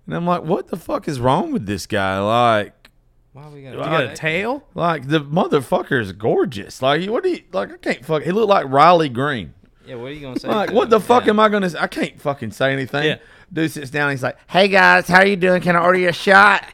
[0.08, 2.18] And I'm like, what the fuck is wrong with this guy?
[2.18, 2.90] Like,
[3.34, 3.74] Why we got?
[3.74, 4.64] You got a tail?
[4.74, 6.80] like the motherfucker is gorgeous.
[6.82, 7.70] Like, what do you like?
[7.72, 8.22] I can't fuck.
[8.22, 9.52] He looked like Riley Green.
[9.86, 9.96] Yeah.
[9.96, 10.48] What are you gonna say?
[10.48, 10.90] Like, to what him?
[10.90, 11.30] the fuck Yeah.
[11.30, 11.68] am I gonna?
[11.70, 11.78] say?
[11.78, 13.04] I can't fucking say anything.
[13.04, 13.16] Yeah.
[13.52, 14.10] Dude sits down.
[14.10, 15.60] He's like, "Hey guys, how are you doing?
[15.62, 16.64] Can I order you a shot?"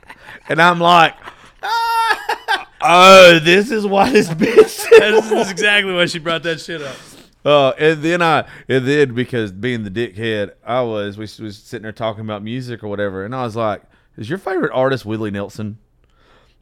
[0.49, 1.15] And I'm like,
[2.83, 6.97] "Oh, this is why this bitch." this is exactly why she brought that shit up.
[7.45, 11.83] Uh, and then I, and then because being the dickhead I was, we was sitting
[11.83, 13.83] there talking about music or whatever, and I was like,
[14.17, 15.79] "Is your favorite artist Willie Nelson?"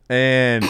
[0.08, 0.64] And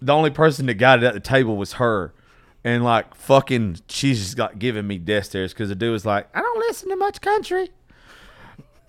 [0.00, 2.14] the only person that got it at the table was her,
[2.62, 6.28] and like fucking, she's just got giving me death stares because the dude was like,
[6.34, 7.70] I don't listen to much country.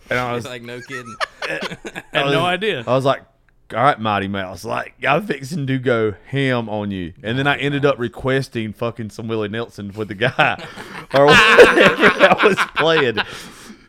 [0.09, 1.15] And I was It's like no kidding.
[1.41, 2.83] I Had no idea.
[2.87, 3.23] I was like,
[3.75, 7.57] all right, Mighty Mouse, like I'm fixing to go ham on you, and then I
[7.57, 10.63] ended up requesting fucking some Willie Nelson with the guy
[11.13, 13.17] or whatever I was playing.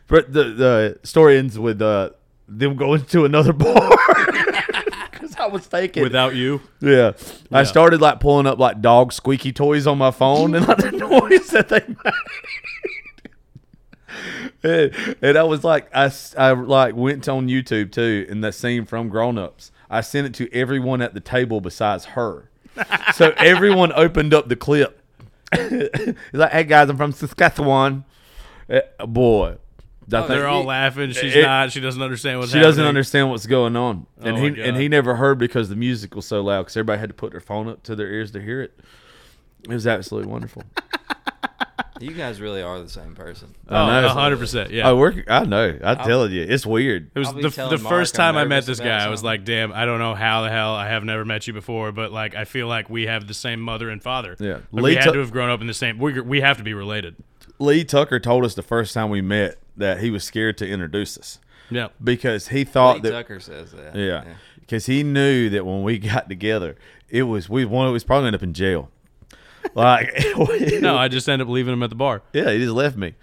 [0.07, 2.09] But the the story ends with uh,
[2.47, 3.89] them going to another bar
[5.11, 7.11] because I was thinking Without you, yeah.
[7.51, 7.63] I Yeah.
[7.63, 11.47] started like pulling up like dog squeaky toys on my phone and like the noise
[11.51, 12.13] that they made.
[14.63, 18.85] And, and I was like, I, I like went on YouTube too, and that scene
[18.85, 19.71] from Grown Ups.
[19.89, 22.49] I sent it to everyone at the table besides her.
[23.13, 25.01] so everyone opened up the clip.
[25.55, 25.83] He's
[26.33, 28.05] like, "Hey guys, I'm from Saskatchewan."
[28.69, 29.55] Eh, boy,
[30.07, 31.11] think they're all he- laughing.
[31.11, 31.71] She's it- not.
[31.71, 32.69] She doesn't understand what's she happening.
[32.69, 36.15] doesn't understand what's going on, and Oh he and he never heard because the music
[36.15, 38.41] was so loud because everybody had to put their phone up to their ears to
[38.41, 38.79] hear it.
[39.63, 40.63] It was absolutely wonderful.
[41.99, 43.53] You guys really are the same person.
[43.67, 44.07] Oh, I know.
[44.07, 44.71] Oh, hundred percent.
[44.71, 44.87] Yeah.
[44.87, 45.23] Oh, I work.
[45.27, 45.77] I know.
[45.83, 47.11] I'm telling you, it's weird.
[47.13, 48.79] It was I'll be the, telling the Mark first I'm time I met nervous this
[48.79, 49.05] about guy.
[49.05, 49.31] I was something.
[49.39, 52.11] like, "Damn, I don't know how the hell I have never met you before, but
[52.11, 54.35] like, I feel like we have the same mother and father.
[54.39, 54.53] Yeah.
[54.53, 55.97] Like, Lee we had Tu- to have grown up in the same.
[55.99, 57.15] We we have to be related.
[57.59, 61.17] Lee Tucker told us the first time we met that he was scared to introduce
[61.17, 61.89] us Yeah.
[62.01, 63.95] because he thought Lee that Tucker says that.
[63.95, 64.23] yeah,
[64.61, 66.77] because he knew that when we got together,
[67.09, 68.89] it was we one was probably end up in jail.
[69.75, 70.13] Like
[70.81, 72.21] No, I just end up leaving him at the bar.
[72.33, 73.13] yeah, he just left me.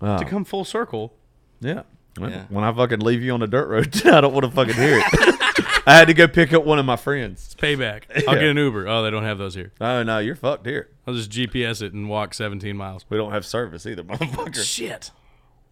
[0.00, 1.14] To come full circle,
[1.60, 1.82] Yeah.
[2.18, 2.44] Well, Yeah.
[2.48, 4.98] When I fucking leave you on the dirt road, I don't want to fucking hear
[5.02, 5.82] it.
[5.88, 7.44] I had to go pick up one of my friends.
[7.46, 8.02] it's payback.
[8.26, 8.40] I'll Yeah.
[8.40, 8.88] get an Uber.
[8.88, 9.72] Oh, they don't have those here.
[9.80, 10.88] Oh no, you're fucked here.
[11.06, 13.04] I'll just GPS it and walk 17 miles.
[13.08, 14.62] We don't have service either, motherfucker.
[14.64, 15.10] Shit.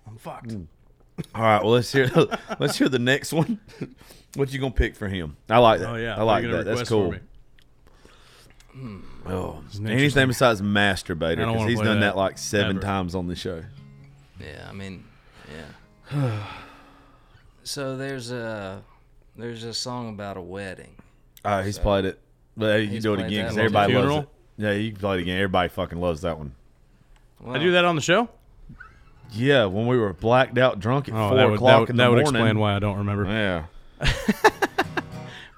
[0.06, 0.48] I'm fucked.
[0.48, 0.66] Mm.
[1.34, 2.10] All right, well let's hear
[2.58, 3.58] let's hear the next one.
[4.34, 5.36] what you gonna pick for him?
[5.48, 5.88] I like that.
[5.88, 6.14] Oh yeah.
[6.14, 6.76] I What are like you gonna that.
[6.76, 7.10] That's request for cool.
[7.12, 7.18] me?
[8.72, 9.00] Hmm.
[9.26, 9.86] Oh, interesting.
[9.88, 12.80] anything besides masturbator I don't because wanna he's play done that, that like seven ever.
[12.86, 13.62] times on the show.
[14.38, 15.04] Yeah, I mean,
[16.12, 16.42] yeah.
[17.62, 18.82] so there's a
[19.36, 20.94] there's a song about a wedding.
[21.44, 22.20] Oh, he's played it.
[22.56, 23.64] But hey, you He's do it played again that because one.
[23.64, 24.18] everybody loves Funeral?
[24.20, 24.28] it.
[24.62, 25.36] Yeah, you can play it again.
[25.38, 26.54] Everybody fucking loves that one.
[27.40, 28.28] Well, I do that on the show.
[29.32, 31.90] Yeah, when we were blacked out drunk at Oh, four that would, o'clock that, would-
[31.90, 32.40] in that the would morning.
[32.42, 33.24] explain why I don't remember.
[33.24, 33.64] Yeah.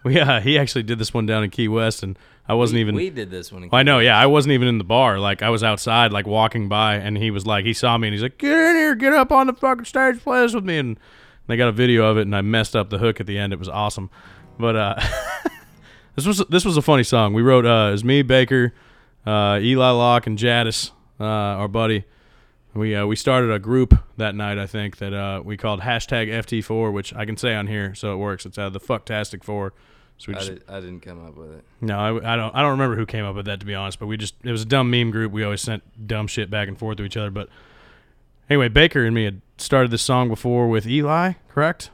[0.05, 2.17] We, uh, he actually did this one down in Key West, and
[2.49, 2.95] I wasn't we, even.
[2.95, 3.69] We did this one.
[3.73, 4.17] I know, yeah.
[4.19, 5.19] I wasn't even in the bar.
[5.19, 8.15] Like I was outside, like walking by, and he was like, he saw me, and
[8.15, 10.79] he's like, "Get in here, get up on the fucking stage, play this with me."
[10.79, 10.99] And
[11.47, 13.53] they got a video of it, and I messed up the hook at the end.
[13.53, 14.11] It was awesome,
[14.59, 15.01] but uh,
[16.15, 17.35] this was this was a funny song.
[17.35, 17.67] We wrote.
[17.67, 18.73] Uh, it was me, Baker,
[19.27, 22.05] uh, Eli Locke, and Jadis, uh, our buddy.
[22.77, 26.29] We uh, we started a group that night, I think, that uh, we called hashtag
[26.29, 28.45] FT4, which I can say on here, so it works.
[28.47, 29.73] It's uh, the Fucktastic Four.
[30.19, 31.65] So we I, just did, I didn't come up with it.
[31.83, 32.55] no, I, I don't.
[32.55, 33.99] I don't remember who came up with that to be honest.
[33.99, 35.31] But we just it was a dumb meme group.
[35.33, 37.31] We always sent dumb shit back and forth to each other.
[37.31, 37.49] But
[38.49, 41.91] anyway, Baker and me had started this song before with Eli, correct?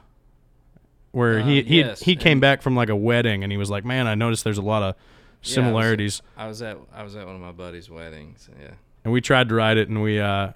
[1.11, 3.69] Where he Um, he yes, he came back from like a wedding and he was
[3.69, 6.77] like, "Man, I noticed there's a lot of Yeah, I was- similarities." I was at
[6.93, 8.49] I was at one of my buddy's weddings.
[8.59, 8.71] Yeah.
[9.03, 10.53] and we tried to write it and we uh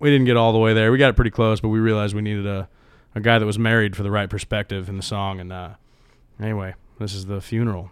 [0.00, 0.92] we didn't get all the way there.
[0.92, 2.68] We got it pretty close, but we realized we needed a
[3.14, 5.40] a guy that was married for the right perspective in the song.
[5.40, 5.70] And uh
[6.40, 7.90] anyway, this is the funeral.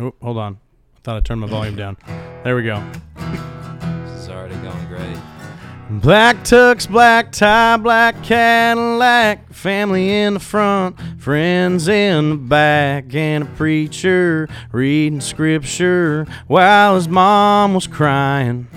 [0.00, 0.58] Oh, hold on.
[0.96, 1.96] I thought I turned my volume down.
[2.44, 2.80] There we go.
[3.16, 5.37] This is already going great.
[5.90, 13.44] Black tux, black tie, black Cadillac, family in the front, friends in the back, and
[13.44, 18.68] a preacher reading scripture while his mom was crying.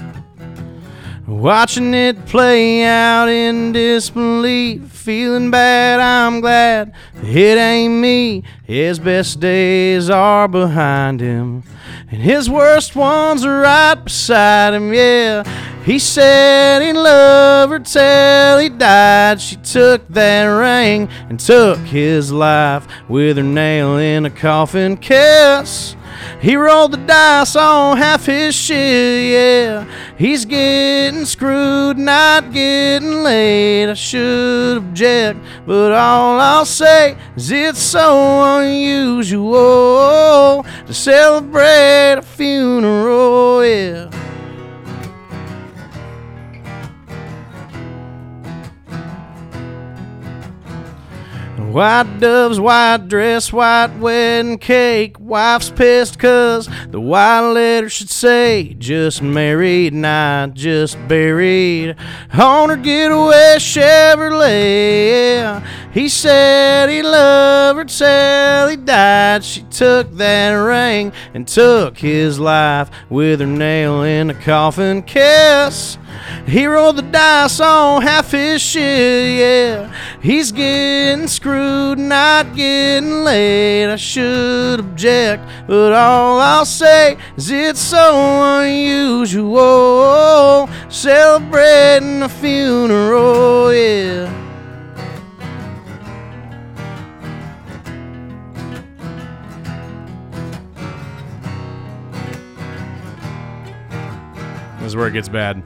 [1.27, 8.43] Watching it play out in disbelief, feeling bad, I'm glad it ain't me.
[8.63, 11.63] His best days are behind him,
[12.09, 15.43] and his worst ones are right beside him, yeah.
[15.83, 19.41] He said he loved her till he died.
[19.41, 25.95] She took that ring and took his life with her nail in a coffin kiss.
[26.39, 29.85] He rolled the dice on half his shit, yeah.
[30.17, 33.89] He's getting screwed, not getting laid.
[33.89, 39.51] I should object, but all I'll say is it's so unusual
[40.85, 44.30] to celebrate a funeral, yeah.
[51.71, 55.15] White doves, white dress, white wedding cake.
[55.17, 61.95] Wife's pissed 'cause the white letter should say just married, not just buried.
[62.37, 65.61] On her getaway Chevrolet.
[65.93, 69.45] He said he loved her till he died.
[69.45, 75.97] She took that ring and took his life with her nail in a coffin kiss.
[76.45, 79.93] He rolled the dice on half his shit, yeah.
[80.21, 83.89] He's getting screwed, not getting laid.
[83.89, 90.69] I should object, but all I'll say is it's so unusual.
[90.89, 94.37] Celebrating a funeral, yeah.
[104.79, 105.63] This is where it gets bad.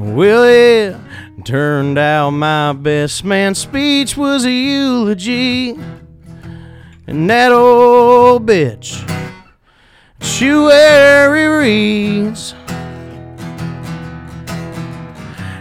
[0.00, 0.96] Well, it
[1.44, 5.78] turned out my best man's speech was a eulogy.
[7.06, 8.96] And that old bitch,
[10.22, 12.54] she where reads.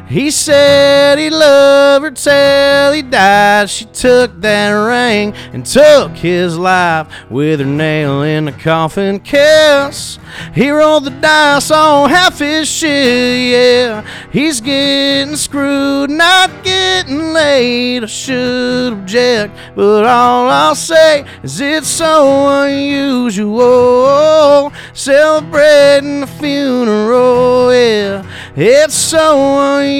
[0.10, 3.70] He said he loved her till he died.
[3.70, 10.18] She took that ring and took his life with her nail in a coffin kiss.
[10.56, 14.04] He rolled the dice on half his shit, yeah.
[14.32, 18.04] He's getting screwed, not getting laid.
[18.04, 24.72] I should object, but all I'll say is it's so unusual.
[24.94, 28.24] Celebrating a funeral, yeah.
[28.56, 29.99] It's so unusual.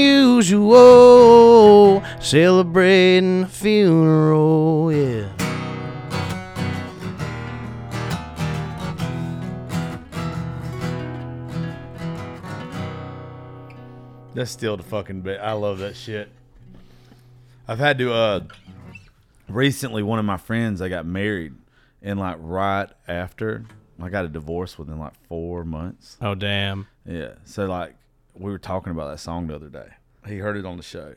[2.30, 5.28] Celebrating a funeral, yeah.
[14.36, 15.40] That's still the fucking bit.
[15.42, 16.30] I love that shit.
[17.68, 18.42] I've had to uh
[19.48, 21.56] recently one of my friends I got married
[22.02, 23.66] and like right after
[24.00, 26.16] I got a divorce within like four months.
[26.22, 26.88] Oh damn.
[27.06, 27.34] Yeah.
[27.46, 27.96] So like
[28.40, 29.90] we were talking about that song the other day.
[30.26, 31.16] He heard it on the show.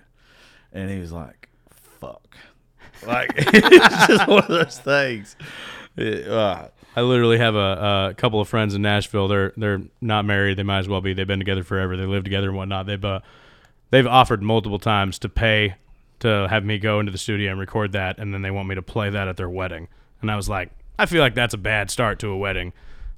[0.73, 2.37] And he was like, fuck.
[3.07, 5.37] Like it's just one of those things.
[5.97, 9.29] It, uh, I literally have a, a couple of friends in Nashville.
[9.29, 10.59] They're they're not married.
[10.59, 11.15] They might as well be.
[11.15, 11.97] They've been together forever.
[11.97, 12.87] They live together and whatnot.
[12.87, 13.21] They've uh,
[13.91, 15.77] they've offered multiple times to pay
[16.21, 18.75] to have me go into the studio and record that, and then they want me
[18.75, 19.89] to play that at their wedding.
[20.21, 22.73] And I was like, I feel like that's a bad start to a wedding,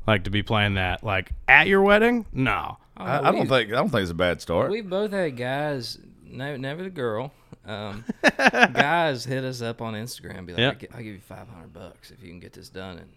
[0.07, 2.27] like to be playing that like at your wedding.
[2.33, 4.71] No, I, I don't think I don't think it's a bad start.
[4.71, 7.33] We've both had guys, no, never the girl.
[7.67, 8.05] Um,
[8.39, 10.89] guys hit us up on Instagram, be like, Yeah.
[10.93, 13.09] I'll, give you five hundred bucks if you can get this done and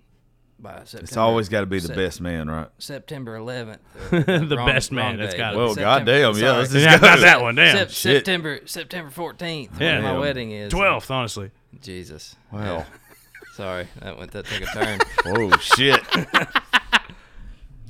[0.60, 1.04] by September.
[1.04, 2.70] It's always got to be the Sep- best man, right?
[2.80, 3.82] September eleventh.
[4.10, 5.64] The best man, that's gotta be.
[5.64, 7.08] Well, goddamn, yeah, let's just Yeah, go.
[7.08, 7.56] not that one.
[7.56, 7.76] Damn.
[7.78, 8.18] Sep- Shit.
[8.18, 9.80] September September fourteenth.
[9.80, 10.02] Yeah.
[10.02, 10.20] my Damn.
[10.22, 11.52] wedding is Twelfth, honestly.
[11.82, 12.86] Jesus, Wow.
[13.54, 15.00] sorry, that went that took a turn.
[15.26, 16.02] Oh shit.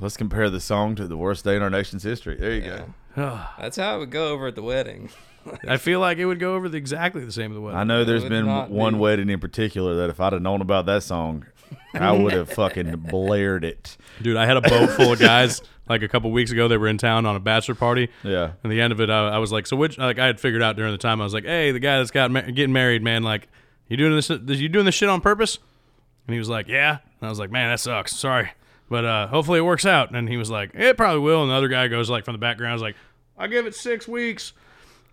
[0.00, 2.36] Let's compare the song to the worst day in our nation's history.
[2.36, 3.44] There you go.
[3.58, 5.10] That's how it would go over at the wedding.
[5.66, 7.78] I feel like it would go over the, exactly the same as the wedding.
[7.78, 8.98] I know there's been one be.
[9.00, 11.46] wedding in particular that if I'd have known about that song,
[11.94, 13.96] I would have fucking blared it.
[14.22, 16.68] Dude, I had a boat full of guys like a couple weeks ago.
[16.68, 18.08] They were in town on a bachelor party.
[18.22, 18.52] Yeah.
[18.62, 19.98] And the end of it, I, I was like, so which?
[19.98, 22.10] Like I had figured out during the time, I was like, hey, the guy that's
[22.10, 23.48] got ma- getting married, man, like,
[23.88, 24.28] you doing this?
[24.28, 25.58] You doing this shit on purpose?
[26.26, 26.98] And he was like, yeah.
[27.20, 28.14] And I was like, man, that sucks.
[28.14, 28.50] Sorry,
[28.88, 30.14] but uh, hopefully it works out.
[30.14, 31.42] And he was like, it probably will.
[31.42, 32.96] And the other guy goes like from the background, is like,
[33.36, 34.52] I give it six weeks.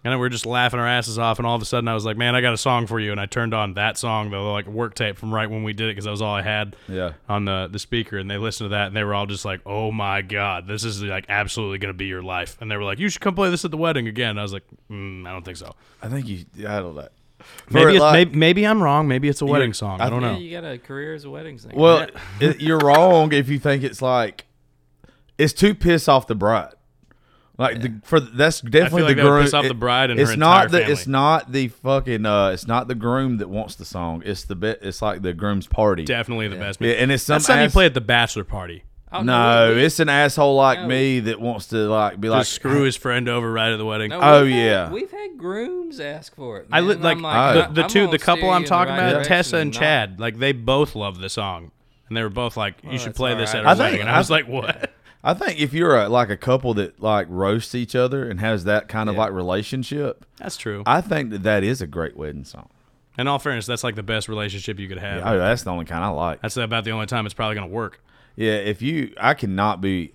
[0.03, 1.95] And then we are just laughing our asses off, and all of a sudden I
[1.95, 4.29] was like, "Man, I got a song for you!" And I turned on that song,
[4.29, 6.43] the like work tape from right when we did it, because that was all I
[6.43, 7.13] had Yeah.
[7.27, 9.61] on the the speaker, and they listened to that, and they were all just like,
[9.65, 12.99] "Oh my god, this is like absolutely gonna be your life." And they were like,
[12.99, 14.61] "You should come play this at the wedding again." And I was like,
[14.91, 15.73] mm, "I don't think so.
[16.03, 17.07] I think you, I don't know.
[17.67, 19.07] For Maybe, it's, like- maybe maybe I'm wrong.
[19.07, 19.99] Maybe it's a wedding song.
[19.99, 21.73] I, I don't know." you got a career as a wedding singer.
[21.75, 22.07] Well,
[22.39, 24.45] it, you're wrong if you think it's like,
[25.37, 26.73] it's to piss off the bride.
[27.57, 29.43] Like the for that's definitely like the that would groom.
[29.43, 32.49] piss off the bride and her it's not entire the it's not the fucking uh
[32.49, 34.23] it's not the groom that wants the song.
[34.25, 34.79] It's the bit.
[34.81, 36.03] It's like the groom's party.
[36.03, 36.81] Definitely the best.
[36.81, 38.83] Yeah, and it's some That's something you play at the bachelor party.
[39.19, 40.87] Oh, No, we- it's an asshole like No.
[40.87, 44.09] me that wants to like be like screw his friend over right at the wedding.
[44.09, 44.91] no, Oh, had- yeah.
[44.91, 46.67] we've had grooms ask for it.
[46.71, 47.61] I li- like, I'm Oh.
[47.73, 50.19] the, the two, the couple I'm talking right about, Tessa and not- Chad.
[50.19, 51.71] Like they both love the song,
[52.07, 53.59] and they were both like, "You Well, should play all this right.
[53.59, 54.91] at our I think- wedding." And I I- was like, "What?"
[55.23, 58.63] I think if you're a, like a couple that like roasts each other and has
[58.65, 59.21] that kind of Yeah.
[59.21, 60.83] like relationship, That's true.
[60.85, 62.69] I think that that is a great wedding song.
[63.17, 65.23] In all fairness, that's like the best relationship you could have.
[65.25, 66.41] Oh, that's the only kind I like.
[66.41, 68.01] That's about the only time it's probably gonna work.
[68.35, 70.13] Yeah, if you, I cannot be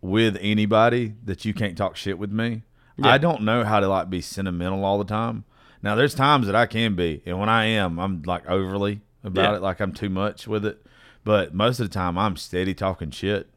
[0.00, 2.62] with anybody that you can't talk shit with me.
[3.02, 5.44] I don't know how to like be sentimental all the time.
[5.82, 9.50] Now there's times that I can be, and when I am, I'm like overly about
[9.52, 9.56] Yeah.
[9.56, 10.84] it, like I'm too much with it.
[11.22, 13.48] But most of the time, I'm steady talking shit.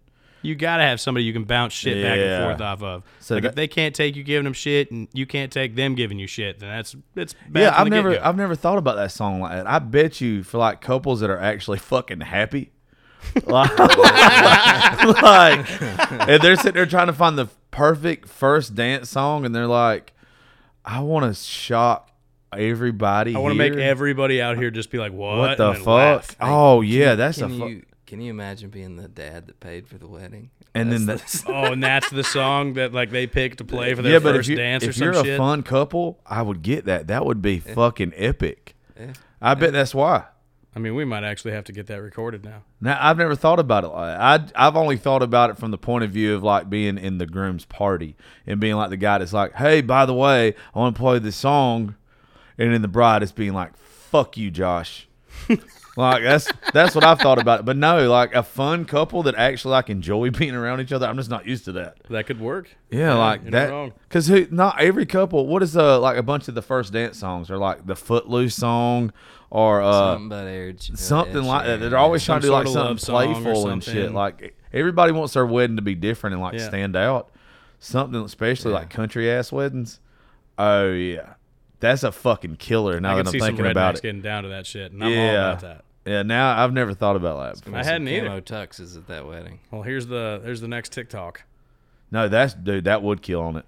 [0.42, 3.04] You gotta have somebody you can bounce shit back and forth off of.
[3.20, 5.76] So like that- if they can't take you giving them shit, and you can't take
[5.76, 8.26] them giving you shit, then that's it's bad yeah, I've never, get-go.
[8.28, 9.68] I've never thought about that song like that.
[9.68, 12.72] I bet you for like couples that are actually fucking happy,
[13.46, 13.80] like,
[15.22, 15.82] like,
[16.30, 20.14] and they're sitting there trying to find the perfect first dance song, and they're like,
[20.84, 22.12] I want to shock
[22.54, 23.36] everybody.
[23.36, 25.38] I want to make everybody out here just be like, "What?
[25.38, 25.86] what the fuck?
[25.86, 26.36] laugh.
[26.42, 29.88] Oh yeah, that's a Can fu- you can you imagine being the dad that paid
[29.88, 30.50] for the wedding?
[30.74, 33.94] And then That's the- Oh, and that's the song that like they picked to play
[33.94, 35.38] for their yeah, but first if, you, dance or if some you're a shit.
[35.38, 37.08] fun couple, I would get that.
[37.08, 38.76] That would be fucking epic.
[39.00, 39.14] Yeah.
[39.42, 40.26] I bet that's why.
[40.76, 42.64] I mean, we might actually have to get that recorded now.
[42.80, 44.18] Now I've never thought about it like.
[44.18, 47.18] I I've only thought about it from the point of view of like being in
[47.18, 48.16] the groom's party
[48.46, 51.20] and being like the guy that's like, hey, by the way, I want to play
[51.20, 51.96] this song,
[52.58, 55.08] and then the bride is being like, fuck you, Josh.
[56.00, 57.66] like that's that's what I've thought about it.
[57.66, 61.08] But no, like a fun couple that actually like enjoy being around each other.
[61.08, 61.98] I'm just not used to that.
[62.10, 62.70] That could work.
[62.90, 63.70] Yeah, like you're not that.
[63.72, 63.94] wrong.
[64.08, 64.48] Because who?
[64.52, 65.48] Not every couple.
[65.48, 68.56] What is uh like a bunch of the first dance songs or like the Footloose
[68.56, 69.12] song
[69.50, 71.80] or uh something about Ed, something Ed like that.
[71.80, 73.84] They're always Some trying to do like sort of love something song or playful and
[73.84, 74.12] shit.
[74.12, 76.68] Like everybody wants their wedding to be different and like Yeah.
[76.68, 77.30] stand out.
[77.80, 78.80] Something especially Yeah.
[78.80, 80.00] like country ass weddings.
[80.58, 81.34] Oh yeah,
[81.80, 83.00] that's a fucking killer.
[83.00, 84.02] Now I that can I'm see some thinking rednecks about it.
[84.02, 85.50] getting down to that shit, and I'm all Yeah.
[85.52, 85.86] about that.
[86.06, 87.64] Yeah, now I've never thought about that.
[87.66, 87.80] Before.
[87.80, 88.28] I hadn't either.
[88.28, 89.60] Camo tuxes at that wedding.
[89.70, 91.44] Well, here's the here's the next TikTok.
[92.12, 92.86] No, that's dude.
[92.86, 93.66] That would kill on it.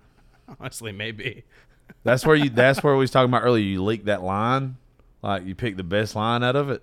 [0.60, 1.44] Honestly, maybe.
[2.04, 2.50] That's where you.
[2.50, 3.64] That's where we was talking about earlier.
[3.64, 4.78] You leak that line,
[5.22, 6.82] like you pick the best line out of it,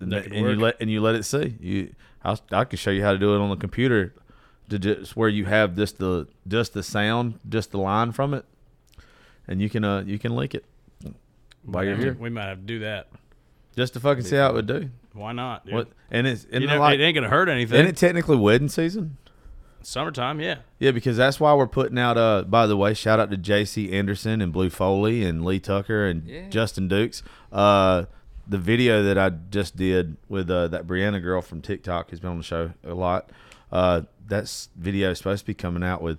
[0.00, 1.56] and, That that- and you let and you let it see.
[1.60, 1.94] You,
[2.24, 4.14] I, I can show you how to do it on the computer,
[4.70, 8.44] to just where you have just the just the sound, just the line from it,
[9.46, 10.64] and you can uh you can leak it
[11.64, 13.08] while you're We- here, we might have to do that.
[13.76, 14.90] Just to fucking see how it would do.
[15.12, 15.64] Why not?
[15.64, 15.74] Dude?
[15.74, 17.76] What and it's and You know, like, it ain't gonna hurt anything.
[17.76, 19.16] isn't it technically wedding season?
[19.82, 20.56] Summertime, yeah.
[20.78, 22.18] Yeah, because that's why we're putting out.
[22.18, 23.92] Uh, by the way, shout out to J.C.
[23.92, 26.48] Anderson and Blue Foley and Lee Tucker and Yeah.
[26.50, 27.22] Justin Dukes.
[27.50, 28.04] Uh,
[28.46, 32.30] the video that I just did with uh, that Brianna girl from TikTok has been
[32.30, 33.30] on the show a lot.
[33.72, 36.18] Uh, that video is supposed to be coming out with.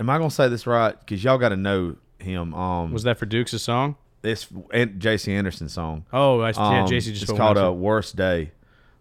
[0.00, 0.98] Am I gonna say this right?
[0.98, 2.54] Because y'all got to know him.
[2.54, 3.96] Um, Was that for Duke's song?
[4.22, 5.32] This and J.C.
[5.32, 6.04] Anderson song?
[6.12, 6.82] Oh, I, yeah.
[6.82, 7.76] Um, JC just it's called a up.
[7.76, 8.52] Worst Day.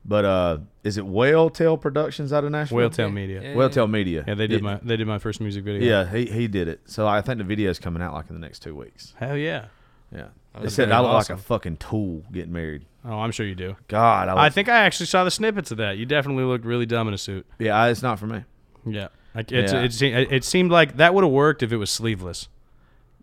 [0.08, 2.78] But uh, is it Whale Tail Productions out of Nashville?
[2.78, 3.42] Whale Tail Media.
[3.42, 3.50] Yeah.
[3.50, 4.24] Yeah, Whale Tail Media.
[4.28, 4.74] Yeah, they did Yeah.
[4.76, 5.82] my they did my first music video.
[5.82, 6.82] Yeah, he he did it.
[6.86, 9.16] So I think the video is coming out like in the next two weeks.
[9.18, 9.66] Hell yeah.
[10.12, 10.28] Yeah.
[10.62, 11.36] They said I look awesome.
[11.38, 12.86] like a fucking tool getting married.
[13.04, 13.76] Oh, I'm sure you do.
[13.88, 15.98] God, I, look, I think I actually saw the snippets of that.
[15.98, 17.46] You definitely looked really dumb in a suit.
[17.60, 18.44] yeah, it's not for me.
[18.86, 19.08] Yeah.
[19.34, 19.82] Like it's, Yeah.
[19.82, 22.48] it, seemed, it seemed like that would have worked if it was sleeveless.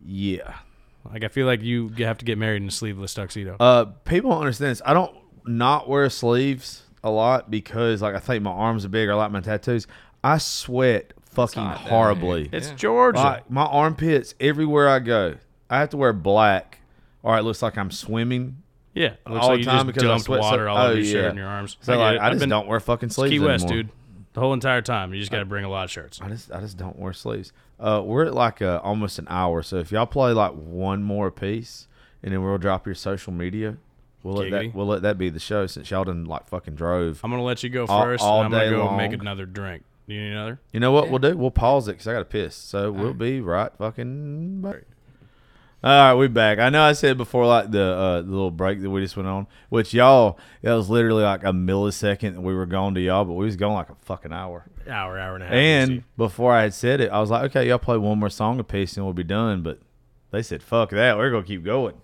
[0.05, 0.55] Yeah.
[1.11, 3.57] Like I feel like you have to get married in a sleeveless tuxedo.
[3.59, 4.83] Uh, people don't understand this.
[4.85, 5.15] I don't
[5.47, 9.09] not wear sleeves a lot because like I think my arms are big.
[9.09, 9.87] I like my tattoos.
[10.23, 12.43] I sweat fucking hot horribly.
[12.43, 12.51] here.
[12.53, 12.75] it's yeah.
[12.77, 13.19] Georgia.
[13.19, 15.37] Like my armpits everywhere I go.
[15.69, 16.79] I have to wear black,
[17.23, 18.59] or it looks like I'm swimming.
[18.95, 19.07] yeah.
[19.07, 20.79] It looks all like the you time just because I dumped sweat so- water all
[20.79, 21.29] oh, over your shirt yeah.
[21.31, 21.77] and your arms.
[21.81, 22.21] So get like it.
[22.21, 23.83] I I've just been- don't wear fucking it's sleeves Key West, anymore.
[23.85, 23.93] dude.
[24.35, 25.13] The whole entire time.
[25.13, 26.21] You just got to bring a lot of shirts.
[26.23, 27.53] I just I just don't wear sleeves.
[27.79, 31.31] Uh, we're at like uh almost an hour, so if y'all play like one more
[31.31, 31.87] piece,
[32.23, 33.77] and then we'll drop your social media,
[34.23, 37.21] we'll let that we'll let that be the show since y'all done like fucking drove.
[37.23, 38.25] I'm gonna let you go All- first.
[38.25, 39.83] all and I'm gonna day go make another drink.
[40.07, 40.61] You need another?
[40.73, 41.37] You know what we'll do?
[41.37, 42.55] We'll pause it because I got to piss.
[42.57, 44.83] So we'll be right fucking back.
[45.85, 46.61] All right, we back.
[46.61, 49.29] I know I said before like the uh, the little break that we just went
[49.29, 53.25] on, which y'all that was literally like a millisecond that we were gone to y'all,
[53.25, 54.65] but we was going like a fucking hour.
[54.89, 55.55] Hour, hour and a half.
[55.55, 58.61] And before I had said it, I was like, okay, y'all play one more song
[58.61, 59.63] a piece and we'll be done.
[59.63, 59.81] But
[60.31, 61.17] they said, fuck that.
[61.17, 61.97] We're going to keep going.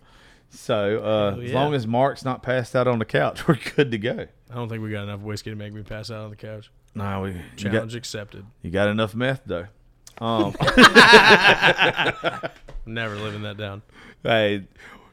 [0.51, 3.93] So uh, Hell as long as Mark's not passed out on the couch, we're good
[3.93, 4.26] to go.
[4.51, 6.70] I don't think we got enough whiskey to make me pass out on the couch.
[6.97, 8.45] No, we, you, Challenge got, accepted.
[8.62, 9.66] you got enough meth, though.
[10.20, 10.53] Um,
[12.89, 13.82] Never living that down.
[14.24, 14.64] I,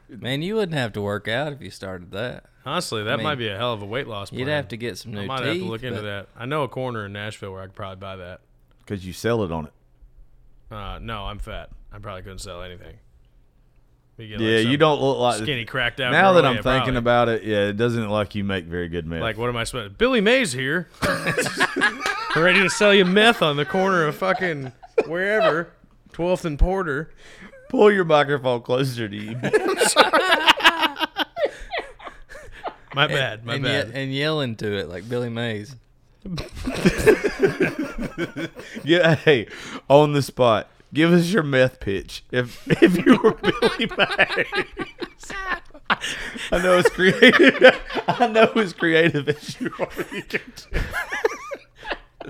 [0.08, 2.44] Man, you wouldn't have to work out if you started that.
[2.64, 4.32] Honestly, that mean, might be a hell of a weight loss.
[4.32, 5.46] You'd have to get some new I might teeth.
[5.46, 6.28] have to look into that.
[6.36, 8.40] I know a corner in Nashville where I could probably buy that.
[8.78, 9.72] because you sell it on it.
[10.74, 11.70] Uh, no, I'm fat.
[11.92, 12.96] I probably couldn't sell anything.
[14.16, 16.10] We get, like, yeah, you don't look like skinny, cracked out.
[16.10, 16.98] Now girl, that I'm yeah, thinking probably.
[16.98, 19.20] about it, yeah, it doesn't look like you make very good meth.
[19.20, 19.98] like, what am I supposed?
[19.98, 20.88] Billy Mays here,
[22.36, 24.72] ready to sell you meth on the corner of fucking
[25.06, 25.70] wherever,
[26.14, 27.12] 12th and Porter.
[27.68, 29.36] Pull your microphone closer to you.
[32.94, 33.88] My bad, my and, bad.
[33.88, 35.76] ye- and yell into it like Billy Mays.
[38.84, 39.48] yeah, hey,
[39.90, 40.70] on the spot.
[40.94, 42.24] Give us your meth pitch.
[42.30, 44.46] If if you were Billy Mays.
[46.50, 47.78] I know it's creative.
[48.08, 49.88] I know it's creative as you are.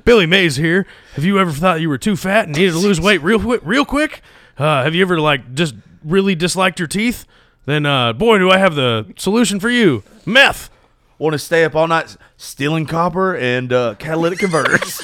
[0.05, 0.85] Billy Mays here.
[1.15, 3.61] Have you ever thought you were too fat and needed to lose weight real quick?
[3.65, 4.21] Real quick?
[4.59, 7.25] Uh, have you ever like just really disliked your teeth?
[7.67, 10.71] Then, uh, boy, do I have the solution for you: meth.
[11.19, 15.01] Want to stay up all night stealing copper and uh, catalytic converters?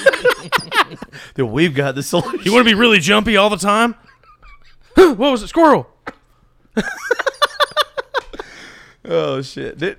[1.35, 2.39] then we've got the solution.
[2.43, 3.95] You want to be really jumpy all the time?
[4.95, 5.47] what was it?
[5.47, 5.87] Squirrel.
[9.05, 9.77] Oh shit!
[9.77, 9.97] Did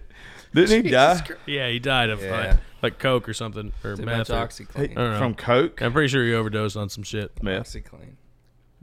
[0.55, 2.31] didn't he die Yeah, he died of Yeah.
[2.47, 4.31] like, like coke or something or Too meth.
[4.31, 4.93] much or- OxiClean.
[4.93, 5.19] I don't know.
[5.19, 5.83] from coke?
[5.83, 7.43] I'm pretty sure he overdosed on some shit.
[7.43, 7.65] Meth.
[7.67, 8.15] OxiClean.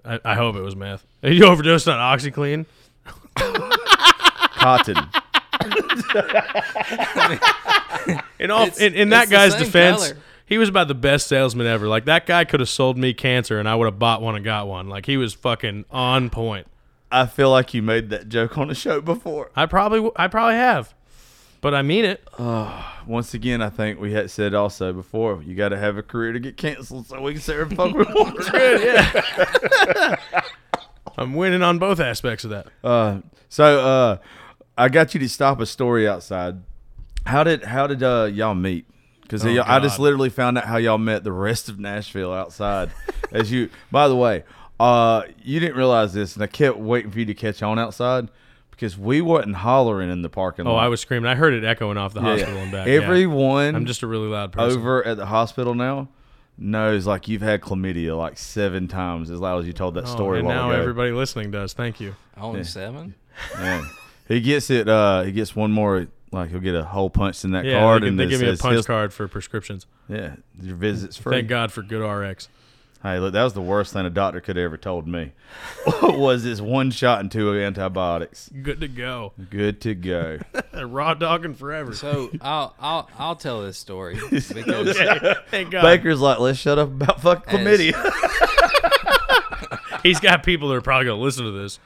[0.05, 1.05] I, I hope it was meth.
[1.23, 2.65] You overdosed on OxiClean.
[3.35, 4.97] Cotton.
[8.39, 10.19] In all, It's- in, in that it's the guy's same defense, color.
[10.45, 11.87] he was about the best salesman ever.
[11.87, 14.43] Like that guy could have sold me cancer, and I would have bought one and
[14.43, 14.89] got one.
[14.89, 16.67] Like he was fucking on point.
[17.11, 19.51] I feel like you made that joke on the show before.
[19.55, 20.93] I probably, w- I probably have,
[21.61, 22.27] but I mean it.
[23.07, 26.33] Once again, I think we had said also before you got to have a career
[26.33, 28.37] to get canceled, so we can say fuck we want.
[28.53, 30.15] Yeah.
[31.17, 32.67] I'm winning on both aspects of that.
[32.83, 34.17] Uh, so uh,
[34.77, 36.61] I got you to stop a story outside.
[37.25, 38.85] How did how did uh, y'all meet?
[39.21, 42.91] Because Oh, I just literally found out how y'all met the rest of Nashville outside.
[43.31, 44.43] As you, by the way,
[44.79, 48.27] uh, you didn't realize this, and I kept waiting for you to catch on outside
[48.81, 50.71] because we wasn't hollering in the parking lot.
[50.71, 50.85] Oh, lot.
[50.85, 51.29] I was screaming.
[51.29, 52.33] I heard it echoing off the Yeah, yeah.
[52.39, 52.87] hospital and back.
[52.87, 52.93] yeah.
[52.95, 54.79] Everyone I'm just a really loud person.
[54.79, 56.09] over at the hospital now
[56.57, 60.07] knows like you've had chlamydia like seven times as loud as you told that Oh,
[60.07, 60.37] story.
[60.37, 60.79] a and while now ago.
[60.81, 61.73] everybody listening does.
[61.73, 62.15] Thank you.
[62.37, 63.13] Only seven?
[63.57, 63.83] Man,
[64.27, 64.89] he gets it.
[64.89, 66.07] Uh, he gets one more.
[66.33, 68.29] Like he'll get a hole punched in that Yeah, card, they, give- and they it
[68.29, 69.85] give me a says punch his- card for prescriptions.
[70.09, 71.35] Yeah, your visit's free.
[71.35, 72.47] Thank God for GoodRx.
[73.03, 75.31] Hey, look, that was the worst thing a doctor could have ever told me.
[76.03, 78.49] was this one shot and two of antibiotics?
[78.61, 79.33] Good to go.
[79.49, 80.39] Good to go.
[80.85, 81.93] Raw dogging forever.
[81.93, 84.97] So I'll I'll I'll tell this story because
[85.49, 85.81] Thank God.
[85.81, 87.93] Baker's like, let's shut up about fuck As- chlamydia.
[90.03, 91.79] He's got people that are probably going to listen to this.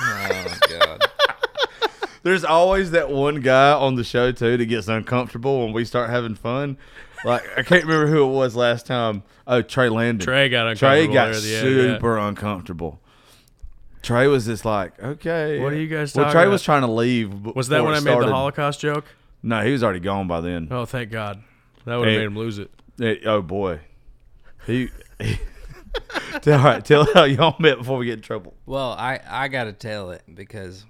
[0.00, 1.04] oh god.
[2.22, 6.10] There's always that one guy on the show too that gets uncomfortable when we start
[6.10, 6.76] having fun.
[7.24, 9.22] Like I can't remember who it was last time.
[9.46, 10.24] Oh, Trey Landon.
[10.24, 11.06] Trey got uncomfortable.
[11.06, 11.94] Trey got there at end, yeah.
[11.94, 13.00] super uncomfortable.
[14.02, 15.58] Trey was just like, okay.
[15.60, 17.32] What are you guys Well, talking Trey was trying to leave.
[17.54, 18.32] Was that when it I made the.
[18.32, 19.04] Holocaust joke?
[19.42, 20.68] No, he was already gone by then.
[20.70, 21.42] Oh, thank God.
[21.84, 22.70] That would have made him lose it.
[23.00, 23.80] Eh, oh boy,
[24.66, 24.90] he.
[25.20, 25.38] he
[26.42, 28.54] tell, all right, tell how y'all met before we get in trouble.
[28.66, 30.84] Well, I I gotta tell it because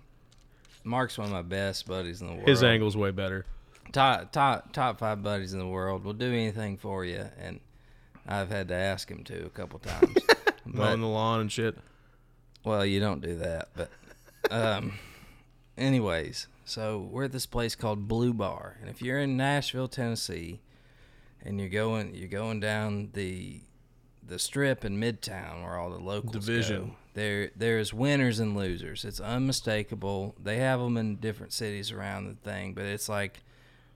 [0.85, 2.49] Mark's one of my best buddies in the world.
[2.49, 3.45] His angle's way better.
[3.93, 7.61] Top top top five buddies in the world will do anything for you, and
[8.27, 10.17] I've had to ask him to a couple times.
[10.65, 11.77] Mowing the lawn and shit.
[12.65, 13.91] Well, you don't do that, but
[14.51, 14.99] um,
[15.77, 20.61] anyways, so we're at this place called Blue Bar, and if you're in Nashville, Tennessee,
[21.43, 23.61] and you're going you're going down the
[24.27, 26.89] the strip in Midtown where all the locals Division.
[26.89, 29.05] go, there there's winners and losers.
[29.05, 30.35] It's unmistakable.
[30.43, 33.41] They have them in different cities around the thing, but it's like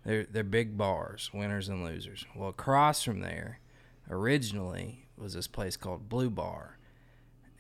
[0.05, 2.25] they're they're big bars, winners and losers.
[2.35, 3.61] Well, across from there,
[4.11, 6.77] originally was this place called Blue Bar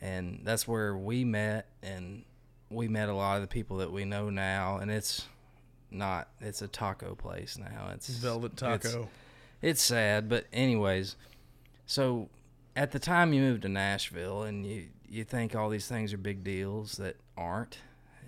[0.00, 2.24] and that's where we met and
[2.70, 5.26] we met a lot of the people that we know now and it's
[5.90, 9.08] not it's a taco place now it's Velvet it's- taco.
[9.60, 11.16] it's sad but anyways
[11.86, 12.28] so
[12.74, 16.18] at the time you moved to nashville and you you think all these things are
[16.18, 17.78] big deals that aren't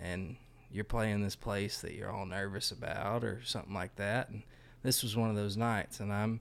[0.01, 0.37] and
[0.75, 4.43] you're playing this place that you're all nervous about or something like that and
[4.83, 6.39] this was one of those nights and i'm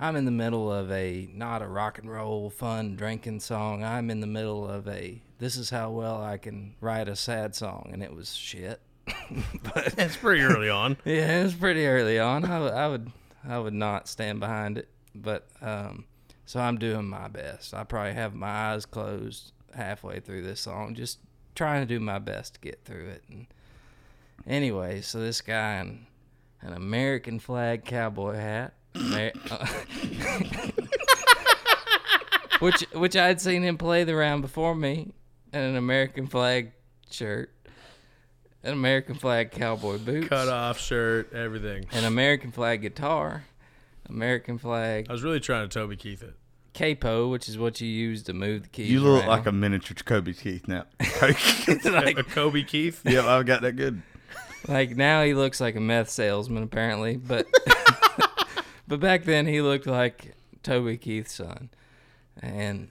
[0.00, 3.82] I'm in the middle of a not a rock and roll fun drinking song.
[3.82, 7.56] I'm in the middle of a this is how well I can write a sad
[7.56, 8.80] song, and it was shit.
[9.74, 10.98] but It's pretty early on.
[11.04, 12.44] yeah, it was pretty early on.
[12.44, 13.10] I would I would
[13.48, 16.04] I would not stand behind it, but um,
[16.46, 17.74] so I'm doing my best.
[17.74, 21.18] I probably have my eyes closed halfway through this song, just
[21.56, 23.24] trying to do my best to get through it.
[23.28, 23.48] And
[24.46, 26.06] anyway, so this guy in
[26.62, 29.66] an American flag cowboy hat, Amer- uh,
[32.60, 35.12] which which I'd seen him play the round before me,
[35.52, 36.72] and an American flag
[37.10, 37.52] shirt,
[38.62, 41.86] an American flag cowboy boots, Cut off shirt, everything.
[41.92, 43.44] an American flag guitar,
[44.08, 46.34] American flag I was really trying to Toby Keith it.
[46.74, 48.90] capo, which is what you use to move the keys.
[48.90, 49.28] You look around.
[49.28, 50.84] like a miniature Kobe Keith now.
[51.22, 53.02] a Kobe Keith.
[53.04, 54.02] yep, I've got that good.
[54.68, 57.46] Like now he looks like a meth salesman apparently, but
[58.88, 61.70] but back then he looked like Toby Keith's son,
[62.40, 62.90] and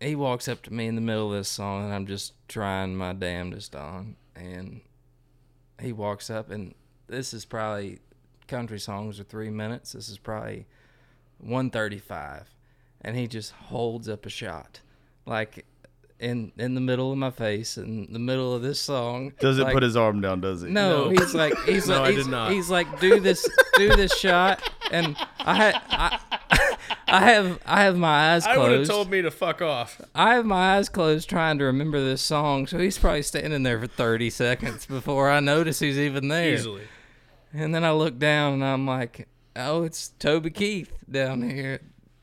[0.00, 2.96] he walks up to me in the middle of this song, and I'm just trying
[2.96, 4.80] my damnedest on, and
[5.80, 6.74] he walks up, and
[7.06, 8.00] this is probably
[8.48, 9.92] country songs are three minutes.
[9.92, 10.66] This is probably
[11.38, 12.48] one thirty-five,
[13.00, 14.80] and he just holds up a shot,
[15.24, 15.64] like
[16.22, 19.32] in in the middle of my face, in the middle of this song.
[19.40, 20.40] Does it like, put his arm down?
[20.40, 20.70] Does he?
[20.70, 21.10] no, No.
[21.10, 22.52] he's like he's No, like I he's, did not.
[22.52, 26.18] he's like do this do this shot and I had I,
[27.08, 28.58] I have I have my eyes closed.
[28.58, 28.90] I would have closed.
[28.90, 30.00] told me to fuck off.
[30.14, 33.78] I have my eyes closed trying to remember this song, so he's probably standing there
[33.80, 36.54] for 30 seconds before I notice he's even there.
[36.54, 36.82] Easily.
[37.52, 41.80] And then I look down and I'm like, "Oh, it's Toby Keith down here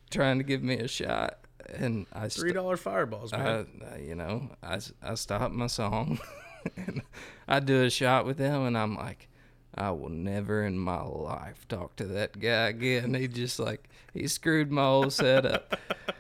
[0.09, 1.37] trying to give me a shot."
[1.75, 3.67] And I st- Three dollar fireballs, man.
[3.93, 6.19] I- you know, I I stop my song
[6.77, 7.01] and
[7.47, 9.27] I do a shot with him, and I'm like,
[9.75, 13.13] I will never in my life talk to that guy again.
[13.13, 15.75] He just like, he screwed my whole setup.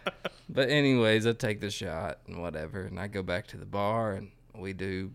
[0.49, 4.13] but, anyways, I take the shot and whatever, and I go back to the bar,
[4.13, 5.11] and we do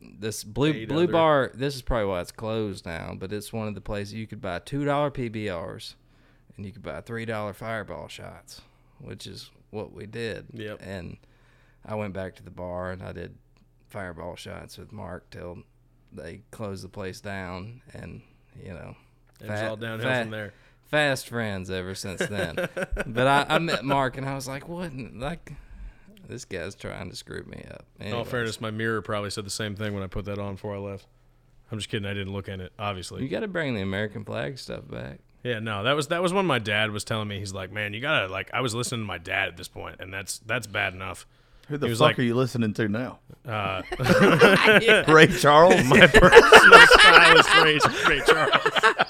[0.00, 1.50] this blue Eight blue other- bar.
[1.54, 4.40] This is probably why it's closed now, but it's one of the places you could
[4.40, 5.94] buy $2 PBRs
[6.56, 8.62] and you could buy $3 fireball shots,
[9.00, 10.46] which is what we did.
[10.52, 10.80] Yep.
[10.82, 11.16] And
[11.84, 13.34] I went back to the bar and I did
[13.88, 15.64] fireball shots with Mark till
[16.12, 18.22] they closed the place down, and
[18.62, 18.94] you know,
[19.40, 20.52] It was fa- all downhill fa- from there.
[20.84, 22.56] Fast friends ever since then.
[23.06, 24.92] but I, I met Mark and I was like, what?
[24.94, 25.52] Like,
[26.28, 27.86] this guy's trying to screw me up.
[27.98, 30.54] In all fairness, my mirror probably said the same thing when I put that on
[30.56, 31.06] before I left.
[31.70, 32.06] I'm just kidding.
[32.06, 33.22] I didn't look in it, obviously.
[33.22, 35.20] you got to bring the American flag stuff back.
[35.42, 37.92] Yeah, no, that was that was when my dad was telling me he's like, man,
[37.94, 38.50] you gotta like.
[38.54, 41.26] I was listening to my dad at this point, and that's that's bad enough.
[41.68, 43.18] Who the He was fuck like- are you listening to now?
[43.46, 43.82] Uh,
[45.08, 45.84] Ray Charles.
[45.86, 47.78] my personal stylist, Ray,
[48.08, 49.06] Ray Charles.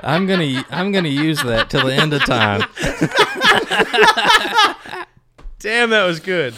[0.00, 2.62] I'm gonna I'm gonna use that till the end of time.
[5.60, 6.54] Damn, that was good.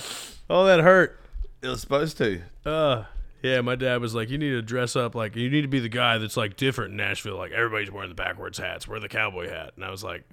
[0.50, 1.20] Oh, that hurt.
[1.62, 2.42] it was supposed to.
[2.64, 3.04] Uh,
[3.42, 5.80] yeah, my dad was like, you need to dress up like you need to be
[5.80, 7.36] the guy that's like different in Nashville.
[7.36, 8.88] Like everybody's wearing the backwards hats.
[8.88, 9.72] Wear the cowboy hat.
[9.76, 10.24] And I was like,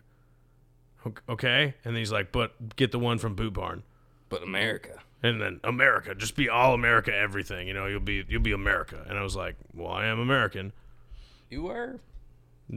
[1.05, 1.73] "Ok- okay.
[1.85, 3.83] And he's like, but get the one from Boot Barn.
[4.29, 4.99] But America.
[5.21, 7.67] And then America, just be all America, everything.
[7.67, 9.05] You know, you'll be you'll be America.
[9.07, 10.73] And I was like, well, I am American.
[11.49, 11.99] You were.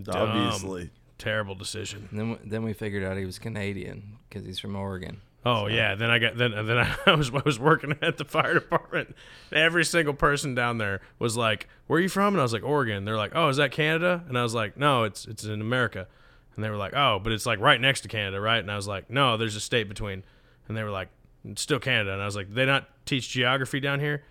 [0.03, 0.31] Dumb.
[0.31, 0.91] Obviously.
[1.19, 2.09] terrible decision.
[2.11, 5.23] And then then we figured out he was Canadian because he's from Oregon.
[5.49, 8.55] Oh yeah, then I got then then I was I was working at the fire
[8.55, 9.15] department.
[9.53, 12.65] Every single person down there was like, "Where are you from?" And I was like,
[12.65, 15.61] "Oregon." They're like, "Oh, is that Canada?" And I was like, "No, it's it's in
[15.61, 16.09] America."
[16.57, 18.77] And they were like, "Oh, but it's like right next to Canada, right?" And I
[18.77, 20.25] was like, "No, there's a state between."
[20.67, 21.09] And they were like,
[21.45, 24.25] "It's still Canada." And I was like, "They not teach geography down here?"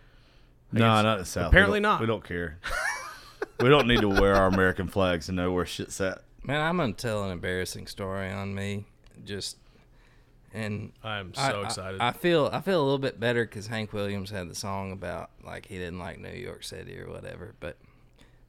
[0.74, 1.47] No, guess- not the South.
[1.47, 2.01] apparently We don't- not.
[2.01, 2.59] We don't care.
[3.61, 6.24] we don't need to wear our American flags to know where shit's at.
[6.43, 8.86] Man, I'm gonna tell an embarrassing story on me.
[9.24, 9.57] Just
[10.56, 12.01] and I'm so I- I- excited.
[12.01, 15.30] I, feel I feel a little bit better because Hank Williams had the song about
[15.43, 17.53] like he didn't like New York City or whatever.
[17.60, 17.78] But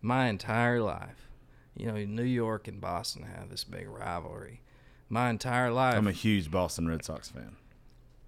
[0.00, 1.28] my entire life,
[1.76, 4.60] you know, New York and Boston have this big rivalry.
[5.08, 7.56] My entire life, I'm a huge Boston Red Sox fan.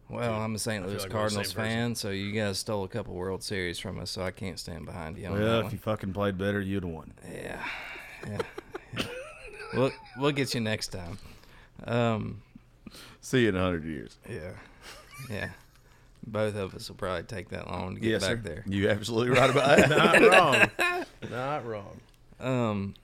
[0.09, 0.87] well, I'm a St.
[0.87, 1.71] Louis like Cardinals same person.
[1.71, 4.87] fan, so you guys stole a couple World Series from us, so I can't stand
[4.87, 5.73] behind you on Well, if one.
[5.73, 7.13] you fucking played better, you'd have won.
[7.31, 7.65] Yeah,
[8.29, 8.39] yeah,
[8.97, 9.03] yeah.
[9.75, 11.19] we'll we'll get you next time.
[11.85, 12.43] Um,
[13.21, 14.17] See you in a hundred years.
[14.29, 14.53] yeah,
[15.31, 15.51] yeah.
[16.27, 18.43] Both of us will probably take that long to get Yes, back sir.
[18.43, 18.65] there.
[18.67, 19.91] You absolutely right about that.
[19.91, 21.05] not wrong.
[21.31, 22.01] Not wrong.
[22.39, 22.95] Um,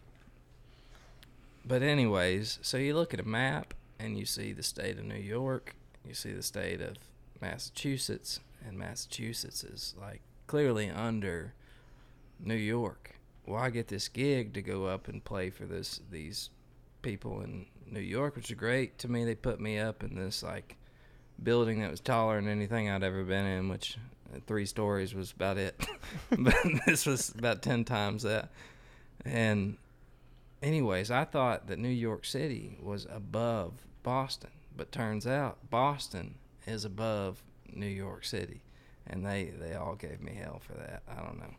[1.65, 5.17] but anyways, so you look at a map and you see the state of New
[5.17, 5.75] York,
[6.07, 6.97] you see the state of
[7.41, 11.55] Massachusetts, and Massachusetts is like clearly under
[12.39, 13.17] New York.
[13.47, 16.51] Well, I get this gig to go up and play for this these
[17.03, 18.99] people in New York, which is great.
[18.99, 20.77] To me, they put me up in this like
[21.43, 23.99] building that was taller than anything I'd ever been in, which
[24.33, 25.79] uh, three stories was about it.
[26.39, 26.55] but
[26.87, 28.51] this was about ten times that.
[29.25, 29.79] And
[30.63, 33.73] anyways, I thought that New York City was above
[34.03, 36.35] Boston, but turns out Boston
[36.67, 37.43] is above
[37.73, 38.63] New York City,
[39.07, 41.03] and they they all gave me hell for that.
[41.09, 41.55] I don't know.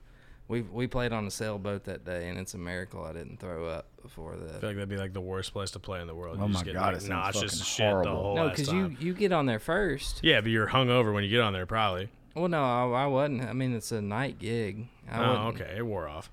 [0.48, 3.68] We we played on a sailboat that day, and it's a miracle I didn't throw
[3.68, 4.58] up before that.
[4.58, 6.38] I feel like that'd be like the worst place to play in the world.
[6.40, 8.22] Oh You my just get, God, like, it nauseous fucking shit the horrible.
[8.24, 10.20] whole No, because you you get on there first.
[10.24, 12.10] Yeah, but you're hungover when you get on there, probably.
[12.36, 13.44] Well, no, I, I wasn't.
[13.44, 14.88] I mean, it's a night gig.
[15.10, 16.30] I oh, wasn't- okay, it wore off.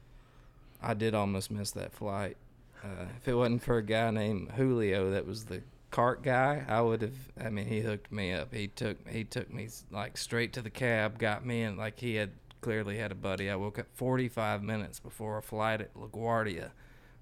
[0.83, 2.37] I did almost miss that flight.
[2.85, 5.63] Uh, if it wasn't for a guy named Julio that was the
[5.93, 7.15] cart guy, I would have.
[7.41, 8.53] I mean, he hooked me up.
[8.53, 12.17] He took he took me like straight to the cab, got me in like he
[12.17, 12.31] had
[12.63, 13.51] clearly had a buddy.
[13.51, 16.71] I woke up 45 minutes before a flight at LaGuardia,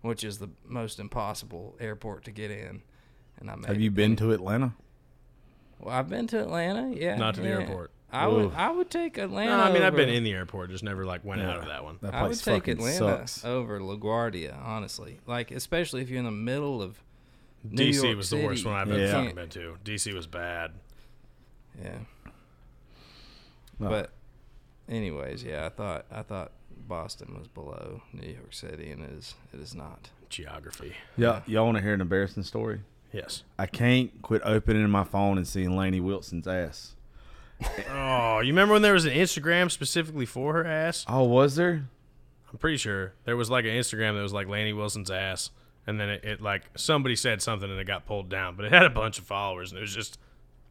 [0.02, 2.82] which is the most impossible airport to get in.
[3.40, 4.74] And I made Have you been to Atlanta?
[5.80, 6.92] Well, I've been to Atlanta.
[6.94, 7.58] Yeah, Not to the yeah.
[7.60, 7.90] airport.
[8.12, 8.52] I would.
[8.54, 9.56] I would take Atlanta.
[9.56, 11.84] No, I mean I've been in the airport, just never like went out of that
[11.84, 11.98] one.
[12.02, 13.44] That I would take Atlanta sucks.
[13.44, 15.20] over LaGuardia, honestly.
[15.26, 17.02] Like, especially if you're in the middle of
[17.62, 19.12] New DC York was the worst one I've ever Yeah.
[19.12, 19.76] fucking been to.
[19.84, 20.72] DC was bad.
[21.80, 21.98] Yeah.
[23.78, 24.10] But,
[24.90, 26.52] anyways, yeah, I thought I thought
[26.86, 30.10] Boston was below New York City, and it is it is not.
[30.28, 30.94] Geography.
[31.16, 32.82] Yeah, y'all want to hear an embarrassing story?
[33.12, 33.42] Yes.
[33.58, 36.94] I can't quit opening my phone and seeing Lainey Wilson's ass.
[37.90, 41.04] Oh, you remember when there was an Instagram specifically for her ass?
[41.08, 41.88] Oh, was there?
[42.50, 45.50] I'm pretty sure there was like an Instagram that was like Lainey Wilson's ass,
[45.86, 48.72] and then it, it like somebody said something and it got pulled down, but it
[48.72, 50.18] had a bunch of followers and it was just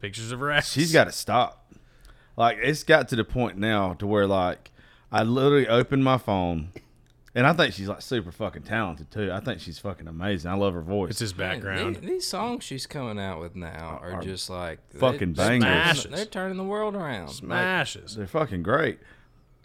[0.00, 0.72] pictures of her ass.
[0.72, 1.72] She's got to stop.
[2.40, 4.70] Like it's got to the point now to where like
[5.12, 6.70] I literally opened my phone,
[7.34, 9.30] and I think she's like super fucking talented too.
[9.30, 10.50] I think she's fucking amazing.
[10.50, 11.10] I love her voice.
[11.10, 11.96] It's his Man, background.
[11.96, 15.68] the- these songs she's coming out with now are, Are just like fucking they're- bangers.
[16.00, 16.10] Smashes.
[16.12, 17.26] They're turning the world around.
[17.26, 18.16] Like, Smashes.
[18.16, 19.00] They're fucking great.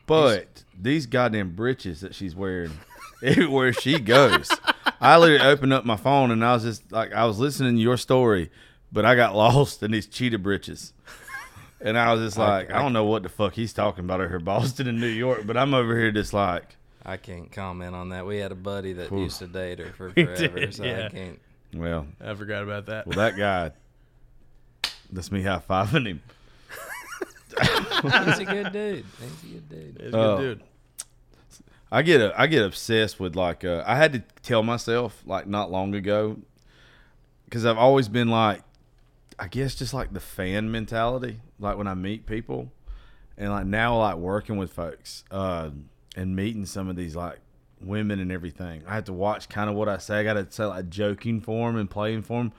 [0.06, 2.72] But these goddamn breeches that she's wearing
[3.24, 4.52] everywhere she goes.
[5.00, 7.82] I literally opened up my phone and I was just like, I was listening to
[7.82, 8.52] your story,
[8.92, 10.92] but I got lost in these cheetah breeches.
[11.82, 14.30] And I was just like, I, don't know what the fuck he's talking about over
[14.30, 18.10] here, Boston and New York, but I'm over here just like, I can't comment on
[18.10, 18.26] that.
[18.26, 19.20] We had a buddy that Oof.
[19.20, 21.06] used to date her for forever, did, so yeah.
[21.06, 21.40] I can't.
[21.74, 23.06] well, I forgot about that.
[23.08, 23.72] well, that guy,
[25.12, 26.22] that's me high fiving him.
[27.62, 29.06] He's a good dude.
[29.20, 29.98] He's a good dude.
[30.02, 30.38] He's a Oh.
[30.38, 30.68] good dude.
[31.92, 35.46] I get a, I get obsessed with like uh, I had to tell myself like
[35.48, 36.38] not long ago
[37.46, 38.64] because I've always been like
[39.38, 42.72] I guess just like the fan mentality like when I meet people
[43.38, 45.70] and like now like working with folks uh,
[46.16, 47.40] and meeting some of these like
[47.82, 50.48] women and everything I have to watch kind of what I say I got to
[50.50, 52.54] say like joking for them and playing for them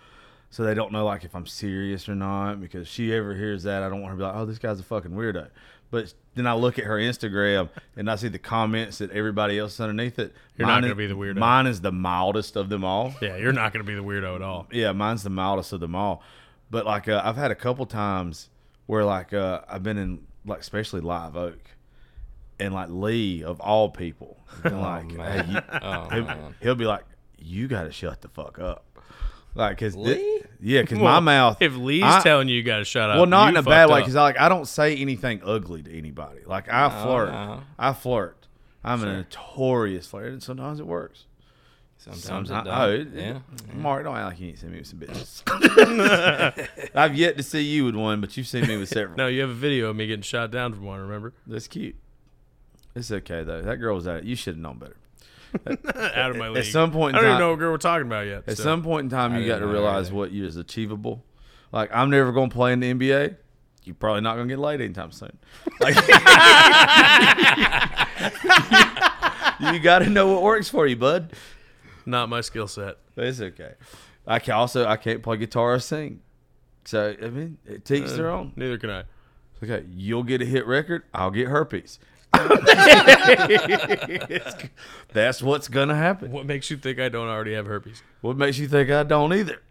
[0.51, 3.83] so they don't know like if I'm serious or not because she ever hears that
[3.83, 5.49] I don't want her to be like oh this guy's a fucking weirdo
[5.91, 9.81] but then I look at her Instagram and I see the comments that everybody else
[9.81, 11.37] underneath it You're not gonna is- be the weirdo.
[11.37, 14.37] mine is the mildest of them all Yeah, you're not going to be the weirdo
[14.37, 14.67] at all.
[14.71, 16.23] yeah, mine's the mildest of them all.
[16.71, 18.51] But like uh, I've had a couple times
[18.87, 21.59] where like uh, I've been in like especially Live Oak,
[22.59, 25.45] and like Lee of all people, has been like, man.
[25.47, 26.55] hey, you, Oh, he'll, man.
[26.61, 27.05] he'll be like,
[27.39, 28.85] you got to shut the fuck up,
[29.55, 30.43] like because Lee?
[30.61, 31.59] yeah, because my mouth.
[31.61, 33.83] If Lee's I- telling you you got to shut up, well, not in a bad
[33.89, 34.05] fucked way, up.
[34.05, 36.41] because I like I don't say anything ugly to anybody.
[36.47, 37.61] Like I flirt, no.
[37.79, 38.47] I flirt.
[38.85, 41.25] I'm a notorious flirt, and sometimes it works.
[42.15, 43.07] Sometimes Sometimes- does.
[43.15, 43.39] oh, yeah.
[43.75, 46.89] Mark, don't act like you ain't seen me with some bitches.
[46.95, 49.17] I've yet to see you with one, but you've seen me with several.
[49.17, 51.01] No, you have a video of me getting shot down from one.
[51.01, 51.33] Remember?
[51.47, 51.97] That's cute.
[52.95, 53.61] It's okay though.
[53.63, 54.25] That girl was out.
[54.25, 54.97] You should have known better.
[56.15, 56.59] Out of my league.
[56.59, 58.45] At some point, I don't time, even know what girl we're talking about yet.
[58.47, 58.63] at so.
[58.63, 61.25] some point in time, I you got to realize what you is achievable.
[61.73, 63.37] Like I'm never going to play in the NBA.
[63.85, 65.39] You're probably not going to get laid anytime soon.
[65.81, 65.95] Like,
[69.61, 71.33] you got to know what works for you, bud.
[72.07, 72.97] Not my skill set.
[73.17, 73.75] It's okay.
[74.27, 76.21] I can also I can't play guitar or sing.
[76.85, 78.53] So I mean, it teach uh, their own.
[78.57, 79.05] Neither can I.
[79.63, 81.05] Okay, you'll get a hit record.
[81.15, 81.99] I'll get herpes.
[85.13, 86.31] That's what's gonna happen.
[86.31, 88.03] What makes you think I don't already have herpes?
[88.21, 89.63] What makes you think I don't either?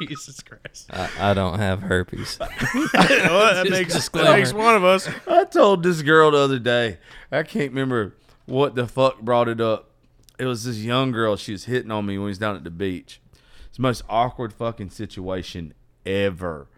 [0.00, 0.90] Jesus Christ.
[0.92, 2.38] I, I don't have herpes.
[2.40, 5.08] well, that makes, that makes one of us.
[5.26, 6.98] I told this girl the other day.
[7.32, 8.14] I can't remember
[8.46, 9.90] what the fuck brought it up.
[10.38, 11.36] It was this young girl.
[11.36, 13.20] She was hitting on me when we was down at the beach.
[13.66, 15.74] It's the most awkward fucking situation
[16.04, 16.68] ever.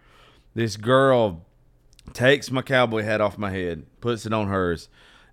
[0.54, 1.44] This girl
[2.12, 4.88] takes my cowboy hat off my head, puts it on hers,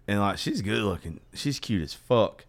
[0.08, 1.20] and like she's good looking.
[1.34, 2.46] She's cute as fuck.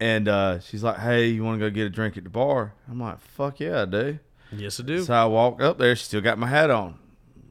[0.00, 2.74] And uh, she's like, "Hey, you want to go get a drink at the bar?"
[2.90, 4.18] I'm like, "Fuck yeah, I do."
[4.52, 5.02] Yes, I do.
[5.04, 5.94] So I walk up there.
[5.96, 6.98] She still got my hat on.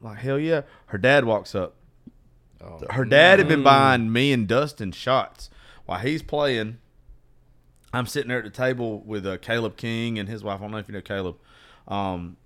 [0.02, 0.62] like hell yeah.
[0.86, 1.74] Her dad walks up.
[2.60, 5.50] Oh, Her dad had been buying me and Dustin shots
[5.86, 6.78] while he's playing.
[7.92, 10.58] I'm sitting there at the table with uh, Caleb King and his wife.
[10.60, 11.36] I don't know if you know Caleb.
[11.86, 12.36] Um,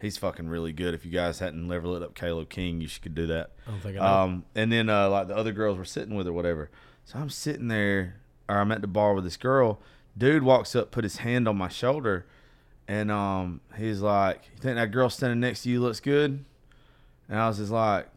[0.00, 0.92] he's fucking really good.
[0.94, 3.52] If you guys hadn't ever looked up Caleb King, you should do that.
[3.66, 4.06] I don't think I know.
[4.24, 6.70] Um, and then uh, like the other girls were sitting with her, whatever.
[7.04, 8.16] So I'm sitting there,
[8.48, 9.80] or I'm at the bar with this girl.
[10.16, 12.26] Dude walks up, put his hand on my shoulder,
[12.88, 16.44] and um, he's like, "You think that girl standing next to you looks good?"
[17.28, 18.08] And I was just like,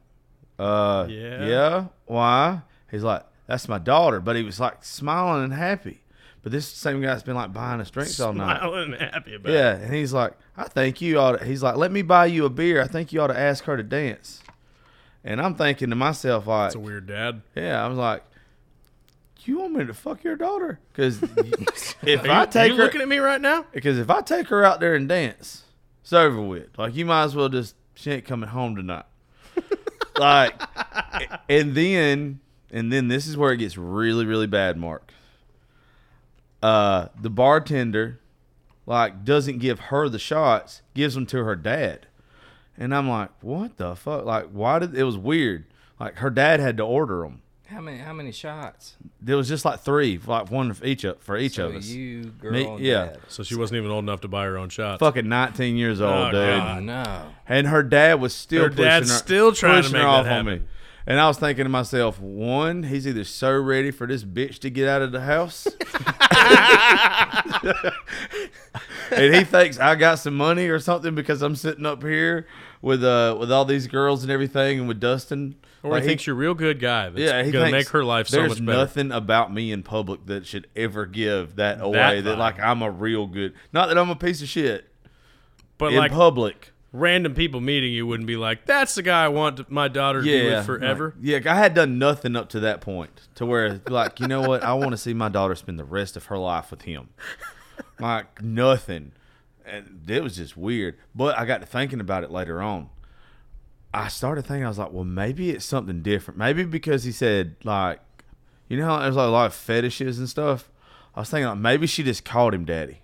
[0.57, 1.45] "Uh, Yeah.
[1.45, 1.85] yeah.
[2.07, 6.01] Why?" He's like, "That's my daughter," but he was like smiling and happy.
[6.43, 8.59] But this same guy's been like buying us drinks all night.
[8.59, 9.83] Smiling and happy about Yeah, it.
[9.83, 12.49] and he's like, I think you ought to, he's like, let me buy you a
[12.49, 12.81] beer.
[12.81, 14.41] I think you ought to ask her to dance.
[15.23, 17.41] And I'm thinking to myself, like, That's a weird dad.
[17.55, 18.23] yeah, I was like,
[19.45, 20.79] you want me to fuck your daughter?
[20.91, 21.21] Because
[22.01, 23.65] if Are I you, take you her, looking at me right now?
[23.71, 25.63] because if I take her out there and dance,
[26.01, 26.75] It's over with.
[26.77, 29.05] Like you might as well just she ain't coming home tonight.
[30.17, 30.59] like,
[31.49, 32.39] and then
[32.71, 35.11] and then this is where it gets really really bad, Mark.
[36.61, 38.19] Uh, the bartender,
[38.85, 42.05] like, doesn't give her the shots, gives them to her dad,
[42.77, 44.25] and I'm like, what the fuck?
[44.25, 45.65] Like, why did it was weird?
[45.99, 47.41] Like her dad had to order them.
[47.67, 48.95] How many how many shots?
[49.21, 51.87] There was just like three, like one for each of, for each so of us.
[51.87, 53.05] you, girl, Me- and yeah.
[53.05, 53.19] dad.
[53.27, 54.99] So she wasn't even old enough to buy her own shots.
[54.99, 56.33] Fucking 19 years old, Oh, dude.
[56.59, 56.77] God.
[56.77, 57.27] Oh no.
[57.47, 60.07] And her dad was still Her pushing dad's her, still trying to make her that
[60.07, 60.45] off on happen.
[60.45, 60.61] me.
[61.07, 64.69] And I was thinking to myself, one, he's either so ready for this bitch to
[64.69, 65.65] get out of the house,
[69.11, 72.47] and he thinks I got some money or something because I'm sitting up here
[72.81, 75.55] with uh with all these girls and everything, and with Dustin.
[75.81, 77.09] or Like, he thinks you're a real good guy.
[77.09, 78.65] That's yeah, he gonna make her life so much better.
[78.65, 82.21] There's nothing about me in public that should ever give that away.
[82.21, 82.39] That, vibe.
[82.39, 84.87] like I'm a real good, not that I'm a piece of shit
[85.81, 86.70] but in like public.
[86.91, 90.25] Random people meeting you wouldn't be like, "That's the guy I want my daughter to
[90.25, 93.81] be with forever." like, yeah, I had done nothing up to that point to where,
[93.87, 94.63] like, you know what?
[94.63, 97.09] I want to see my daughter spend the rest of her life with him.
[97.99, 99.11] Like nothing,
[99.65, 100.97] and it was just weird.
[101.15, 102.89] But I got to thinking about it later on.
[103.93, 106.37] I started thinking, I was like, well, maybe it's something different.
[106.37, 107.99] Maybe because he said, like,
[108.69, 110.71] you know how there's like a lot of fetishes and stuff.
[111.13, 113.00] I was thinking, like, maybe she just called him daddy.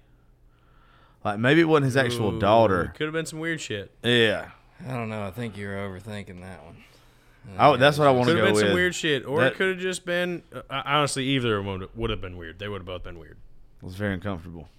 [1.27, 2.93] Like maybe it wasn't his actual Ooh, daughter.
[2.95, 3.91] Could have been some weird shit.
[4.01, 4.49] Yeah,
[4.87, 5.23] I don't know.
[5.23, 6.77] I think you're overthinking that one.
[7.57, 8.65] I, that's what I want to Could go have been with.
[8.67, 10.43] some weird shit, or That- it could have just been.
[10.53, 12.59] Uh, honestly, either of them would- would have been weird.
[12.59, 13.37] They would have both been weird.
[13.81, 14.69] It was very uncomfortable.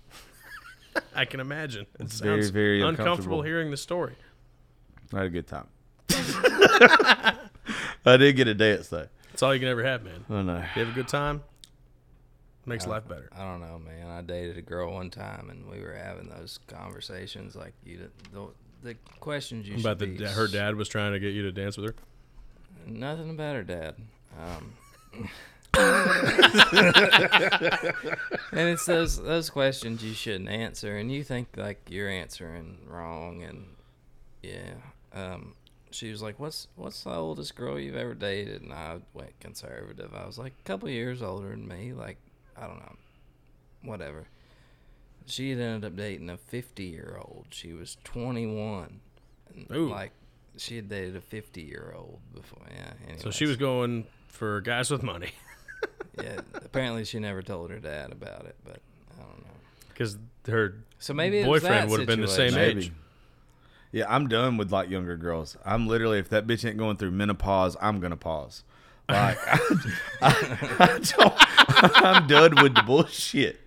[1.15, 1.83] I can imagine.
[2.01, 3.43] It It's very, sounds very uncomfortable uncomfortable.
[3.43, 4.15] hearing the story.
[5.13, 5.67] I had a good time.
[8.05, 9.09] I did get a dance though.
[9.31, 10.25] That's all you can ever have, man.
[10.31, 10.57] I know.
[10.57, 11.43] You have a good time,
[12.69, 13.29] makes life better.
[13.37, 14.07] I don't know, man.
[14.09, 18.11] I dated a girl one time, and we were having those conversations like you.
[18.33, 18.49] The,
[18.83, 21.77] the questions you About should the her dad was trying to get you to dance
[21.77, 21.95] with her.
[22.87, 23.95] Nothing about her dad.
[24.39, 24.73] Um,
[28.53, 33.43] and it's those those questions you shouldn't answer, and you think like you're answering wrong,
[33.43, 33.67] and
[34.43, 34.75] yeah.
[35.13, 35.55] Um,
[35.91, 40.15] she was like, "What's what's the oldest girl you've ever dated?" And I went conservative.
[40.15, 42.19] I was like, "A couple years older than me, like
[42.61, 42.97] I don't know,
[43.83, 44.27] whatever."
[45.27, 47.47] She had ended up dating a 50 year old.
[47.51, 49.01] She was 21.
[49.55, 49.91] And Ooh.
[49.91, 50.13] Like
[50.57, 52.63] she had dated a 50 year old before.
[52.71, 53.17] Yeah.
[53.19, 55.31] So she was going for guys with money
[56.23, 56.41] Yeah.
[56.55, 58.81] Apparently, she never told her dad about it, but
[59.19, 59.51] I don't know.
[59.89, 60.17] because
[60.49, 62.79] her So maybe boyfriend would have been the same situation.
[62.79, 62.85] age.
[62.87, 62.95] Maybe.
[63.93, 65.57] Yeah, I'm done with like younger girls.
[65.65, 68.65] I'm literally, if that bitch ain't going through menopause, I'm gonna pause.
[69.09, 69.59] Like, I,
[70.23, 71.35] I, I don't,
[71.95, 73.61] I'm done with the bullshit.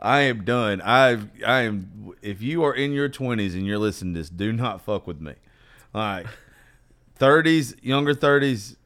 [0.00, 0.80] I am done.
[0.82, 2.14] I I am.
[2.22, 5.20] If you are in your 20s and you're listening to this, do not fuck with
[5.20, 5.34] me.
[5.92, 6.26] Like,
[7.18, 8.76] 30s, younger 30s,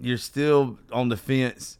[0.00, 1.78] you're still on the fence,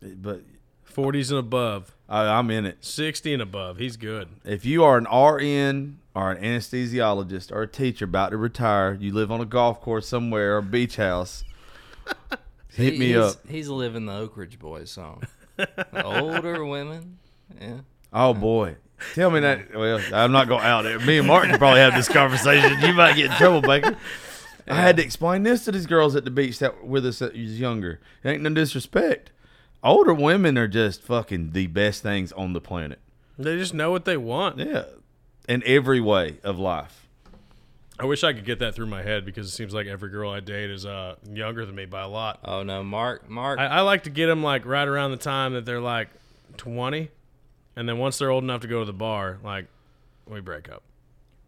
[0.00, 0.42] but
[0.90, 2.84] 40s and above, I, I'm in it.
[2.84, 3.78] 60 and above.
[3.78, 4.28] He's good.
[4.44, 9.12] If you are an RN or an anesthesiologist or a teacher about to retire, you
[9.12, 11.44] live on a golf course somewhere or a beach house,
[12.72, 13.36] hit He- me he's, up.
[13.48, 15.22] He's living the Oak Ridge Boys song.
[15.92, 17.18] The older women.
[17.60, 17.80] Yeah.
[18.12, 18.76] Oh boy,
[19.14, 19.74] tell me that.
[19.74, 20.98] Well, I'm not going out there.
[21.00, 22.80] Me and Martin probably have this conversation.
[22.80, 23.96] You might get in trouble, Baker.
[24.68, 27.20] I had to explain this to these girls at the beach that were with us
[27.20, 28.00] uh, that was younger.
[28.22, 29.32] It ain't no disrespect.
[29.82, 33.00] Older women are just fucking the best things on the planet.
[33.38, 34.58] They just know what they want.
[34.58, 34.84] Yeah,
[35.48, 37.01] in every way of life.
[38.02, 40.28] I wish I could get that through my head because it seems like every girl
[40.28, 42.40] I date is uh, younger than me by a lot.
[42.44, 43.30] Oh no, Mark.
[43.30, 43.60] Mark.
[43.60, 46.08] I, I like to get them like right around the time that they're like
[46.56, 47.10] 20,
[47.76, 49.66] and then once they're old enough to go to the bar, like
[50.26, 50.82] we break up.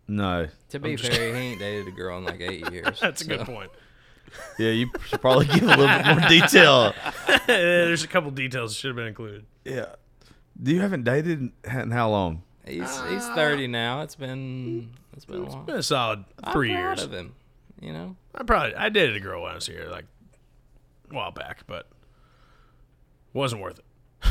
[0.07, 3.01] No, to be fair, he ain't dated a girl in like eight years.
[3.01, 3.73] That's a good so- point.
[4.57, 6.95] yeah, you should probably give a little bit more detail.
[7.49, 9.45] There's a couple details that should have been included.
[9.65, 9.87] Yeah.
[10.63, 12.45] Do you haven't dated in in how long?
[12.65, 14.03] He's he's thirty now.
[14.03, 15.63] It's been it's been a while.
[15.63, 17.03] Been a solid I'm three proud years.
[17.03, 17.35] of him.
[17.81, 18.17] You know.
[18.35, 20.05] I probably I dated a girl when I was here like
[21.11, 21.89] a while back, but
[23.33, 23.85] wasn't worth it.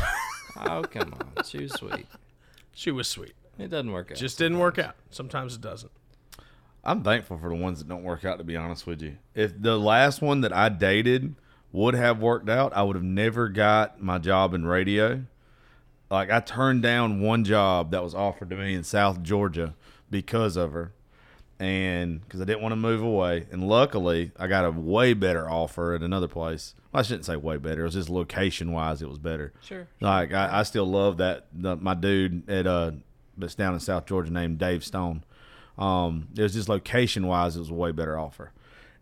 [0.56, 2.06] Oh come on, she was sweet.
[2.72, 4.16] She was sweet, It doesn't work out.
[4.18, 4.94] just didn't work out.
[5.10, 5.90] Sometimes it doesn't.
[6.84, 9.16] I'm thankful for the ones that don't work out, to be honest with you.
[9.34, 11.34] If the last one that I dated
[11.72, 15.24] would have worked out, I would have never got my job in radio.
[16.08, 19.74] Like, I turned down one job that was offered to me in South Georgia
[20.10, 20.92] because of her.
[21.60, 23.46] And because I didn't want to move away.
[23.52, 26.74] And luckily, I got a way better offer at another place.
[26.92, 27.82] Well, I shouldn't say way better.
[27.82, 29.52] It was just location wise, it was better.
[29.62, 29.86] Sure.
[30.00, 32.92] Like I, I still love that the, my dude at uh
[33.36, 35.24] that's down in South Georgia named Dave Stone.
[35.76, 38.52] Um, it was just location wise, it was a way better offer,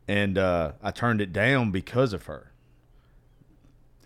[0.08, 2.50] and uh, I turned it down because of her.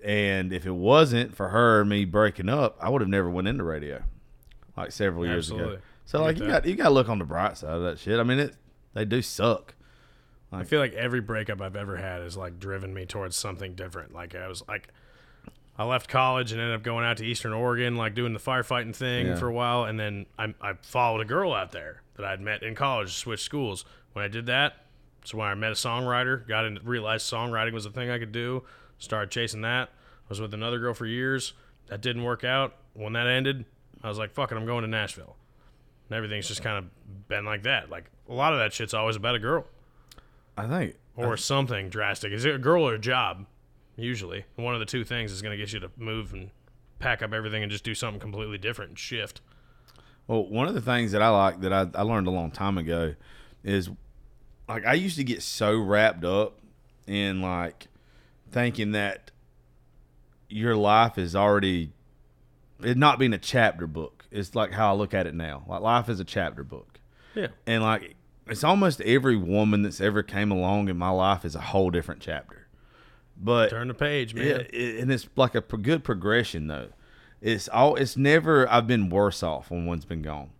[0.04, 3.46] And if it wasn't for her and me breaking up, I would have never went
[3.48, 4.02] into radio,
[4.76, 5.74] like several years Absolutely.
[5.74, 5.82] ago.
[6.06, 6.62] So like you that.
[6.62, 8.18] got you got to look on the bright side of that shit.
[8.18, 8.54] I mean, it
[8.94, 9.74] they do suck.
[10.52, 14.14] I feel like every breakup I've ever had has like driven me towards something different.
[14.14, 14.88] Like I was like,
[15.76, 18.94] I left college and ended up going out to Eastern Oregon, like doing the firefighting
[18.96, 19.36] thing Yeah.
[19.36, 22.62] for a while, and then I, I followed a girl out there that I'd met
[22.62, 23.84] in college, switched schools.
[24.14, 24.86] When I did that,
[25.24, 28.32] so when I met a songwriter, got in, realized songwriting was a thing I could
[28.32, 28.62] do,
[28.98, 29.90] started chasing that.
[30.30, 31.52] was with another girl for years.
[31.88, 32.76] That didn't work out.
[32.94, 33.66] When that ended,
[34.02, 35.36] I was like, fuck it, I'm going to Nashville.
[36.08, 37.90] And everything's just kind of been like that.
[37.90, 39.66] Like a lot of that shit's always about a girl
[40.56, 42.32] I think or something drastic.
[42.32, 43.46] Is it a girl or a job?
[43.96, 46.50] Usually, one of the two things is going to get you to move and
[46.98, 49.40] pack up everything and just do something completely different and shift.
[50.26, 52.78] Well, one of the things that I like that I, I learned a long time
[52.78, 53.14] ago
[53.64, 53.88] is
[54.68, 56.58] like I used to get so wrapped up
[57.06, 57.86] in like
[58.50, 59.30] thinking that
[60.48, 61.92] your life is already
[62.82, 64.15] it not being a chapter book.
[64.30, 65.64] It's like how I look at it now.
[65.66, 67.00] Like life is a chapter book.
[67.34, 68.14] Yeah, And like
[68.46, 72.20] it's almost every woman that's ever came along in my life is a whole different
[72.20, 72.66] chapter.
[73.38, 74.46] But turn the page, man.
[74.46, 76.88] yeah, it, and it's like a pro- good progression though.
[77.42, 77.96] It's all.
[77.96, 78.66] It's never.
[78.70, 80.50] I've been worse off when one's been gone.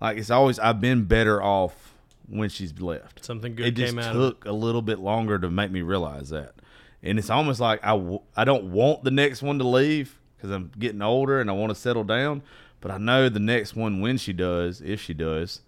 [0.00, 0.58] Like it's always.
[0.58, 1.94] I've been better off
[2.28, 3.24] when she's left.
[3.24, 4.24] Something good It just came out of it.
[4.30, 6.54] took a little bit longer to make me realize that,
[7.04, 7.90] and it's almost like I.
[7.90, 11.52] w- I don't want the next one to leave because I'm getting older and I
[11.52, 12.42] want to settle down.
[12.80, 15.62] But I know the next one, when she does, if she does,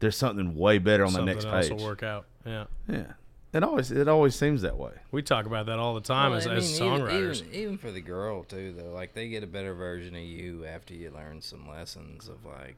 [0.00, 1.78] there's something way better on Something the next else page.
[1.78, 2.26] will work out.
[2.44, 3.12] Yeah, Yeah,
[3.52, 3.90] it always.
[3.92, 4.92] It always seems that way.
[5.12, 7.40] we talk about that all the time Well, as, I mean, even- songwriters.
[7.42, 10.64] Even, even for the girl too, though, like they get a better version of you
[10.64, 12.76] after you learn some lessons of like,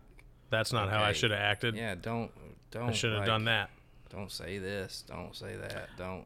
[0.51, 1.75] That's not how I should have acted.
[1.77, 2.31] yeah, don't
[2.71, 2.89] don't.
[2.91, 3.71] I should have like, done that.
[4.11, 5.05] Don't say this.
[5.07, 5.89] Don't say that.
[5.97, 6.25] Don't,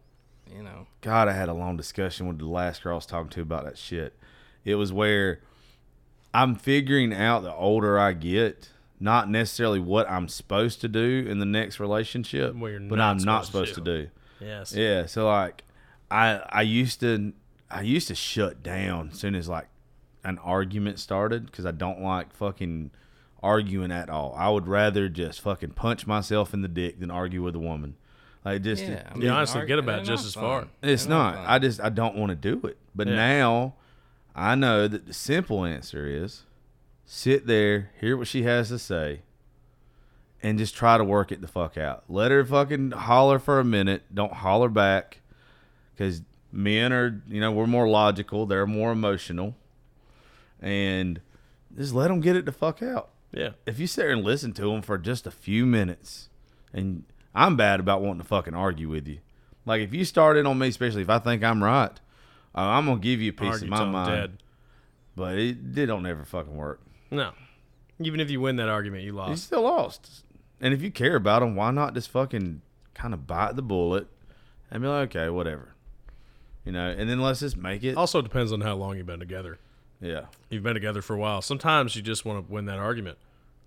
[0.54, 0.86] you know.
[1.02, 3.64] God, I had a long discussion with the last girl I was talking to about
[3.64, 4.14] that shit.
[4.64, 5.40] It was where
[6.34, 8.70] I'm figuring out the older I get,
[9.00, 13.18] not necessarily what I'm supposed to do in the next relationship, What you're but I'm
[13.18, 14.10] not supposed supposed to to do.
[14.44, 14.74] Yes.
[14.74, 15.62] Yeah, so like
[16.10, 17.32] I I used to
[17.70, 19.68] I used to shut down as soon as like
[20.24, 22.90] an argument started because I don't like fucking
[23.42, 24.34] arguing at all.
[24.36, 27.96] I would rather just fucking punch myself in the dick than argue with a woman.
[28.44, 30.60] Like just Yeah, I You honestly arg- get about they're just not as far.
[30.62, 30.70] fun.
[30.82, 31.36] it's They're not.
[31.46, 32.76] I just I don't want to do it.
[32.94, 33.14] But Yeah.
[33.16, 33.74] now
[34.34, 36.42] I know that the simple answer is
[37.04, 39.20] sit there, hear what she has to say,
[40.42, 42.04] and just try to work it the fuck out.
[42.08, 44.02] Let her fucking holler for a minute.
[44.14, 45.20] Don't holler back,
[45.94, 48.46] because men are you know we're more logical.
[48.46, 49.54] They're more emotional,
[50.60, 51.20] and
[51.76, 53.50] just let them get it the fuck out Yeah.
[53.66, 56.28] if you sit there and listen to them for just a few minutes,
[56.72, 57.04] and
[57.34, 59.18] I'm bad about wanting to fucking argue with you.
[59.66, 61.98] Like if you start in on me, especially if I think I'm right,
[62.54, 64.10] uh, I'm gonna give you a piece of my mind.
[64.10, 64.42] dead.
[65.16, 66.80] But it, it don't ever fucking work.
[67.10, 67.32] No.
[68.00, 69.28] Even if you win that argument, you lost.
[69.28, 69.44] You lost.
[69.44, 70.24] still lost.
[70.60, 72.62] And if you care about them, why not just fucking
[72.94, 74.08] kind of bite the bullet
[74.70, 75.74] and be like, okay, whatever,
[76.64, 76.88] you know?
[76.88, 77.96] And then let's just make it.
[77.96, 79.58] Also depends on how long you've been together.
[80.00, 81.40] Yeah, You've been together for a while.
[81.40, 83.18] Sometimes you just want to win that argument.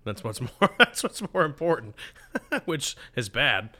[0.04, 0.70] That's what's more.
[0.78, 1.94] That's what's more important,
[2.64, 3.70] which is bad.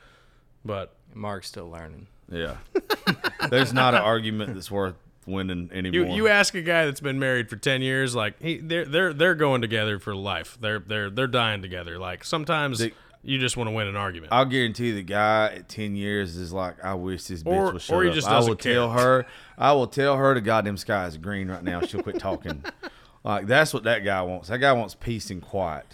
[0.65, 2.09] But Mark's still learning.
[2.31, 2.57] Yeah.
[3.51, 4.95] There's not an argument that's worth
[5.27, 6.17] winning you anymore.
[6.17, 9.35] you ask a guy that's been married for ten years, like he they're they're they're
[9.35, 10.57] going together for life.
[10.61, 11.99] They're they're they're dying together.
[11.99, 12.93] Like sometimes The-
[13.25, 14.33] you just want to win an argument.
[14.33, 17.83] I'll guarantee the guy at ten years is like, I wish this bitch Or- would
[17.83, 18.15] shut or he up.
[18.15, 18.75] just I will care.
[18.75, 19.27] tell her,
[19.59, 21.81] I will tell her the goddamn sky is green right now.
[21.83, 22.65] She'll quit talking.
[23.25, 24.49] like that's what that guy wants.
[24.49, 25.87] That guy wants peace and quiet.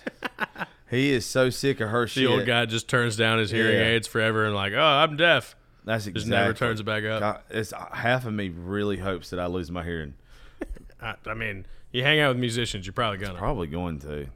[0.91, 2.25] he is so sick of her shit.
[2.25, 2.39] the shit.
[2.39, 3.87] old guy just turns down his hearing Yeah.
[3.87, 5.57] aids forever and like, oh, I'm deaf.
[5.85, 6.31] That's Just exactly.
[6.37, 7.21] never turns it back up.
[7.21, 10.15] God, it's uh, half of me really hopes that I lose my hearing.
[11.01, 13.39] I, I mean, you hang out with musicians, you're probably gonna.
[13.39, 14.29] Probably going to.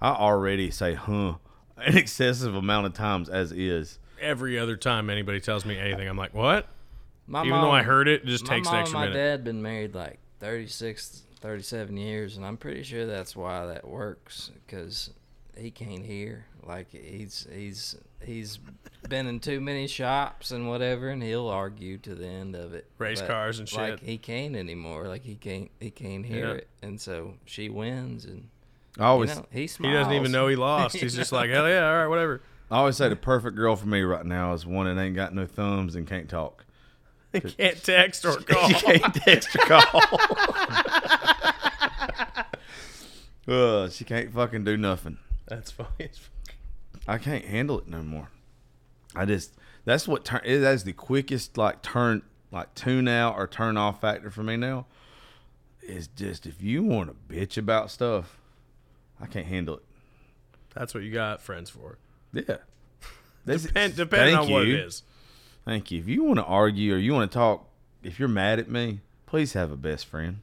[0.00, 1.34] I already say huh
[1.76, 3.98] an excessive amount of times as is.
[4.20, 6.66] Every other time anybody tells me anything, I'm like, what?
[7.26, 9.06] My Even mom, though I heard it, it just takes mom an and extra my
[9.08, 9.16] minute.
[9.18, 14.50] dad been married like 36, 37 years, and I'm pretty sure that's why that works
[14.66, 15.10] because
[15.56, 16.46] he can't hear.
[16.64, 18.58] Like he's he's he's
[19.08, 22.86] been in too many shops and whatever, and he'll argue to the end of it.
[22.98, 24.08] Race cars and Like shit.
[24.08, 25.06] he can't anymore.
[25.08, 26.54] Like he can't he can't hear Yeah.
[26.54, 28.48] it, and so she wins, and
[28.98, 30.96] I you always, know he He doesn't even know he lost.
[30.96, 32.42] He's just like, hell yeah, all right, whatever.
[32.70, 35.32] I always say the perfect girl for me right now is one that ain't got
[35.34, 36.64] no thumbs and can't talk.
[37.32, 38.68] Can't text or call.
[38.68, 40.02] You can't text or call.
[43.48, 45.18] uh, she can't fucking do nothing.
[45.46, 46.10] That's funny.
[47.08, 48.28] I can't handle it no more.
[49.14, 49.54] I just
[49.84, 54.30] that's what turn that's the quickest like turn like tune out or turn off factor
[54.30, 54.86] for me now.
[55.82, 58.38] Is just if you want to bitch about stuff,
[59.20, 59.82] I can't handle it.
[60.74, 61.98] That's what you got friends for.
[62.32, 62.56] Yeah.
[63.44, 64.90] That's, Depend, depending on what it you.
[65.64, 66.00] Thank you.
[66.00, 67.68] If you want to argue or you want to talk,
[68.02, 70.40] if you're mad at me, please have a best friend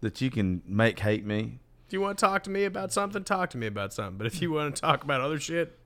[0.00, 1.58] that you can make hate me.
[1.86, 4.16] If you want to talk to me about something, talk to me about something.
[4.16, 5.76] But if you want to talk about other shit,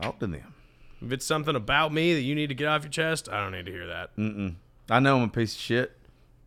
[0.00, 0.54] Talk to them.
[1.02, 3.52] if it's something about me that you need to get off your chest, I don't
[3.52, 4.16] need to hear that.
[4.16, 4.54] Mm-mm.
[4.88, 5.96] I know I'm a piece of shit.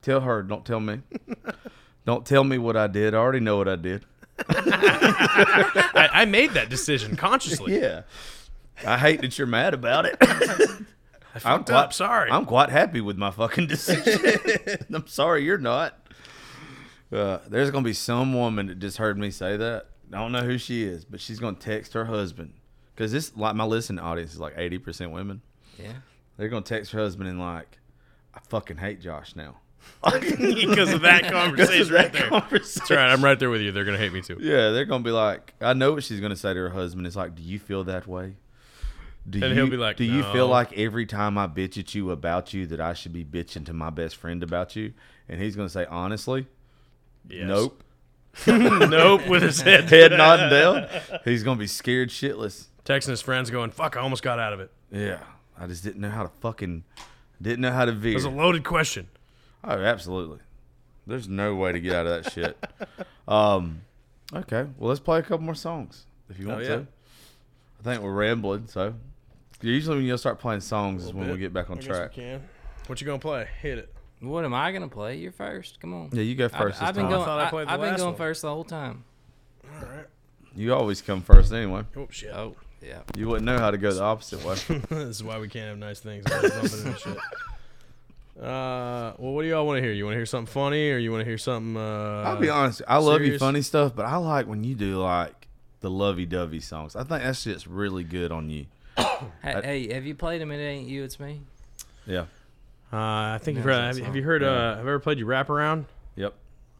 [0.01, 0.43] Tell her.
[0.43, 1.01] Don't tell me.
[2.05, 3.13] don't tell me what I did.
[3.13, 4.05] I already know what I did.
[4.49, 7.79] I, I made that decision consciously.
[7.81, 8.03] Yeah.
[8.85, 10.17] I hate that you're mad about it.
[10.19, 11.93] I am quite, up.
[11.93, 12.31] Sorry.
[12.31, 14.79] I'm quite happy with my fucking decision.
[14.91, 16.07] I'm sorry you're not.
[17.11, 19.89] Uh, there's gonna be some woman that just heard me say that.
[20.11, 22.53] I don't know who she is, but she's gonna text her husband
[22.95, 25.41] because this like my listening audience is like 80 percent women.
[25.77, 25.93] Yeah.
[26.37, 27.77] They're gonna text her husband and like,
[28.33, 29.57] I fucking hate Josh now.
[30.03, 32.29] because of that conversation right there.
[32.29, 32.79] conversation.
[32.79, 33.09] That's right.
[33.11, 33.71] I'm right there with you.
[33.71, 34.37] They're gonna hate me too.
[34.39, 37.05] Yeah, they're gonna be like, I know what she's gonna say to her husband.
[37.07, 38.35] It's like, do you feel that way?
[39.29, 41.95] Do And you, he'll be like, do you feel like every time I bitch at
[41.95, 44.93] you about you that I should be bitching to my best friend about you?
[45.29, 46.45] And he's gonna say, honestly,
[47.29, 47.47] Yes.
[47.47, 47.81] nope.
[48.47, 49.27] nope.
[49.27, 49.85] With his head.
[49.89, 50.87] Head nodding down.
[51.23, 52.67] He's gonna be scared shitless.
[52.85, 53.95] Texting his friends, going, "Fuck!
[53.97, 55.19] I almost got out of it." Yeah,
[55.57, 56.83] I just didn't know how to fucking
[57.41, 58.11] didn't know how to veer.
[58.11, 59.07] It was a loaded question.
[59.63, 60.39] Oh, absolutely.
[61.07, 62.57] There's no way to get out of that shit.
[63.25, 63.83] Um,
[64.33, 66.69] okay, well, let's play a couple more songs if you want Oh, yeah.
[66.75, 66.87] to.
[67.79, 68.95] I think we're rambling, so
[69.61, 72.17] usually when you start playing songs is when we get back on I guess track.
[72.17, 72.43] we can.
[72.87, 73.47] What you gonna play?
[73.61, 73.93] Hit it.
[74.19, 75.15] What am I gonna play?
[75.15, 75.79] You're first.
[75.79, 76.09] Come on.
[76.11, 77.11] Yeah, you go I've, first this I've been time.
[77.13, 77.25] going.
[77.25, 78.15] thought I I played the have been going one.
[78.15, 79.05] first the whole time.
[79.73, 80.05] All right.
[80.53, 81.83] You always come first anyway.
[81.95, 82.31] Oh shit.
[82.33, 82.99] Oh, yeah.
[83.15, 84.55] You wouldn't know how to go the opposite way.
[84.89, 86.25] this is why we can't have nice things.
[86.31, 87.17] Always bumping into shit.
[88.39, 89.91] Uh, well, what do y'all want to hear?
[89.91, 91.77] You want to hear something funny, or you want to hear something?
[91.77, 94.97] Uh, I'll be honest, I love you funny stuff, but I like when you do
[94.97, 95.47] like
[95.81, 96.95] the lovey-dovey songs.
[96.95, 98.65] I think that's just really good on you.
[99.43, 100.51] Hey, hey, have you played him?
[100.51, 101.41] It ain't you, it's me.
[102.05, 102.21] Yeah.
[102.91, 102.97] Uh,
[103.37, 104.41] I think you've heard, have, you- have you heard?
[104.41, 104.47] Yeah.
[104.49, 105.85] Uh, have you ever played you wrap around?
[106.15, 106.33] Yep.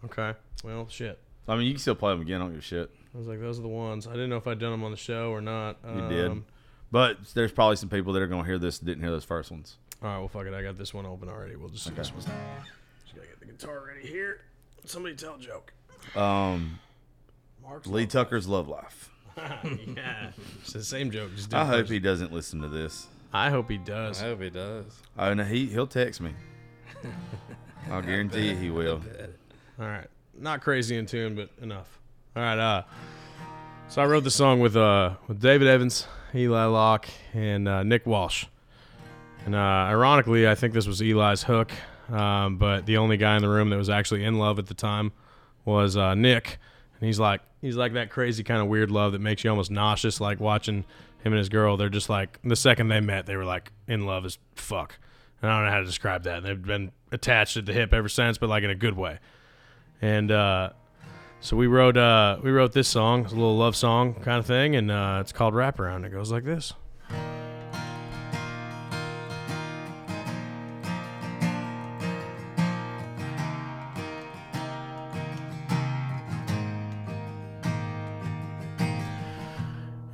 [0.06, 0.34] Okay.
[0.64, 1.20] Well, shit.
[1.48, 2.42] I mean, you can still play them again.
[2.42, 2.90] I don't give a shit.
[3.14, 4.08] I was like, those are the ones.
[4.08, 5.78] I didn't know if I'd done them on the show or not.
[5.96, 6.32] You did.
[6.32, 6.46] Um,
[6.92, 9.24] But there's probably some people that are going to hear this that didn't hear those
[9.24, 9.78] first ones.
[10.02, 10.18] All right.
[10.20, 10.54] Well, fuck it.
[10.54, 11.56] I got this one open already.
[11.56, 12.22] We'll just do this one.
[12.22, 14.42] Just gotta get the guitar ready here.
[14.86, 15.74] Somebody tell a joke.
[16.16, 16.80] Um,
[17.62, 19.10] Mark's Lee Tucker's Love Life.
[19.38, 20.32] yeah.
[20.62, 21.32] It's the same joke.
[21.36, 21.92] Just do I hope first.
[21.92, 23.08] he doesn't listen to this.
[23.32, 24.22] I hope he does.
[24.22, 24.86] I hope he does.
[25.18, 26.32] Oh no, he he'll text me.
[27.90, 29.02] I'll guarantee you he will.
[29.80, 30.08] All right.
[30.38, 32.00] Not crazy in tune, but enough.
[32.36, 32.58] All right.
[32.58, 32.84] Uh,
[33.90, 38.08] so I wrote the song with uh with David Evans, Eli Locke, and uh, Nick
[38.08, 38.46] Walsh.
[39.46, 41.72] And uh, ironically, I think this was Eli's hook,
[42.10, 44.74] um, but the only guy in the room that was actually in love at the
[44.74, 45.12] time
[45.64, 46.58] was uh, Nick.
[47.00, 49.70] And he's like he's like that crazy kind of weird love that makes you almost
[49.70, 50.86] nauseous, like watching
[51.24, 51.78] him and his girl.
[51.78, 54.98] They're just like the second they met, they were like in love as fuck.
[55.40, 56.42] And I don't know how to describe that.
[56.42, 59.20] They've been attached at the hip ever since, but like in a good way.
[60.02, 60.72] And uh,
[61.44, 64.46] so we wrote uh, we wrote this song, it's a little love song kind of
[64.46, 66.06] thing, and uh, it's called Wraparound.
[66.06, 66.72] It goes like this.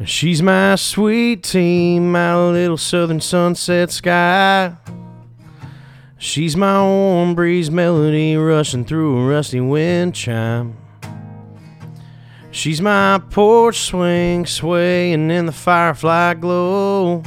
[0.03, 4.75] She's my sweet tea, my little southern sunset sky.
[6.17, 10.75] She's my warm breeze melody rushing through a rusty wind chime.
[12.59, 17.23] She's my porch swing swaying in the firefly glow.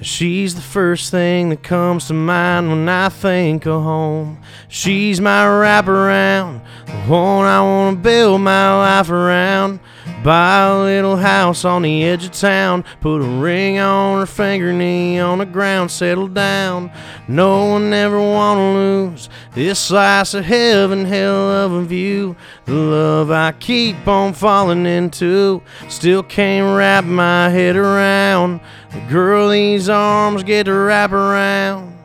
[0.00, 4.40] She's the first thing that comes to mind when I think of home.
[4.68, 9.80] She's my wraparound, the one I want to build my life around.
[10.22, 14.72] Buy a little house on the edge of town, put a ring on her finger,
[14.72, 16.92] knee on the ground, settle down.
[17.26, 22.36] No one ever wanna lose this slice of heaven, hell of a view.
[22.66, 28.60] The love I keep on falling into, still can't wrap my head around.
[28.92, 32.01] The girl these arms get to wrap around.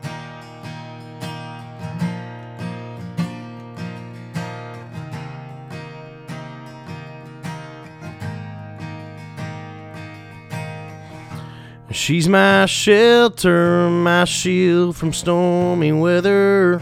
[11.98, 16.80] She's my shelter, my shield from stormy weather.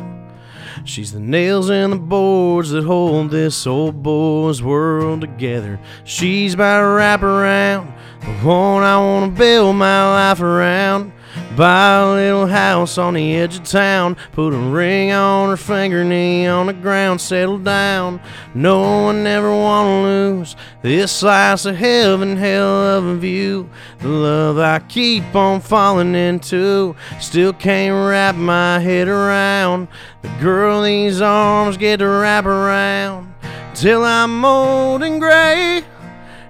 [0.84, 5.80] She's the nails and the boards that hold this old boy's world together.
[6.04, 11.14] She's my wraparound, the one I wanna build my life around.
[11.56, 16.04] Buy a little house on the edge of town, put a ring on her finger,
[16.04, 18.20] knee on the ground, settle down.
[18.54, 23.70] No one ever wanna lose this slice of heaven, hell of a view.
[24.00, 29.88] The love I keep on falling into, still can't wrap my head around.
[30.20, 33.32] The girl these arms get to wrap around
[33.74, 35.84] till I'm old and gray.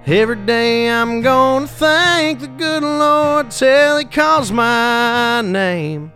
[0.08, 6.12] Every day I'm gonna thank the good Lord till He calls my name.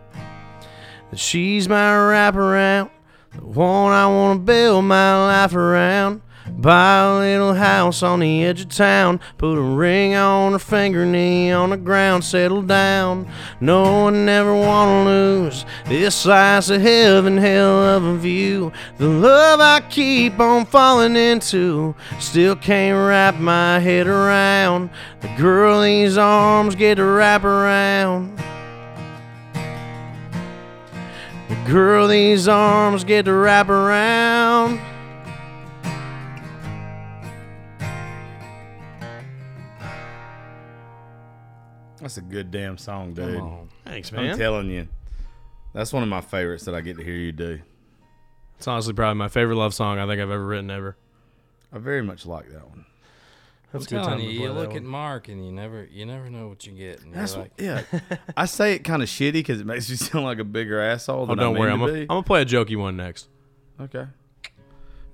[1.11, 2.91] That she's my wraparound,
[3.35, 6.23] the one I wanna build my life around.
[6.59, 11.06] Buy a little house on the edge of town, put a ring on her finger,
[11.06, 13.27] knee on the ground, settle down.
[13.60, 18.72] No one ever wanna lose this slice of heaven, hell of a view.
[18.98, 24.90] The love I keep on falling into, still can't wrap my head around.
[25.20, 28.39] The girl these arms get to wrap around.
[31.48, 34.90] The girl these arms get to wrap around.
[42.01, 43.39] That's a good damn song, dude.
[43.39, 43.68] Come on.
[43.85, 44.89] Thanks, I'm telling you.
[45.72, 47.60] That's one of my favorites that I get to hear you do.
[48.56, 50.97] It's honestly probably my favorite love song I think I've ever written ever.
[51.72, 52.85] I very much like that one.
[53.72, 54.77] I'm a good time telling to you, play you that look one.
[54.78, 57.02] at Mark and you never, you never know what you get.
[57.02, 57.52] And That's you're what,
[57.93, 58.16] like, yeah.
[58.36, 61.22] I say it kind of shitty because it makes me sound like a bigger asshole
[61.22, 61.70] Oh, than don't I worry.
[61.70, 62.01] mean I'm to gonna be.
[62.02, 63.28] I'm gonna play a jokey one next.
[63.81, 64.06] Okay.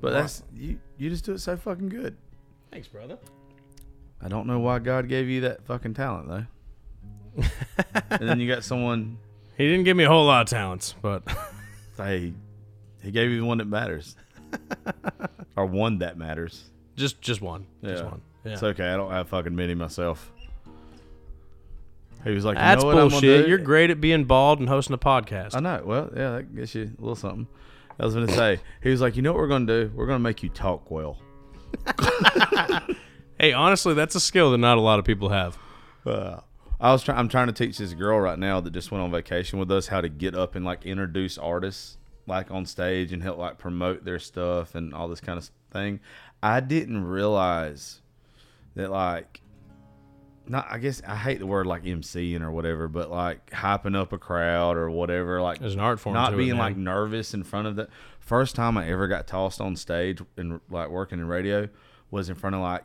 [0.01, 0.79] But that's you.
[0.99, 2.17] You just do it so fucking good.
[2.73, 3.19] Thanks, brother.
[4.23, 6.47] I don't know why God gave you that fucking talent though.
[8.11, 9.19] and then you got someone.
[9.57, 11.23] He didn't give me a whole lot of talents, but
[11.97, 12.35] Hey,
[13.03, 14.17] he gave you the one that matters,
[15.57, 16.65] or one that matters.
[16.97, 17.67] just just one.
[17.83, 18.21] Just one.
[18.45, 18.53] Yeah.
[18.53, 18.89] It's okay.
[18.89, 20.31] I don't have fucking many myself.
[22.25, 23.49] He was like, you That's know what I'm bullshit.
[23.49, 25.55] You're great at being bald and hosting a podcast.
[25.55, 25.83] I know.
[25.85, 27.47] Well, yeah, that gets you a little something.
[27.99, 28.61] I was gonna say.
[28.83, 29.93] He was like, you know what we're gonna do?
[29.95, 31.19] We're gonna make you talk well.
[33.39, 35.59] Hey, honestly, that's a skill that not a lot of people have.
[36.07, 36.41] Uh,
[36.81, 37.19] I was trying.
[37.19, 39.87] I'm trying to teach this girl right now that just went on vacation with us
[39.87, 44.05] how to get up and like introduce artists like on stage and help like promote
[44.05, 46.01] their stuff and all this kind of thing.
[46.43, 48.01] I didn't realize
[48.75, 49.41] that like
[50.47, 50.67] not.
[50.71, 54.19] I guess I hate the word like MCing or whatever, but like hyping up a
[54.19, 55.41] crowd or whatever.
[55.41, 56.59] Like There's an art form not to it, being man.
[56.59, 57.89] like nervous in front of the
[58.21, 61.69] first time I ever got tossed on stage and like working in radio
[62.11, 62.85] was in front of like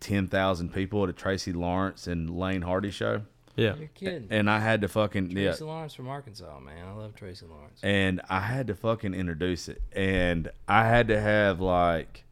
[0.00, 3.22] ten thousand people at a Tracy Lawrence and Lane Hardy show,
[3.56, 3.74] Yeah.
[3.76, 4.28] you're kidding.
[4.30, 6.86] and I had to fucking yeah, Tracy Lawrence from Arkansas, man.
[6.86, 7.80] I love Tracy Lawrence.
[7.82, 12.24] and I had to fucking introduce it, and I had to have like,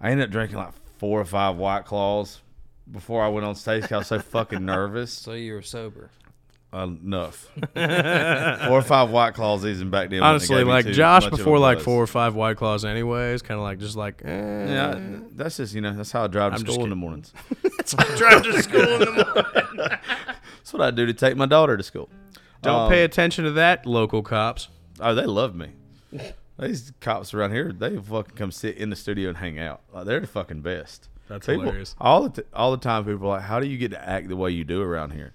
[0.00, 2.40] I ended up drinking like four or five White Claws
[2.90, 3.82] before I went on stage.
[3.82, 5.12] 'cause I was so fucking nervous.
[5.12, 6.10] So you were sober.
[6.70, 7.48] Enough.
[7.74, 10.22] four or five White Claws even back then.
[10.22, 13.58] Honestly, like Josh much of a before like four or five white claws, anyways, kind
[13.58, 14.20] of like just like.
[14.22, 14.28] Eh.
[14.28, 15.00] Yeah,
[15.34, 17.32] that's just you know that's how I drive to I'm school in the mornings.
[18.16, 19.98] drive to school in the morning.
[20.68, 22.10] That's what I do to take my daughter to school.
[22.60, 24.68] Don't Um, pay attention to that, local cops.
[25.00, 25.68] Oh, they love me.
[26.58, 29.80] These cops around here, they fucking come sit in the studio and hang out.
[29.94, 31.08] Like, they're the fucking best.
[31.28, 31.94] That's people, hilarious.
[31.98, 34.28] All the t- all the time, people are like, "How do you get to act
[34.28, 35.32] the way you do around here?"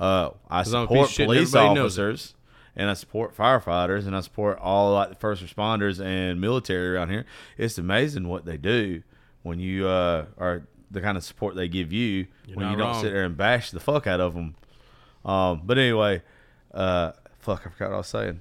[0.00, 2.02] Uh, I'm support piece of shit and police everybody knows it.
[2.02, 2.34] officers,
[2.74, 7.10] and I support firefighters, and I support all like the first responders and military around
[7.10, 7.26] here.
[7.58, 9.02] It's amazing what they do
[9.42, 13.02] when you uh, are the kind of support they give you when you don't wrong.
[13.02, 14.54] sit there and bash the fuck out of them.
[15.24, 16.22] Um, but anyway,
[16.72, 18.40] uh, fuck, I forgot what I was saying.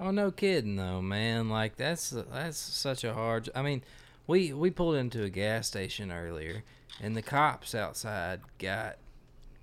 [0.00, 1.48] Oh no, kidding though, man.
[1.48, 3.48] Like that's that's such a hard.
[3.54, 3.82] I mean,
[4.26, 6.64] we we pulled into a gas station earlier,
[7.00, 8.96] and the cops outside got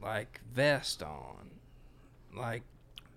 [0.02, 1.50] like vest on.
[2.36, 2.64] Like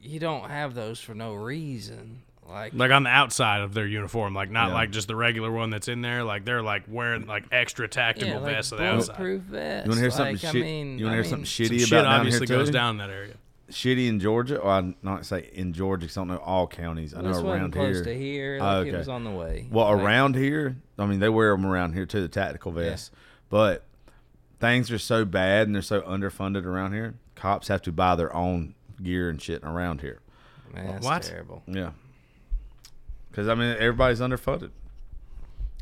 [0.02, 2.23] you don't have those for no reason.
[2.48, 4.74] Like Like on the outside of their uniform, like not Yeah.
[4.74, 6.24] like just the regular one that's in there.
[6.24, 9.16] Like they're like wearing like extra tactical yeah, like vests on the outside.
[9.16, 9.86] bulletproof vest.
[9.86, 11.66] You want to hear something like, I mean, you want to hear mean, something Some
[11.77, 12.73] shitty shit about down obviously here goes too?
[12.73, 13.35] down that area.
[13.70, 17.15] Shitty in Georgia, or I not say in Georgia, 'cause I don't know all counties.
[17.15, 18.59] I know This wasn't around close to here.
[18.61, 18.90] Oh, okay.
[18.90, 19.69] it was on the way.
[19.70, 23.12] Well, Like, around here, I mean, they wear them around here too, the tactical vests.
[23.48, 23.85] But
[24.61, 27.15] things are so bad and they're so underfunded around here.
[27.35, 30.20] Cops have to buy their own gear and shit around here.
[30.74, 31.23] man, that's What?
[31.23, 31.62] terrible.
[31.66, 31.91] Yeah,
[33.31, 34.70] because I mean, everybody's underfunded,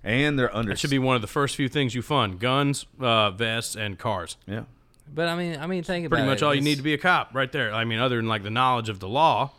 [0.04, 0.70] and they're under.
[0.72, 3.98] That should be one of the first few things you fund: guns, uh, vests, and
[3.98, 4.36] cars.
[4.46, 4.62] yeah.
[5.12, 6.44] But I mean, I mean, think about Pretty much it.
[6.44, 7.72] all you need to be a cop, right there.
[7.72, 9.52] I mean, other than like the knowledge of the law.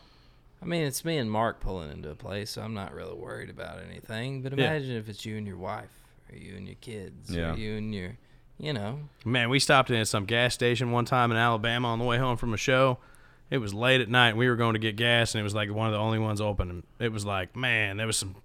[0.61, 3.49] I mean, it's me and Mark pulling into a place, so I'm not really worried
[3.49, 4.41] about anything.
[4.41, 4.65] But Yeah.
[4.71, 5.89] imagine if it's you and your wife,
[6.31, 7.53] or you and your kids, Yeah.
[7.53, 8.17] or you and your,
[8.59, 11.99] you know, Man, we stopped in at some gas station one time in Alabama on
[11.99, 12.97] the way home from a show.
[13.49, 14.29] It was late at night.
[14.29, 16.19] And we were going to get gas, and it was like one of the only
[16.19, 16.69] ones open.
[16.69, 18.35] And it was like, man, there was some.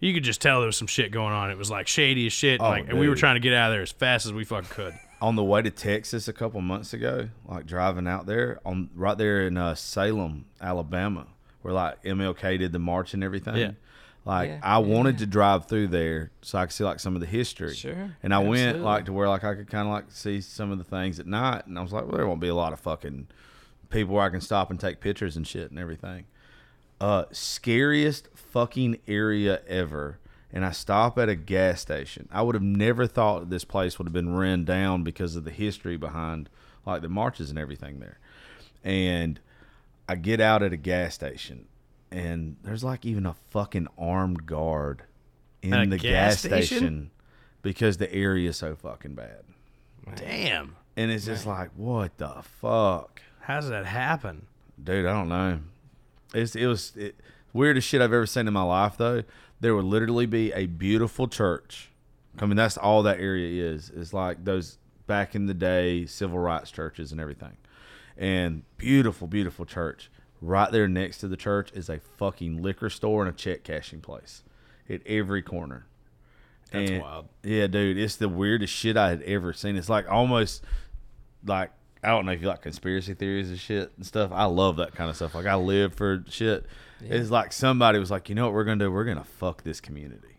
[0.00, 1.50] You could just tell there was some shit going on.
[1.50, 2.60] It was like shady as shit.
[2.60, 4.44] Oh, like, and we were trying to get out of there as fast as we
[4.44, 4.94] fucking could.
[5.20, 9.16] on the way to Texas a couple months ago, like driving out there on right
[9.16, 11.26] there in uh, Selma, Alabama,
[11.62, 13.56] where like MLK did the march and everything.
[13.56, 13.70] Yeah.
[14.24, 15.20] Like Yeah, I wanted yeah.
[15.20, 17.74] to drive through there so I could see like some of the history.
[17.74, 20.70] Sure, And I went like to where like I could kind of like see some
[20.70, 22.72] of the things at night, and I was like, well, there won't be a lot
[22.72, 23.26] of fucking
[23.90, 26.24] people where I can stop and take pictures and shit and everything.
[27.00, 30.18] Uh, scariest fucking area ever.
[30.52, 32.28] And I stop at a gas station.
[32.30, 35.50] I would have never thought this place would have been run down because of the
[35.50, 36.48] history behind
[36.86, 38.18] like the marches and everything there.
[38.84, 39.40] And
[40.08, 41.66] I get out at a gas station,
[42.14, 45.02] and there's like even a fucking armed guard
[45.62, 46.60] in At the gas gas, station?
[46.78, 47.10] station?
[47.62, 49.42] because the area is so fucking bad.
[50.16, 50.76] Damn.
[50.96, 53.20] And it's just like, what the fuck?
[53.40, 54.46] How does that happen?
[54.82, 55.60] Dude, I don't know.
[56.34, 57.16] It's it was it,
[57.52, 58.96] weirdest shit I've ever seen in my life.
[58.96, 59.22] Though
[59.60, 61.90] there would literally be a beautiful church.
[62.38, 63.90] I mean, that's all that area is.
[63.94, 67.56] It's like those back in the day civil rights churches and everything,
[68.16, 70.10] and beautiful, beautiful church.
[70.46, 74.00] Right there next to the church is a fucking liquor store and a check cashing
[74.00, 74.42] place
[74.90, 75.86] at every corner.
[76.70, 77.28] That's And- wild.
[77.42, 79.76] Yeah, dude, it's the weirdest shit I had ever seen.
[79.76, 80.62] It's like almost
[81.46, 81.70] like
[82.02, 84.30] I don't know if you like conspiracy theories and shit and stuff.
[84.32, 85.34] I love that kind of stuff.
[85.34, 86.66] Like I live for shit.
[87.00, 88.90] It's like somebody was like, you know what we're gonna do?
[88.92, 90.36] We're gonna fuck this community.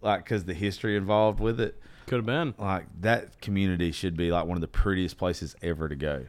[0.00, 1.80] Like, cause the history involved with it.
[2.06, 2.54] Could have been.
[2.56, 6.26] Like that community should be like one of the prettiest places ever to go,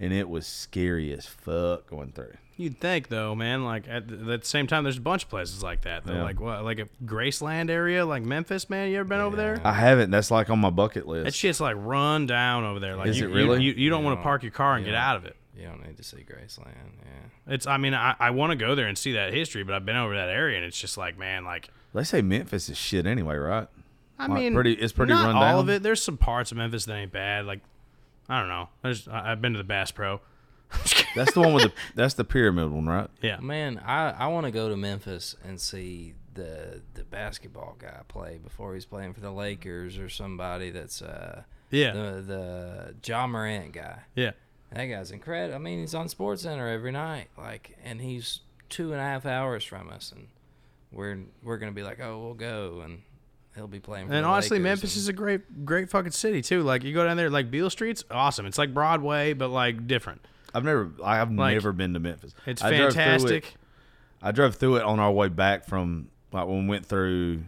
[0.00, 2.32] and it was scary as fuck going through.
[2.56, 3.64] You'd think though, man.
[3.64, 6.04] Like at the, at the same time, there's a bunch of places like that.
[6.04, 6.14] Though.
[6.14, 6.22] Yeah.
[6.24, 6.62] Like what?
[6.64, 8.90] Like a Graceland area, like Memphis, man.
[8.90, 9.60] You ever been over there?
[9.64, 10.10] I haven't.
[10.10, 11.24] That's like on my bucket list.
[11.24, 12.96] That shit's like run down over there.
[12.96, 13.62] Like Is you, it really?
[13.62, 15.36] You, you don't want to park your car and get out of it.
[15.56, 16.66] you don't need to see Graceland.
[17.02, 17.54] Yeah.
[17.54, 17.66] It's.
[17.66, 19.96] I mean, I, I want to go there and see that history, but I've been
[19.96, 21.70] over that area and it's just like, man, like.
[21.94, 23.68] They say Memphis is shit anyway, right?
[24.18, 25.82] I Like, mean, pretty- it's pretty not run all of it.
[25.82, 27.46] There's some parts of Memphis that ain't bad.
[27.46, 27.60] Like,
[28.30, 28.68] I don't know.
[28.82, 29.08] There's.
[29.08, 30.20] I, I've been to the Bass Pro.
[31.16, 33.10] That's the one with the that's the pyramid one, right?
[33.20, 33.40] Yeah.
[33.40, 38.38] Man, I, I want to go to Memphis and see the the basketball guy play
[38.38, 41.90] before he's playing for the Lakers or somebody that's uh Yeah.
[41.92, 44.02] the the John Morant guy.
[44.14, 44.30] Yeah.
[44.72, 45.56] That guy's incredible.
[45.56, 48.38] I mean, he's on Sports Center every night, like, and he's
[48.68, 50.28] two and a half hours from us, and
[50.92, 53.02] we're we're gonna be like, oh, we'll go, and
[53.54, 54.06] he'll be playing.
[54.08, 56.62] For And the honestly, Lakers, Memphis and- is a great, great fucking city too.
[56.62, 58.46] Like you go down there, like Beale Street's awesome.
[58.46, 60.24] It's like Broadway, but like different.
[60.54, 62.34] I've never I've Like, never been to Memphis.
[62.46, 63.54] It's I drove it- fantastic.
[64.22, 67.42] I drove through it on our way back from like when we went through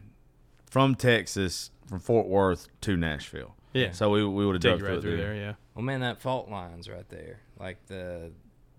[0.71, 3.55] from Texas from Fort Worth to Nashville.
[3.75, 3.93] Yeah.
[3.93, 5.35] So we we would have Take drove you right through, through it there.
[5.35, 5.53] Yeah.
[5.75, 7.41] Well, man, that fault line's right there.
[7.59, 8.31] Like the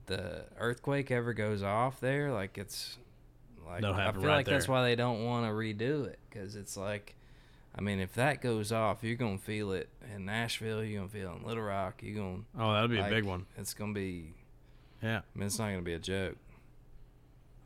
[0.05, 2.97] the earthquake ever goes off there, like it's
[3.65, 6.55] like They'll I feel right like that's why they don't want to redo it because
[6.55, 7.15] it's like,
[7.75, 10.83] I mean, if that goes off, you're gonna feel it in Nashville.
[10.83, 12.01] You're gonna feel it in Little Rock.
[12.01, 12.43] You're gonna.
[12.57, 13.45] Oh, that'll be like, a big one.
[13.57, 14.33] It's gonna be.
[15.01, 15.19] Yeah.
[15.19, 16.37] I mean, it's not gonna be a joke.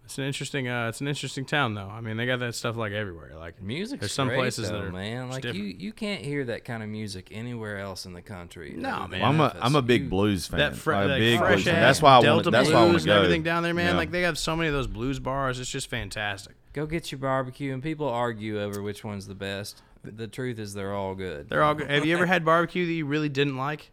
[0.07, 0.69] It's an interesting.
[0.69, 1.89] Uh, it's an interesting town though.
[1.89, 3.33] I mean, they got that stuff like everywhere.
[3.37, 5.29] Like Music's There's some great, places that are man.
[5.29, 5.81] Like you, different.
[5.81, 8.73] you can't hear that kind of music anywhere else in the country.
[8.77, 9.19] No, man.
[9.19, 9.59] Well, I'm a Memphis.
[9.61, 10.59] I'm a big You- blues fan.
[10.59, 11.81] that, fre- Like, like big fresh blues fan.
[11.81, 12.51] That's why I Delta want.
[12.53, 13.11] That's why I want blues to go.
[13.15, 13.87] and everything down there, man.
[13.91, 13.97] Yeah.
[13.97, 15.59] Like they have so many of those blues bars.
[15.59, 16.55] It's just fantastic.
[16.71, 19.81] Go get your barbecue, and people argue over which one's the best.
[20.05, 21.49] The truth is, they're all good.
[21.49, 21.89] They're all good.
[21.91, 23.91] Have you ever had barbecue that you really didn't like?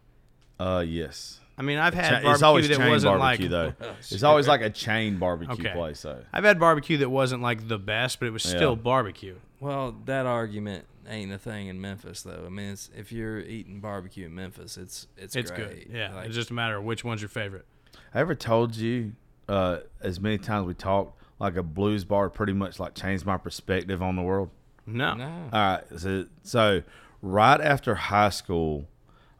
[0.57, 1.41] Uh, yes.
[1.57, 3.77] I mean, I've had Cha- barbecue it's always that chain wasn't barbecue like.
[3.79, 3.93] though.
[3.99, 5.71] It's always like a chain barbecue Okay.
[5.73, 6.21] place though.
[6.33, 8.75] I've had barbecue that wasn't like the best, but it was still Yeah.
[8.81, 9.35] barbecue.
[9.61, 12.43] Well, that argument ain't a thing in Memphis, though.
[12.45, 15.87] I mean, it's, if you're eating barbecue in Memphis, it's it's It's great.
[15.87, 15.95] good.
[15.95, 17.65] Yeah, Like, it's just a matter of which one's your favorite.
[18.13, 19.13] I ever told you
[19.47, 23.37] uh, as many times we talked like a blues bar pretty much like changed my
[23.37, 24.49] perspective on the world.
[24.85, 25.13] No.
[25.15, 25.49] no.
[25.53, 25.83] All right.
[25.97, 26.81] So, so
[27.21, 28.85] right after high school,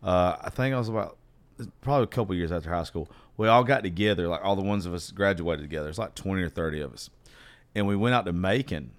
[0.04, 1.18] uh, I think I was about
[1.82, 3.10] probably a couple years after high school.
[3.38, 5.90] We all got together, like all the ones of us graduated together.
[5.90, 7.10] It's like twenty or thirty of us,
[7.74, 8.92] and we went out to Macon,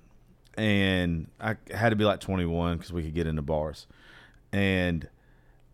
[0.56, 3.86] and I had to be like twenty one because we could get into bars,
[4.52, 5.08] and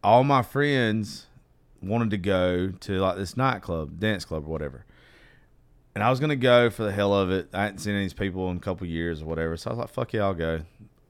[0.05, 1.27] all my friends
[1.83, 4.85] wanted to go to like this nightclub, dance club, or whatever.
[5.95, 7.49] And I was gonna go for the hell of it.
[7.53, 9.73] I hadn't seen any of these people in a couple years or whatever, so I
[9.75, 10.63] was like, "Fuck yeah, I'll go."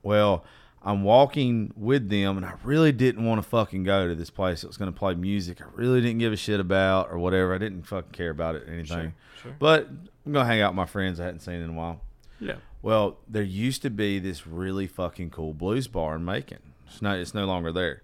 [0.02, 0.44] Well,
[0.84, 4.62] I'm walking with them, and I really didn't want to fucking go to this place
[4.62, 5.60] that was going to play music.
[5.60, 7.54] I really didn't give a shit about or whatever.
[7.54, 9.14] I didn't fucking care about it or anything.
[9.40, 9.54] sure.
[9.59, 9.88] But
[10.26, 12.00] I'm gonna hang out with my friends I hadn't seen in a while.
[12.40, 12.56] Yeah.
[12.80, 16.59] Well, there used to be this really fucking cool blues bar in Macon.
[16.86, 18.02] It's no, it's no longer there.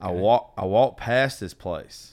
[0.00, 2.12] I walk, I walk past this place,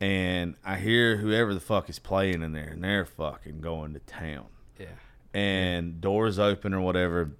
[0.00, 4.00] and I hear whoever the fuck is playing in there, and they're fucking going to
[4.00, 4.46] town.
[4.78, 4.86] Yeah.
[5.32, 7.32] And doors open or whatever.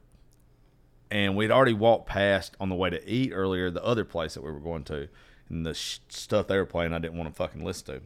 [1.10, 4.42] And we'd already walked past on the way to eat earlier the other place that
[4.42, 5.08] we were going to,
[5.48, 8.00] and the sh- stuff they were playing I didn't want to fucking listen to.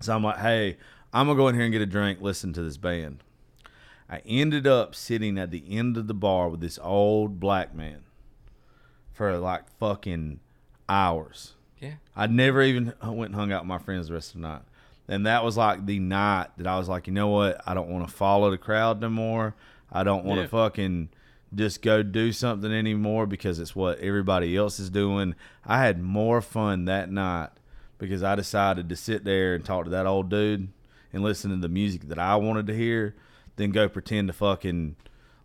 [0.00, 0.78] So I'm like, hey,
[1.12, 3.22] I'm gonna go in here and get a drink, listen to this band.
[4.08, 8.04] I ended up sitting at the end of the bar with this old black man
[9.12, 10.40] for like fucking
[10.88, 11.54] hours.
[11.80, 11.94] Yeah.
[12.16, 14.62] I never even went and hung out with my friends the rest of the night.
[15.08, 17.60] And that was like the night that I was like, you know what?
[17.66, 19.54] I don't want to follow the crowd no more.
[19.92, 20.48] I don't want to Yeah.
[20.48, 21.10] fucking
[21.54, 25.34] just go do something anymore because it's what everybody else is doing.
[25.64, 27.50] I had more fun that night
[27.98, 30.68] because I decided to sit there and talk to that old dude
[31.12, 33.14] and listen to the music that I wanted to hear
[33.56, 34.96] than go pretend to fucking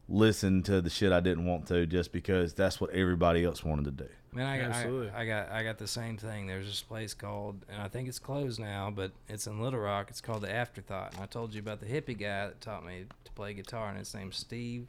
[0.07, 3.85] listen to the shit I didn't want to just because that's what everybody else wanted
[3.85, 4.09] to do.
[4.31, 5.09] Man, I got, Absolutely.
[5.09, 6.45] I, I got I got the same thing.
[6.45, 10.07] There's this place called, and I think it's closed now, but it's in Little Rock.
[10.09, 11.15] It's called the Afterthought.
[11.15, 13.97] And I told you about the hippie guy that taught me to play guitar, and
[13.97, 14.85] his name's Steve.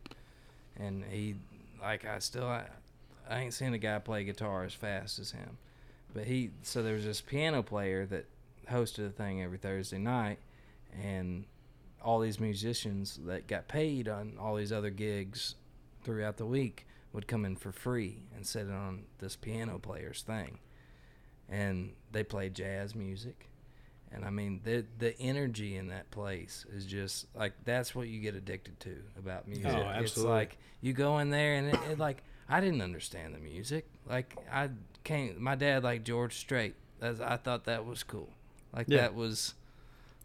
[0.81, 1.35] And he,
[1.81, 2.65] like, I still, I,
[3.28, 5.59] I ain't seen a guy play guitar as fast as him.
[6.15, 8.27] But he, so there was this piano player that
[8.70, 10.39] hosted a thing every Thursday night,
[11.01, 11.44] and
[12.02, 15.55] all these musicians that got paid on all these other gigs
[16.02, 20.59] throughout the week would come in for free and sit on this piano player's thing.
[21.48, 23.49] And they played jazz music.
[24.12, 28.20] And I mean the the energy in that place is just like that's what you
[28.20, 29.66] get addicted to about music.
[29.66, 30.03] Oh, it's absolutely.
[30.03, 33.87] It's like you go in there and it, it like I didn't understand the music.
[34.09, 34.70] Like I
[35.05, 36.74] came my dad like George Strait.
[36.99, 38.28] That's, I thought that was cool.
[38.74, 39.03] Like Yeah.
[39.03, 39.55] that was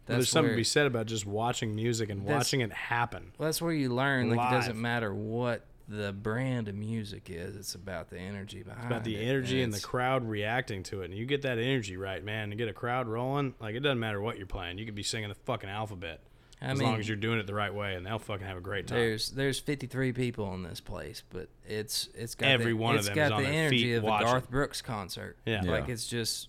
[0.06, 3.32] there's something to be said about just watching music and watching it happen.
[3.38, 4.30] well, that's where you learn.
[4.30, 7.56] Like it doesn't matter what the brand of music is.
[7.56, 11.06] It's about the energy behind about the it, energy and the crowd reacting to it.
[11.06, 13.54] And you get that energy right, man, and get a crowd rolling.
[13.60, 14.78] Like it doesn't matter what you're playing.
[14.78, 16.20] You could be singing the fucking alphabet
[16.60, 18.56] I as mean, long as you're doing it the right way, and they'll fucking have
[18.56, 18.98] a great time.
[18.98, 23.04] there's there's 53 people in this place, but it's it's got Every the, one of
[23.04, 24.26] them got is on the their energy feet of watching.
[24.26, 25.36] a Garth Brooks concert.
[25.44, 25.62] Yeah.
[25.64, 25.70] Yeah.
[25.70, 26.48] like it's just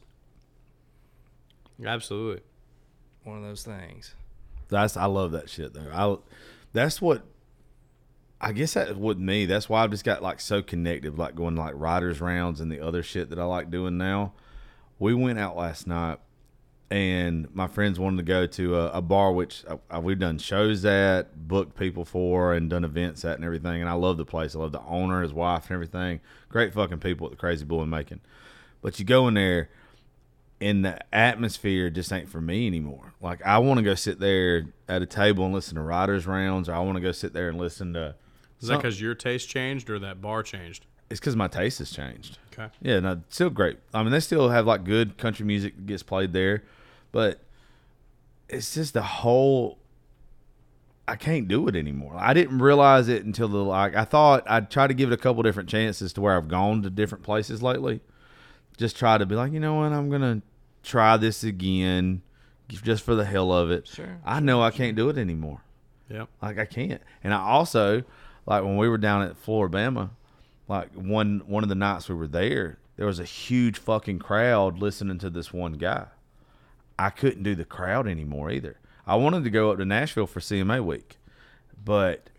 [1.83, 2.41] Absolutely.
[3.23, 4.15] one of those things.
[4.69, 5.91] That's I love that shit though.
[5.93, 6.17] I
[6.73, 7.23] that's what
[8.39, 9.45] I guess that with me.
[9.45, 12.79] That's why I've just got like so connected, like going like writer's rounds and the
[12.79, 14.33] other shit that I like doing now.
[14.99, 16.19] We went out last night,
[16.91, 20.85] and my friends wanted to go to a, a bar which uh, we've done shows
[20.85, 23.81] at, booked people for, and done events at, and everything.
[23.81, 24.55] And I love the place.
[24.55, 26.19] I love the owner, his wife, and everything.
[26.49, 28.21] Great fucking people at the Crazy Bull in Macon.
[28.81, 29.69] But you go in there,
[30.61, 33.13] and the atmosphere just ain't for me anymore.
[33.19, 36.69] Like I want to go sit there at a table and listen to writer's rounds,
[36.69, 38.13] or I want to go sit there and listen to.
[38.61, 40.85] Is that because your taste changed or that bar changed?
[41.09, 42.37] It's because my taste has changed.
[42.51, 42.69] Okay.
[42.81, 43.77] Yeah, no, still great.
[43.93, 46.63] I mean, they still have like good country music that gets played there,
[47.11, 47.39] but
[48.49, 49.77] it's just the whole.
[51.09, 52.15] I can't do it anymore.
[52.17, 53.95] I didn't realize it until the like.
[53.95, 56.81] I thought I'd try to give it a couple different chances to where I've gone
[56.81, 58.01] to different places lately.
[58.77, 60.41] Just try to be like, you know what, I'm gonna
[60.83, 62.21] try this again,
[62.69, 63.87] just for the hell of it.
[63.87, 65.61] Sure, I know I can't do it anymore.
[66.09, 66.25] Yeah.
[66.41, 67.01] Like I can't.
[67.23, 68.03] And I also
[68.47, 70.09] like when we were down at Flora-Bama,
[70.67, 74.79] like one one of the nights we were there, there was a huge fucking crowd
[74.79, 76.07] listening to this one guy.
[76.97, 78.79] I couldn't do the crowd anymore either.
[79.05, 81.17] I wanted to go up to Nashville for CMA week,
[81.85, 82.29] but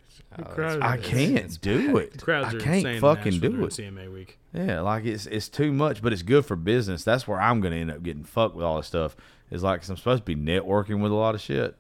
[0.44, 2.12] crowd I can't do it.
[2.14, 3.70] The crowds I can't fucking do it.
[3.70, 4.38] CMA week.
[4.52, 7.04] Yeah, like it's it's too much, but it's good for business.
[7.04, 9.16] That's where I'm gonna end up getting fucked with all this stuff.
[9.50, 11.76] Is like 'cause I'm supposed to be networking with a lot of shit.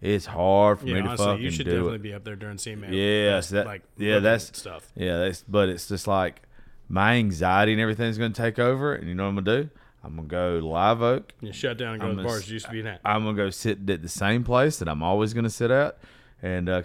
[0.00, 2.02] It's hard for Yeah, me to honestly, fucking you should do definitely it.
[2.02, 2.86] be up there during CMA.
[2.90, 4.90] Yes, that like yeah, that's stuff.
[4.96, 6.42] Yeah, that's but it's just like
[6.88, 9.70] my anxiety and everything's gonna take over, and you know what I'm gonna do?
[10.02, 11.34] I'm gonna go Live Oak.
[11.40, 13.00] You shut down and go I'm to the gonna bars you used to be at.
[13.04, 15.98] I'm gonna go sit at the same place that I'm always gonna sit at,
[16.42, 16.82] and uh,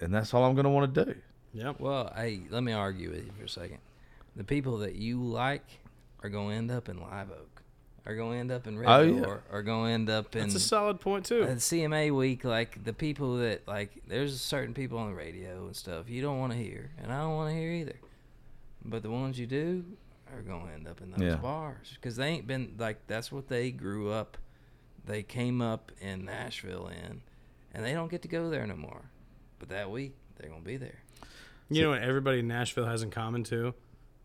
[0.00, 1.14] and that's all I'm gonna want to do.
[1.52, 1.74] Yeah.
[1.78, 3.78] Well, hey, let me argue with you for a second.
[4.36, 5.64] The people that you like
[6.22, 7.53] are going to end up in Live Oak,
[8.06, 9.20] are going to end up in Red Oh, yeah.
[9.22, 11.42] Door, are going to end up in That's a solid point too.
[11.44, 12.44] at CMA week.
[12.44, 16.38] Like the people that like, there's certain people on the radio and stuff you don't
[16.38, 17.96] want to hear, and I don't want to hear either.
[18.84, 19.84] But the ones you do
[20.34, 21.36] are going to end up in those Yeah.
[21.36, 24.36] bars because they ain't been like that's what they grew up.
[25.06, 27.20] They came up in Nashville in,
[27.74, 29.02] and they don't get to go there no more.
[29.58, 30.98] But that week they're gonna be there.
[31.70, 33.72] You know what everybody in Nashville has in common too?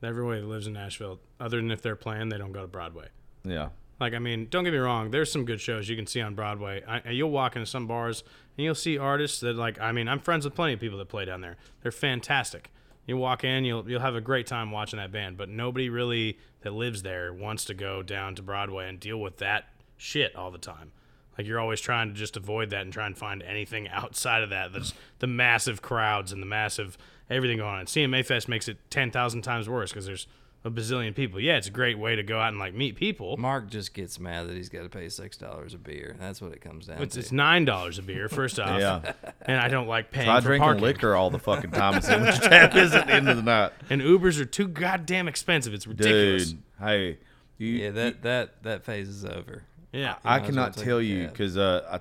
[0.04, 3.08] Everybody that lives in Nashville, other than if they're playing, they don't go to Broadway.
[3.44, 3.70] Yeah.
[4.00, 5.12] Like, I mean, don't get me wrong.
[5.12, 6.84] There's some good shows you can see on Broadway.
[6.88, 8.24] I, you'll walk into some bars
[8.58, 11.10] and you'll see artists that, like, I mean, I'm friends with plenty of people that
[11.10, 11.58] play down there.
[11.82, 12.72] They're fantastic.
[13.10, 15.36] You walk in, you'll you'll have a great time watching that band.
[15.36, 19.38] But nobody really that lives there wants to go down to Broadway and deal with
[19.38, 19.66] that
[19.98, 20.92] shit all the time.
[21.36, 24.52] Like you're always trying to just avoid that and try and find anything outside of
[24.52, 24.74] that.
[24.74, 27.00] That's the massive crowds and the massive
[27.32, 27.86] everything going on.
[27.88, 30.28] CMA Fest makes it ten thousand times worse because there's
[30.66, 31.40] a bazillion people.
[31.40, 33.38] Yeah, it's a great way to go out and like meet people.
[33.38, 36.16] Mark just gets mad that he's got to pay six dollars a beer.
[36.20, 37.22] That's what it comes down It's, to.
[37.22, 38.80] it's nine dollars a beer, first off.
[38.80, 39.14] Yeah.
[39.44, 40.84] And I don't like paying So I for drinking parking.
[40.84, 43.38] liquor all the fucking time and seeing what your tab is at the end of
[43.38, 43.72] the night.
[43.90, 45.74] And Ubers are too goddamn expensive.
[45.74, 46.52] It's ridiculous.
[46.52, 47.18] Dude, hey,
[47.58, 49.64] you, yeah, that that that phase is over.
[49.94, 50.16] Yeah.
[50.24, 52.00] I might as well cannot tell you because uh,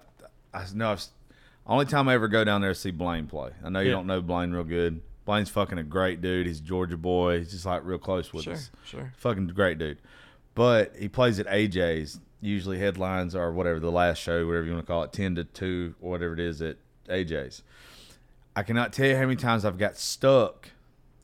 [0.55, 1.05] I, I know I've,
[1.67, 3.51] only time I ever go down there to see Blaine play.
[3.65, 3.95] I know you Yeah.
[3.97, 5.01] don't know Blaine real good.
[5.29, 6.47] Blaine's fucking a great dude.
[6.47, 7.41] He's a Georgia boy.
[7.41, 8.71] He's just like real close with Sure, us.
[8.83, 9.13] sure.
[9.19, 9.99] Fucking great dude.
[10.55, 12.19] But he plays at AJ's.
[12.41, 15.45] Usually headlines are whatever the last show, whatever you want to call it, ten to
[15.45, 16.79] two, or whatever it is at
[17.11, 17.63] AJ's.
[18.57, 20.71] I cannot tell you how many times I've got stuck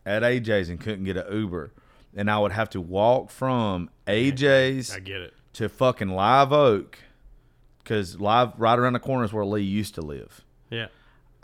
[0.04, 1.72] at AJ's and couldn't get an Uber,
[2.14, 5.32] and I would have to walk from AJ's I get it.
[5.54, 6.98] to fucking Live Oak
[7.82, 10.42] because live right around the corner is where Lee used to live.
[10.68, 10.88] Yeah.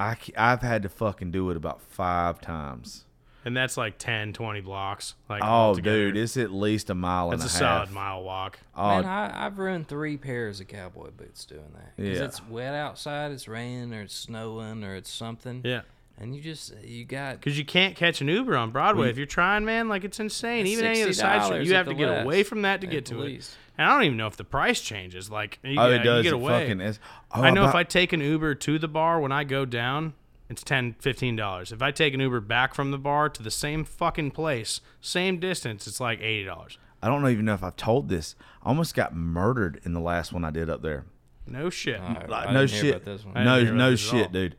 [0.00, 3.04] I, have had to fucking do it about five times.
[3.44, 5.14] And that's like 10, 20 blocks.
[5.28, 6.12] Like Oh, altogether.
[6.12, 8.58] dude, it's at least a mile That's a and a, solid mile walk.
[8.76, 11.96] Oh, Man, I, I've ruined three pairs of cowboy boots doing that.
[11.96, 12.24] Because Yeah.
[12.24, 15.62] it's wet outside, it's raining, or it's snowing, or it's something.
[15.64, 15.82] Yeah.
[16.18, 17.36] And you just, you got.
[17.40, 19.08] Because you can't catch an Uber on Broadway.
[19.08, 20.66] if you're trying, man, like it's insane.
[20.66, 22.82] Even any of the side shows, $60 you have to get less, away from that
[22.82, 23.56] to at get the to it.
[23.80, 23.88] Least.
[23.88, 25.30] And I don't even know if the price changes.
[25.30, 26.24] Like, you, oh, yeah, it does.
[26.24, 26.60] You get it away.
[26.62, 26.98] fucking is.
[27.32, 30.14] Oh, I know if I take an Uber to the bar when I go down,
[30.48, 31.72] it's 10 $15.
[31.72, 35.38] If I take an Uber back from the bar to the same fucking place, same
[35.38, 36.76] distance, it's like $80.
[37.02, 38.34] I don't even know if I've told this.
[38.62, 41.04] I almost got murdered in the last one I did up there.
[41.46, 42.00] No shit.
[42.00, 42.90] I- Like, I no didn't hear shit.
[42.96, 43.36] about this one.
[43.36, 44.20] I No, didn't hear about no this at all.
[44.22, 44.56] shit, dude.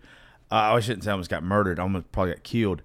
[0.51, 1.79] Uh, I shouldn't say I almost got murdered.
[1.79, 2.81] I almost probably got killed.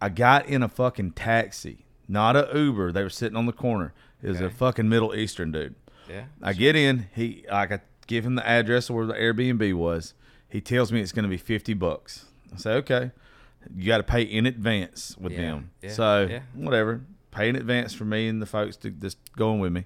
[0.00, 2.92] I got in a fucking taxi, not a Uber.
[2.92, 3.92] They were sitting on the corner.
[4.22, 5.74] It was a fucking Middle Eastern dude.
[6.08, 6.24] Yeah.
[6.42, 7.06] I get in.
[7.14, 10.14] He, like, I give him the address of where the Airbnb was.
[10.48, 12.24] He tells me it's going to be fifty bucks.
[12.52, 13.10] I say, okay.
[13.76, 15.70] You got to pay in advance with Yeah, them.
[15.82, 16.40] yeah, so yeah.
[16.54, 19.84] whatever, pay in advance for me and the folks to just going with me.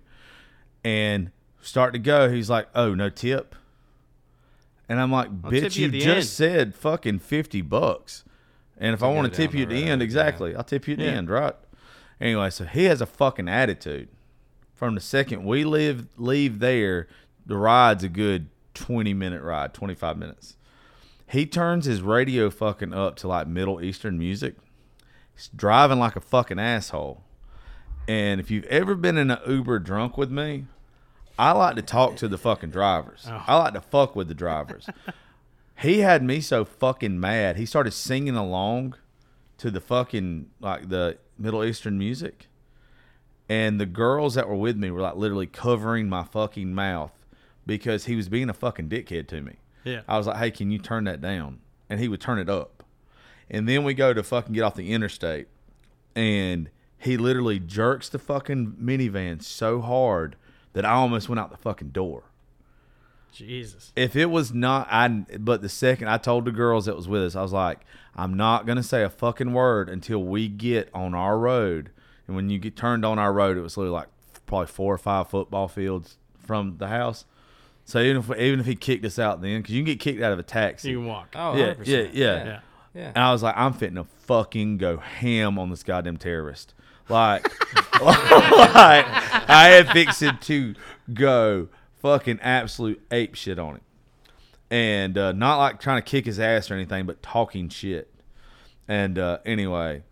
[0.84, 1.30] And
[1.60, 2.30] start to go.
[2.30, 3.56] He's like, oh, no tip.
[4.88, 8.24] And I'm like, I'll bitch, you you just end." said fucking fifty bucks.
[8.78, 10.98] And if I want to tip you at the end, exactly, I'll tip you at
[10.98, 11.54] the end, right?
[12.20, 14.09] Anyway, so he has a fucking attitude.
[14.82, 17.06] From the second we live leave there,
[17.46, 20.56] the ride's a good twenty minute ride, twenty five minutes.
[21.28, 24.56] He turns his radio fucking up to like Middle Eastern music.
[25.36, 27.22] He's driving like a fucking asshole.
[28.09, 30.64] And if you've ever been in an Uber drunk with me,
[31.38, 33.28] I like to talk to the fucking drivers.
[33.28, 33.44] Oh.
[33.46, 34.88] I like to fuck with the drivers.
[35.78, 37.56] he had me so fucking mad.
[37.56, 38.96] He started singing along
[39.59, 42.48] to the fucking like the Middle Eastern music.
[43.48, 47.12] And the girls that were with me were like literally covering my fucking mouth
[47.66, 49.56] because he was being a fucking dickhead to me.
[49.85, 50.02] Yeah.
[50.09, 51.59] I was like, "Hey, can you turn that down?"
[51.90, 52.82] And he would turn it up.
[53.51, 55.48] And then we go to fucking get off the interstate,
[56.14, 60.36] and he literally jerks the fucking minivan so hard
[60.73, 62.24] that I almost went out the fucking door.
[63.32, 63.93] Jesus.
[63.97, 65.09] If it was not, I.
[65.39, 67.81] But the second I told the girls that was with us, I was like,
[68.14, 71.90] "I'm not gonna say a fucking word until we get on our road."
[72.26, 74.08] And when you get turned on our road, it was literally like
[74.46, 77.24] probably four or five football fields from the house.
[77.84, 80.22] So even if even if he kicked us out then, because you can get kicked
[80.22, 80.90] out of a taxi.
[80.90, 81.34] You can walk.
[81.34, 81.86] Oh, Yeah, 100%.
[81.86, 82.44] yeah, yeah.
[82.44, 82.60] Yeah.
[82.94, 83.08] Yeah.
[83.14, 86.74] And I was like, I'm fitting to fucking go ham on this goddamn terrorist.
[87.08, 87.42] Like,
[88.00, 90.74] like I had fixed to
[91.12, 91.68] go
[92.00, 93.80] fucking absolute ape shit on him.
[94.70, 98.10] And uh, not like trying to kick his ass or anything, but talking shit.
[98.88, 100.02] And uh, anyway,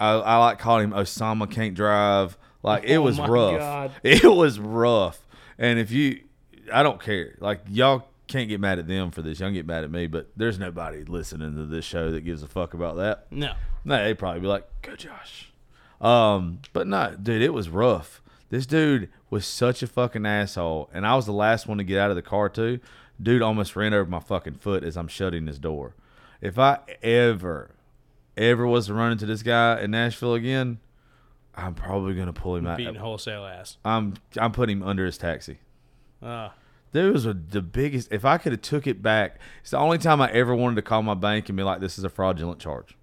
[0.00, 2.36] I, I like calling him Osama can't drive.
[2.62, 3.58] Like it Oh was rough.
[3.58, 3.92] God.
[4.02, 5.26] It was rough.
[5.58, 6.20] And if you,
[6.72, 7.36] I don't care.
[7.40, 9.40] Like y'all can't get mad at them for this.
[9.40, 12.48] Y'all get mad at me, but there's nobody listening to this show that gives a
[12.48, 13.26] fuck about that.
[13.30, 13.54] No.
[13.84, 15.50] No, they'd probably be like, "Go, Josh."
[16.00, 18.20] Um, but no, dude, it was rough.
[18.50, 21.98] This dude was such a fucking asshole, and I was the last one to get
[21.98, 22.80] out of the car too.
[23.20, 25.94] Dude almost ran over my fucking foot as I'm shutting his door.
[26.40, 27.70] If I ever,
[28.38, 30.78] ever was to run into this guy in Nashville again,
[31.54, 32.76] I'm probably gonna pull him out.
[32.78, 33.76] Beating wholesale ass.
[33.84, 35.58] I'm I'm putting him under his taxi.
[36.22, 36.50] Uh,
[36.92, 38.10] Dude was a, the biggest.
[38.12, 40.82] If I could have took it back, it's the only time I ever wanted to
[40.82, 42.96] call my bank and be like, "This is a fraudulent charge."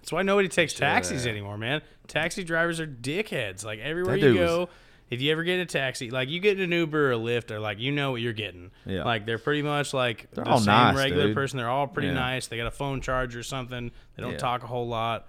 [0.00, 1.30] That's why nobody takes taxis that.
[1.30, 1.80] anymore, man.
[2.08, 3.64] Taxi drivers are dickheads.
[3.64, 4.68] Like everywhere That you dude was- go,
[5.12, 7.60] if you ever get a taxi, like you get an Uber or a Lyft, or
[7.60, 8.70] like you know what you're getting.
[8.86, 9.04] Yeah.
[9.04, 11.34] Like they're pretty much like They're the same nice, regular dude.
[11.34, 11.58] person.
[11.58, 12.14] They're all pretty Yeah.
[12.14, 12.46] nice.
[12.46, 13.90] They got a phone charger or something.
[14.16, 14.38] They don't Yeah.
[14.38, 15.28] talk a whole lot,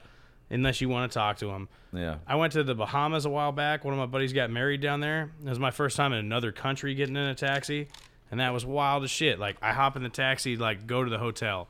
[0.49, 1.68] unless you want to talk to them.
[1.91, 2.15] Yeah.
[2.26, 3.84] I went to the Bahamas a while back.
[3.84, 5.31] One of my buddies got married down there.
[5.45, 7.89] It was my first time in another country getting in a taxi,
[8.31, 9.38] and that was wild as shit.
[9.38, 11.68] Like I hop in the taxi, like go to the hotel.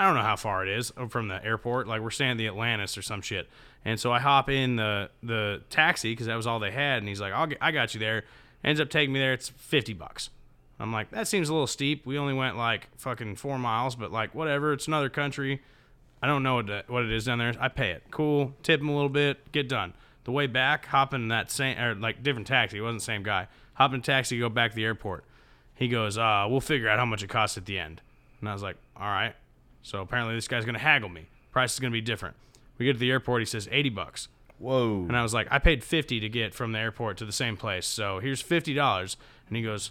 [0.00, 1.86] I don't know how far it is from the airport.
[1.86, 3.50] Like we're staying at the Atlantis or some shit.
[3.84, 7.00] And so I hop in the the taxi because that was all they had.
[7.00, 8.24] And he's like, I'll get, I got you there.
[8.64, 9.34] Ends up taking me there.
[9.34, 10.30] It's fifty bucks.
[10.78, 12.06] I'm like, that seems a little steep.
[12.06, 14.72] We only went like fucking four miles, but like whatever.
[14.72, 15.60] It's another country.
[16.22, 17.52] I don't know what, what it is down there.
[17.60, 18.04] I pay it.
[18.10, 18.54] Cool.
[18.62, 19.52] Tip him a little bit.
[19.52, 19.92] Get done.
[20.24, 22.78] The way back, hopping that same or like different taxi.
[22.78, 23.48] It wasn't the same guy.
[23.74, 25.24] Hop in a taxi, go back to the airport.
[25.74, 28.00] He goes, uh, we'll figure out how much it costs at the end.
[28.40, 29.34] And I was like, all right.
[29.82, 31.26] So apparently this guy's gonna haggle me.
[31.52, 32.36] Price is gonna be different.
[32.78, 33.42] We get to the airport.
[33.42, 34.28] He says eighty bucks.
[34.58, 35.04] Whoa.
[35.08, 37.56] And I was like, I paid fifty to get from the airport to the same
[37.56, 37.86] place.
[37.86, 39.16] So here's fifty dollars.
[39.48, 39.90] And he goes,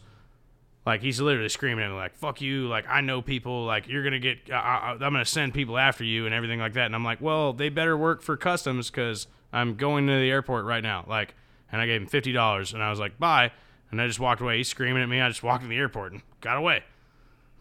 [0.85, 3.65] like he's literally screaming at me like, "Fuck you!" Like I know people.
[3.65, 4.39] Like you're gonna get.
[4.51, 6.85] I, I'm gonna send people after you and everything like that.
[6.85, 10.65] And I'm like, well, they better work for customs because I'm going to the airport
[10.65, 11.05] right now.
[11.07, 11.35] Like,
[11.71, 13.51] and I gave him fifty dollars, and I was like, bye.
[13.91, 14.57] And I just walked away.
[14.57, 15.19] He's screaming at me.
[15.19, 16.83] I just walked to the airport and got away.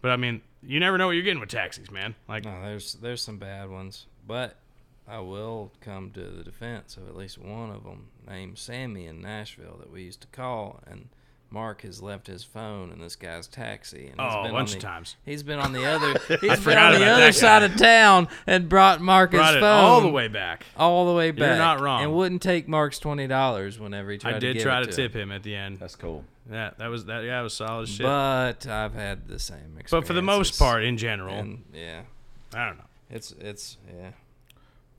[0.01, 2.15] But I mean, you never know what you're getting with taxis, man.
[2.27, 4.55] Like, No, there's there's some bad ones, but
[5.07, 9.21] I will come to the defense of at least one of them named Sammy in
[9.21, 11.09] Nashville that we used to call, and
[11.51, 14.01] Mark has left his phone in this guy's taxi.
[14.11, 15.15] And he's Oh, a been bunch on of times.
[15.25, 16.13] He's been on the other.
[16.41, 19.83] He's been on the other side of town and brought Mark his brought it phone
[19.83, 20.67] all the way back.
[20.77, 21.39] all the way back.
[21.39, 22.03] You're not wrong.
[22.03, 24.85] And wouldn't take Mark's twenty dollars whenever he tried I to did give try it
[24.85, 25.21] to to tip him.
[25.21, 25.79] him at the end.
[25.79, 26.23] That's cool.
[26.51, 27.23] Yeah, that was that.
[27.23, 28.05] Yeah, it was solid shit.
[28.05, 29.91] But I've had the same experience.
[29.91, 32.01] But for the most part, in general, and yeah,
[32.53, 32.85] I don't know.
[33.09, 34.11] it's it's yeah.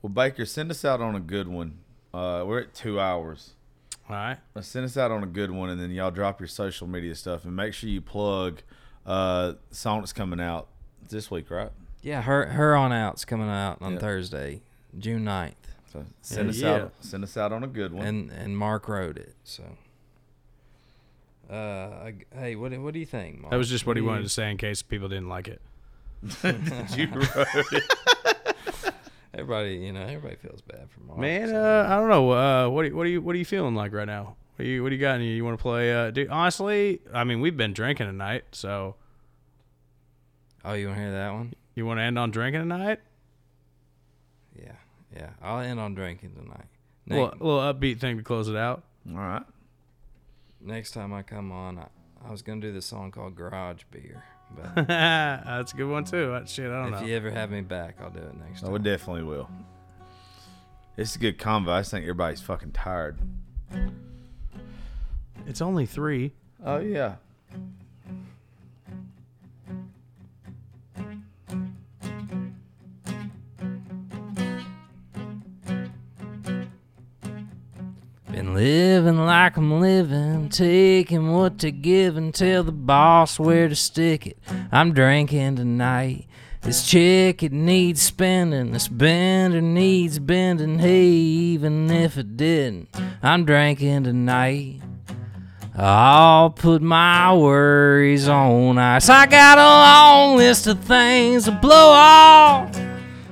[0.01, 1.79] Well, Baker, send us out on a good one.
[2.13, 3.51] Uh, we're at two hours.
[4.09, 4.37] All right.
[4.55, 7.15] Uh, Send us out on a good one, and then y'all drop your social media
[7.15, 8.61] stuff, and make sure you plug
[9.05, 10.67] uh, the song that's coming out
[11.09, 11.69] this week, right?
[12.01, 13.99] Yeah, her her on out's coming out on Yeah.
[13.99, 14.61] Thursday,
[14.97, 15.53] June 9th.
[15.93, 16.71] So send us Yeah.
[16.73, 16.93] out.
[17.01, 18.05] Send us out on a good one.
[18.05, 19.35] And and Mark wrote it.
[19.43, 19.63] So
[21.51, 23.51] uh I, hey, what do- what do you think, Mark?
[23.51, 25.61] That was just what he wanted you- to say in case people didn't like it.
[26.97, 27.83] you wrote it.
[29.33, 31.19] Everybody, you know, everybody feels bad for Mark.
[31.19, 32.31] Man, so- uh, I don't know.
[32.31, 34.35] Uh, what do what are you what are you feeling like right now?
[34.57, 35.15] What do you what do you got?
[35.15, 35.93] in You, you want to play?
[35.93, 38.95] Uh, dude, honestly, I mean, we've been drinking tonight, so
[40.65, 41.53] Oh, you want to hear that one?
[41.75, 42.99] you want to end on drinking tonight?
[44.61, 44.73] Yeah.
[45.15, 45.29] Yeah.
[45.41, 46.65] I'll end on drinking tonight.
[47.07, 48.83] A Ne- little, little upbeat thing to close it out.
[49.09, 49.43] All right.
[50.63, 51.87] Next time I come on, I,
[52.25, 54.23] I was going to do this song called Garage Beer,
[54.55, 56.31] but That's a good one too.
[56.31, 57.07] That shit, I don't if know.
[57.07, 58.71] you ever have me back, I'll do it next I time.
[58.73, 59.49] would definitely will.
[60.97, 61.69] It's a good convo.
[61.69, 63.17] I just think everybody's fucking tired.
[65.47, 66.33] It's only three.
[66.63, 67.15] Oh yeah.
[78.43, 84.25] Living like I'm living, taking what to give and tell the boss where to stick
[84.25, 84.37] it.
[84.71, 86.25] I'm drinking tonight.
[86.61, 88.71] This chick, it needs spending.
[88.71, 90.79] This bender needs bending.
[90.79, 92.89] Hey, even if it didn't,
[93.21, 94.81] I'm drinking tonight.
[95.75, 99.07] I'll put my worries on ice.
[99.07, 102.75] I got a long list of things to blow off.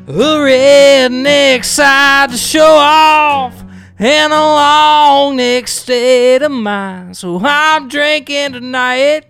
[0.07, 3.58] A redneck side to show off.
[4.01, 7.17] And a long neck state of mind.
[7.17, 9.25] So I'm drinking tonight.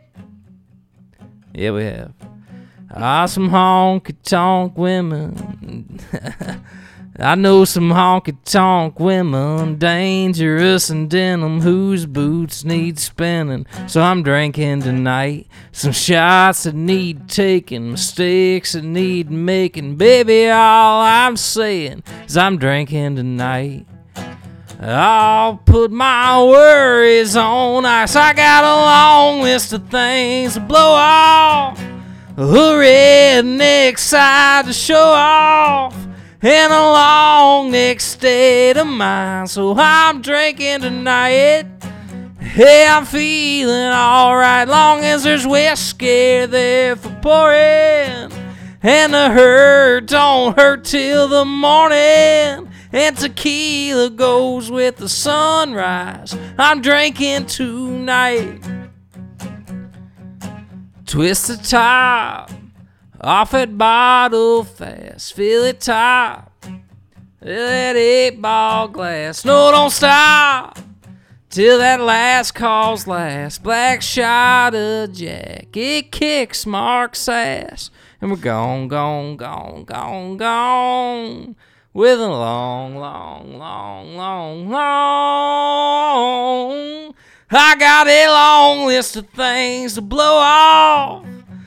[1.56, 2.14] Yeah, we have.
[2.94, 6.00] Ah, some honky tonk women.
[7.20, 13.66] I know some honky tonk women, dangerous in denim, whose boots need spinning.
[13.88, 15.48] So I'm drinking tonight.
[15.72, 19.96] Some shots that need taking, mistakes that need making.
[19.96, 23.88] Baby, all I'm saying is I'm drinking tonight.
[24.82, 28.16] I'll put my worries on ice.
[28.16, 31.78] I got a long list of things to blow off.
[32.38, 35.94] A redneck side to show off.
[36.42, 39.50] And a long neck state of mind.
[39.50, 41.66] So I'm drinking tonight.
[42.40, 44.66] Hey, I'm feeling alright.
[44.66, 48.32] Long as there's whiskey there for pouring.
[48.82, 52.69] And the hurt don't hurt till the morning.
[52.92, 56.36] And tequila goes with the sunrise.
[56.58, 58.62] I'm drinking tonight.
[61.06, 62.52] Twist the top
[63.22, 65.34] off that bottle fast.
[65.34, 66.52] Fill it top
[67.40, 69.46] That eight ball glass.
[69.46, 70.80] No, don't stop
[71.50, 73.64] till that last call's last.
[73.64, 75.76] Black shot of Jack.
[75.76, 77.92] It kicks Mark's ass.
[78.22, 81.56] And we're gone, gone, gone, gone, gone.
[81.92, 85.90] With a long, long, long, long, long.
[87.50, 91.26] I got a long list of things to blow off.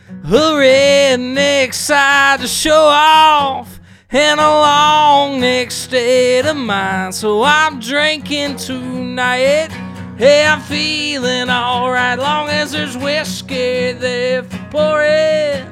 [0.09, 3.81] A redneck side to show off.
[4.11, 7.16] And a long next state of mind.
[7.16, 9.73] So I'm drinking tonight.
[10.19, 12.20] Hey, I'm feeling alright.
[12.20, 15.66] Long as there's whiskey there for pouring.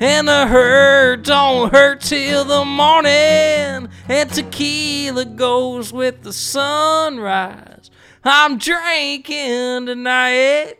[0.00, 3.87] And the hurt don't hurt till the morning.
[4.10, 7.90] And tequila goes with the sunrise.
[8.24, 10.76] I'm drinking tonight.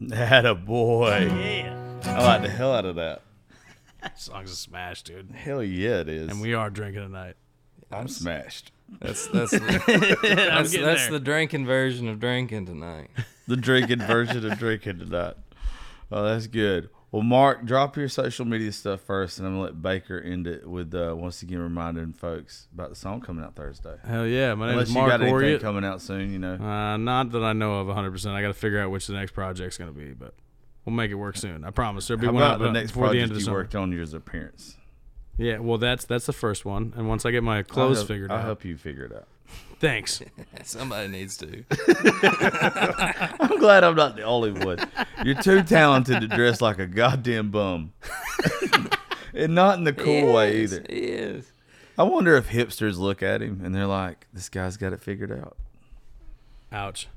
[0.00, 1.28] That a boy.
[1.30, 2.00] Oh, yeah.
[2.04, 3.22] I like the hell out of that.
[4.02, 5.30] that Song's a smash, dude.
[5.30, 6.30] Hell yeah, it is.
[6.30, 7.36] And we are drinking tonight.
[7.90, 8.72] I'm smashed.
[9.00, 9.58] That's that's the,
[10.22, 13.10] that's, that's the drinking version of drinking tonight.
[13.50, 15.34] The drinking version of drinking tonight.
[16.12, 16.88] Oh, that's good.
[17.10, 20.68] Well, Mark, drop your social media stuff first, and I'm gonna let Baker end it
[20.68, 23.96] with uh, once again reminding folks about the song coming out Thursday.
[24.06, 24.54] Hell yeah.
[24.54, 25.60] My name Unless is you Mark got anything Oriet.
[25.60, 26.54] coming out soon, you know.
[26.54, 28.26] Uh, not that I know of 100%.
[28.28, 30.32] I got to figure out which the next project's to be, but
[30.84, 31.64] we'll make it work soon.
[31.64, 32.06] I promise.
[32.06, 33.40] There'll be How one about out the uh, next before the project end of the
[33.40, 33.56] you summer.
[33.56, 33.90] worked on?
[33.90, 34.76] Yours appearance.
[35.38, 36.92] Yeah, well, that's that's the first one.
[36.96, 38.44] And once I get my clothes I'll help, figured I'll out.
[38.44, 39.26] help you figure it out.
[39.80, 40.22] Thanks.
[40.62, 41.64] Somebody needs to.
[43.40, 44.78] I'm glad I'm not the only one.
[45.24, 47.92] You're too talented to dress like a goddamn bum,
[49.34, 50.86] and not in the cool way Yes, either.
[50.88, 51.52] He is.
[51.98, 55.32] I wonder if hipsters look at him and they're like, "This guy's got it figured
[55.32, 55.56] out."
[56.72, 57.08] Ouch.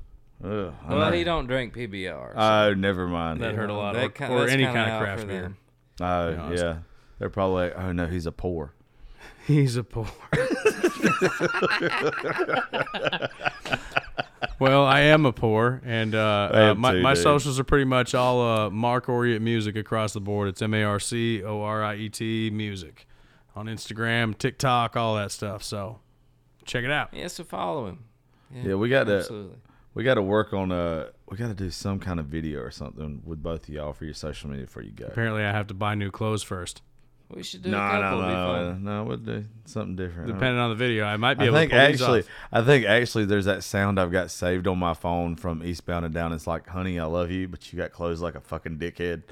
[0.42, 1.16] Ugh, I Well, know.
[1.16, 2.32] he don't drink PBR.
[2.34, 3.40] so Oh, never mind.
[3.40, 3.94] That hurt a lot.
[3.94, 5.54] that or ki- or any kinda kind of craft beer.
[6.00, 6.78] Oh, yeah.
[7.18, 8.72] They're probably like, "Oh no, he's a poor."
[9.46, 10.06] He's a poor.
[14.58, 18.14] well, I am a poor, and uh, uh, my, too, my socials are pretty much
[18.14, 20.48] all uh, Marc Oriet music across the board.
[20.48, 23.06] It's M A R C O R I E T music
[23.54, 25.62] on Instagram, TikTok, all that stuff.
[25.62, 26.00] So
[26.64, 27.10] check it out.
[27.12, 28.04] Yeah, so follow him.
[28.52, 29.50] Yeah, we got to
[29.94, 32.70] we got to work on uh we got to do some kind of video or
[32.70, 35.06] something with both of y'all for your social media before you go.
[35.06, 36.82] Apparently, I have to buy new clothes first.
[37.34, 38.18] We should do No, a no, couple.
[38.20, 38.84] It'd be no, fun.
[38.84, 39.04] no.
[39.04, 40.26] We'll do something different.
[40.28, 42.28] Depending on the video, I might be I able think to pull these actually, off.
[42.52, 46.14] I think actually, there's that sound I've got saved on my phone from Eastbound and
[46.14, 46.32] Down.
[46.32, 49.22] It's like, "Honey, I love you," but you got clothes like a fucking dickhead.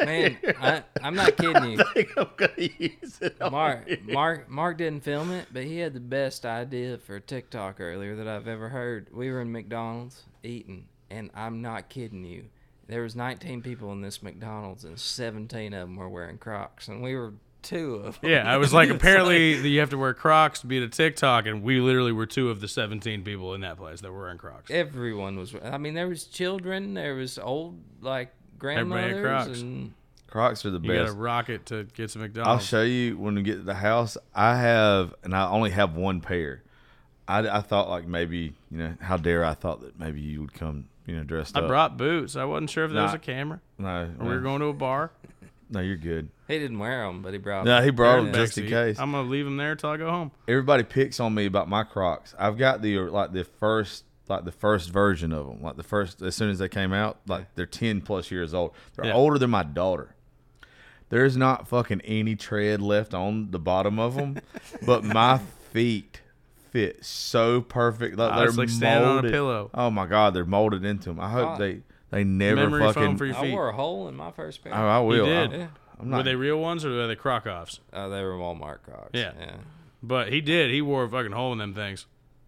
[0.00, 1.80] Man, I, I'm not kidding you.
[1.80, 3.36] I think I'm gonna use it.
[3.40, 3.98] Mark, here.
[4.08, 8.28] Mark, Mark didn't film it, but he had the best idea for TikTok earlier that
[8.28, 9.08] I've ever heard.
[9.12, 12.44] We were in McDonald's eating, and I'm not kidding you.
[12.88, 17.02] There was 19 people in this McDonald's, and 17 of them were wearing Crocs, and
[17.02, 18.30] we were two of them.
[18.30, 21.46] Yeah, I was like, apparently you have to wear Crocs to be at a TikTok,
[21.46, 24.38] and we literally were two of the 17 people in that place that were wearing
[24.38, 24.70] Crocs.
[24.70, 25.54] Everyone was.
[25.62, 28.32] I mean, there was children, there was old like
[28.62, 29.60] Everybody grandmothers, Crocs.
[29.60, 29.94] and
[30.26, 30.88] Crocs are the best.
[30.88, 31.14] You got best.
[31.14, 32.48] to rock it to get some McDonald's.
[32.48, 34.16] I'll show you when we get to the house.
[34.34, 36.62] I have, and I only have one pair.
[37.26, 40.54] I, I thought like maybe you know how dare I thought that maybe you would
[40.54, 41.66] come you know dressed I up.
[41.68, 42.36] brought boots.
[42.36, 43.16] I wasn't sure if there was Nah.
[43.16, 45.10] a camera no, or we no, were going to a bar.
[45.70, 46.28] no, you're good.
[46.46, 47.64] he didn't wear them, but he brought.
[47.64, 47.84] No, them.
[47.84, 48.98] he brought them just in case.
[49.00, 50.30] I'm gonna leave them there till I go home.
[50.46, 52.34] everybody picks on me about my Crocs.
[52.38, 56.20] I've got the like the first like the first version of them, like the first
[56.22, 58.72] as soon as they came out, like they're ten plus years old.
[58.94, 59.14] They're Yeah.
[59.14, 60.14] older than my daughter.
[61.10, 64.36] There's not fucking any tread left on the bottom of them,
[64.86, 65.38] but my
[65.72, 66.20] feet
[66.86, 68.16] fit so perfect.
[68.16, 69.32] Like they're it's like standing on a molded.
[69.32, 69.70] pillow.
[69.74, 71.20] Oh my god, they're molded into them.
[71.20, 71.58] I hope Oh.
[71.58, 71.80] they
[72.10, 73.02] they never Memory fucking.
[73.02, 73.52] foam for your I feet.
[73.52, 74.74] wore a hole in my first pair.
[74.74, 75.26] oh, I will.
[75.26, 75.52] did.
[75.52, 75.66] I, yeah.
[76.00, 76.24] I'm Were not.
[76.24, 77.80] they real ones or were they croc offs?
[77.92, 79.10] Oh, they were Walmart Crocs.
[79.12, 79.32] Yeah.
[79.38, 79.56] yeah.
[80.02, 80.70] But he did.
[80.70, 82.06] He wore a fucking hole in them things.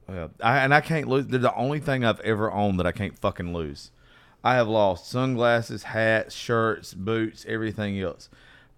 [0.09, 1.27] Yeah, I, and I can't lose.
[1.27, 3.91] They're the only thing I've ever owned that I can't fucking lose.
[4.43, 8.29] I have lost sunglasses, hats, shirts, boots, everything else.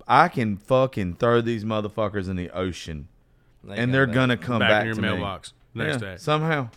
[0.09, 3.09] I can fucking throw these motherfuckers in the ocean,
[3.65, 5.09] They and they're gonna come Back, back, in your to me.
[5.09, 6.17] mailbox next Yeah, day.
[6.19, 6.69] somehow.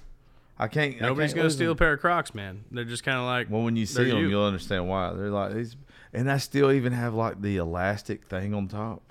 [0.57, 0.95] I can't.
[1.01, 1.77] I Nobody's can't gonna steal them.
[1.77, 2.63] a pair of Crocs, man.
[2.71, 3.49] They're just kind of like.
[3.49, 4.29] Well, when you see them, you.
[4.29, 4.35] you.
[4.37, 5.11] will understand why.
[5.13, 5.75] They're like these,
[6.13, 9.01] and I still even have like the elastic thing on top.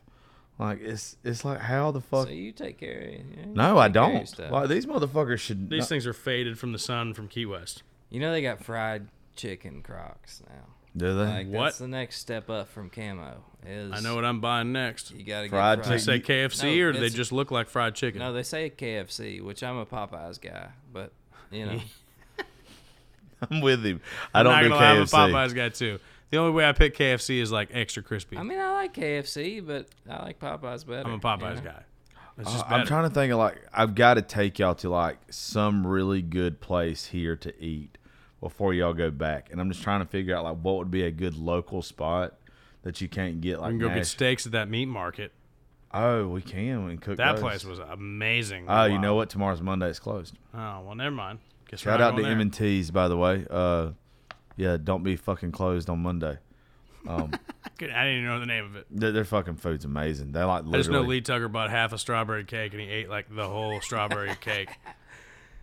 [0.59, 2.29] Like it's it's like how the fuck.
[2.29, 3.25] So you take care of it.
[3.37, 4.27] yeah, you no, I take care of your don't.
[4.29, 4.51] stuff.
[4.53, 5.69] Like these motherfuckers should.
[5.69, 7.83] These not- things are faded from the sun from Key West.
[8.09, 10.74] You know they got fried chicken Crocs now.
[10.97, 11.25] Do they?
[11.25, 11.65] Like What?
[11.65, 13.43] that's the next step up from camo.
[13.67, 15.11] Is I know what I'm buying next.
[15.13, 17.69] you gotta Fried get Do they say KFC No, or do they just look like
[17.69, 18.21] fried chicken?
[18.21, 21.13] No, they say KFC, which I'm a Popeyes guy, but
[21.51, 21.81] you know,
[23.51, 24.01] I'm with him.
[24.35, 25.99] I I'm don't not do gonna lie, I'm a Popeyes guy too.
[26.31, 28.37] The only way I pick KFC is like extra crispy.
[28.37, 31.09] I mean, I like KFC, but I like Popeyes better.
[31.09, 31.71] I'm a Popeyes you know?
[31.71, 31.83] guy.
[32.39, 34.91] It's just Uh, I'm trying to think of like I've got to take y'all to
[34.91, 37.97] like some really good place here to eat
[38.45, 41.03] before y'all go back, and I'm just trying to figure out like what would be
[41.05, 42.35] a good local spot
[42.83, 43.73] that you can't get like.
[43.73, 45.33] we can go get steaks at that meat market.
[45.95, 46.85] Oh, we can.
[46.85, 47.41] We can cook That those.
[47.41, 48.67] place was amazing.
[48.69, 49.31] Oh, you know what?
[49.31, 49.89] Tomorrow's Monday.
[49.89, 50.37] It's closed.
[50.53, 51.39] Oh well, never mind.
[51.71, 53.47] Guess Shout out to M&T's by the way.
[53.49, 53.93] Uh,
[54.59, 56.37] yeah, don't be fucking closed on Monday.
[57.09, 57.33] Um,
[57.65, 58.87] I didn't even know the name of it.
[58.91, 60.33] their, their fucking food's amazing.
[60.33, 61.01] They like I just know.
[61.01, 64.69] Lee Tucker bought half a strawberry cake and he ate like the whole strawberry cake.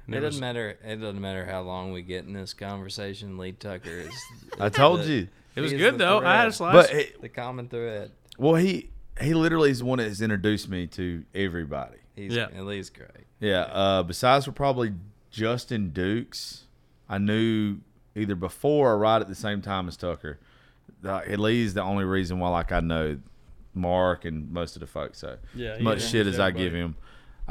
[0.08, 0.78] And It it doesn't matter.
[0.84, 3.38] It doesn't matter how long we get in this conversation.
[3.38, 4.14] Lee Tucker is.
[4.60, 5.28] I told the- you.
[5.56, 6.20] It was good the though.
[6.20, 6.56] I had a thread.
[6.56, 6.88] slice.
[6.88, 8.12] But it, The common thread.
[8.38, 8.90] well, he
[9.22, 11.98] he literally is the one that has introduced me to everybody.
[12.16, 12.48] He's Yeah.
[12.56, 13.26] at least great.
[13.40, 13.62] Yeah.
[13.64, 14.94] Uh, besides for probably
[15.30, 16.64] Justin Dukes,
[17.10, 17.78] I knew
[18.16, 20.40] either before or right at the same time as Tucker.
[21.04, 23.20] Like, Lee's the only reason why like I know
[23.74, 25.20] Mark and most of the folks.
[25.20, 26.96] So Yeah, as much knows shit as I give him.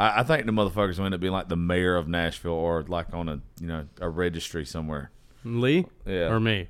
[0.00, 2.82] I, I think the motherfuckers will end up being like the mayor of Nashville or
[2.82, 5.10] like on a you know a registry somewhere.
[5.44, 6.30] Lee Yeah.
[6.32, 6.68] or me.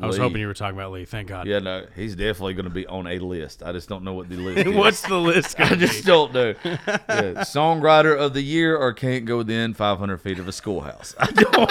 [0.00, 0.22] I was Lee.
[0.22, 1.04] hoping you were talking about Lee.
[1.04, 1.46] Thank God.
[1.46, 3.62] Yeah, no, he's definitely going to be on a list.
[3.62, 4.74] I just don't know what the list is.
[4.74, 5.54] What's the list?
[5.60, 6.54] I just don't know.
[6.64, 11.14] Yeah, songwriter of the year or can't go within 500 feet of a schoolhouse.
[11.18, 11.70] I don't.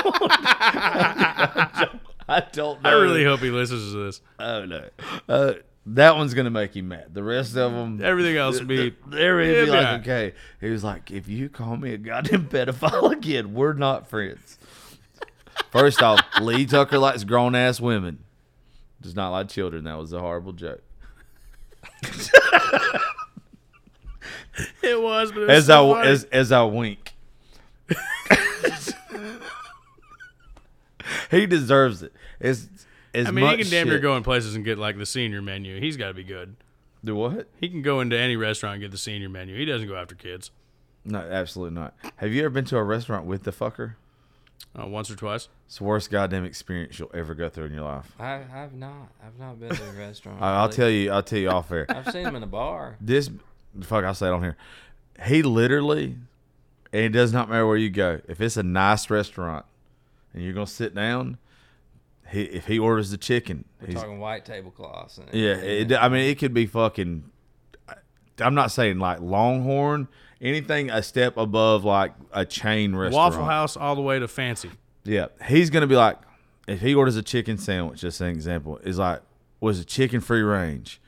[0.66, 2.90] I don't, I don't know.
[2.90, 4.22] I really hope he listens to this.
[4.40, 4.90] Oh no.
[5.28, 5.54] Uh,
[5.88, 7.14] that one's gonna make him mad.
[7.14, 8.94] The rest of them, Everything else would be.
[9.12, 10.34] Yeah, be like, okay.
[10.60, 14.58] He was like, if you call me a goddamn pedophile again, we're not friends.
[15.72, 18.20] First off, Lee Tucker likes grown ass women,
[19.02, 19.86] does not like children.
[19.86, 20.82] That was a horrible joke.
[24.84, 26.10] It was, but it was As so I funny.
[26.10, 27.14] as as I wink.
[31.32, 32.14] he deserves it.
[32.40, 32.68] As
[33.14, 34.98] as I mean, much he can damn near shit- go in places and get like
[34.98, 35.80] the senior menu.
[35.80, 36.56] He's got to be good.
[37.04, 37.48] Do what?
[37.60, 39.58] He can go into any restaurant and get the senior menu.
[39.58, 40.52] He doesn't go after kids.
[41.04, 41.96] No, absolutely not.
[42.18, 43.96] Have you ever been to a restaurant with the fucker?
[44.80, 45.50] Uh, once or twice.
[45.66, 48.14] It's the worst goddamn experience you'll ever go through in your life.
[48.20, 49.10] I, I've not.
[49.26, 50.42] I've not been to a restaurant.
[50.42, 50.76] I, I'll really.
[50.76, 51.12] tell you.
[51.12, 51.88] I'll tell you off air.
[51.90, 52.98] I've seen him in a bar.
[53.02, 53.30] This
[53.82, 54.06] fuck.
[54.06, 54.58] I'll say it on here.
[55.26, 56.18] He literally,
[56.94, 58.22] and it does not matter where you go.
[58.28, 59.66] If it's a nice restaurant
[60.34, 61.40] and you're gonna sit down,
[62.32, 65.18] he if he orders the chicken, We're he's talking white tablecloths.
[65.18, 67.24] And Yeah, it, I mean, it could be fucking.
[68.40, 70.08] I'm not saying like Longhorn,
[70.41, 73.34] anything a step above like a chain restaurant.
[73.36, 74.72] Waffle House all the way to fancy.
[75.03, 76.18] Yeah, he's gonna be like,
[76.68, 79.22] if he orders a chicken sandwich, just an example, is like,
[79.60, 81.02] was it chicken free range?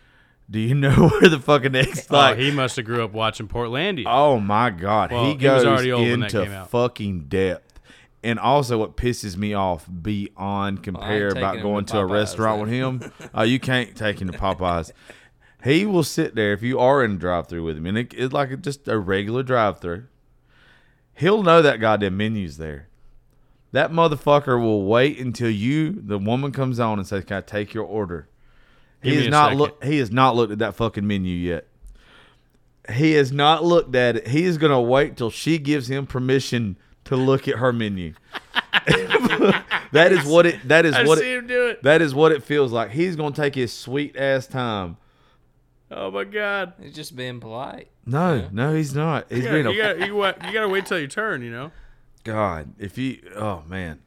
[0.49, 2.37] Do you know where the fucking next oh, like?
[2.37, 4.03] oh, he must have grew up watching Portlandia.
[4.07, 6.69] Oh my god, Well, he he was goes already old when that into came out.
[6.69, 7.72] fucking depth.
[8.23, 12.61] And also, what pisses me off beyond compare taking about going to to a restaurant
[12.61, 14.91] with him, uh, you can't take him to Popeyes.
[15.63, 18.33] he will sit there if you are in a drive-through with him, and it, it's
[18.33, 20.05] like just a regular drive-through.
[21.15, 22.87] He'll know that goddamn menu's there.
[23.73, 27.73] That motherfucker will wait until you, the woman, comes on and says, "Can I take
[27.73, 28.29] your order?"
[29.01, 29.83] Give He has not looked.
[29.83, 31.67] He has not looked at that fucking menu yet.
[32.91, 34.27] He has not looked at it.
[34.27, 38.13] He is gonna wait till she gives him permission to look at her menu.
[39.91, 40.67] that is what it.
[40.67, 41.37] That is I what see it.
[41.39, 41.83] him do it.
[41.83, 42.91] That is what it feels like.
[42.91, 44.97] He's gonna take his sweet ass time.
[45.91, 46.73] Oh my God.
[46.81, 47.89] He's just being polite.
[48.05, 49.27] No, no, he's not.
[49.31, 51.41] He's Yeah, being a you got you, wa- you got to wait till your turn.
[51.43, 51.71] You know.
[52.23, 52.73] God.
[52.79, 53.99] If you, oh man,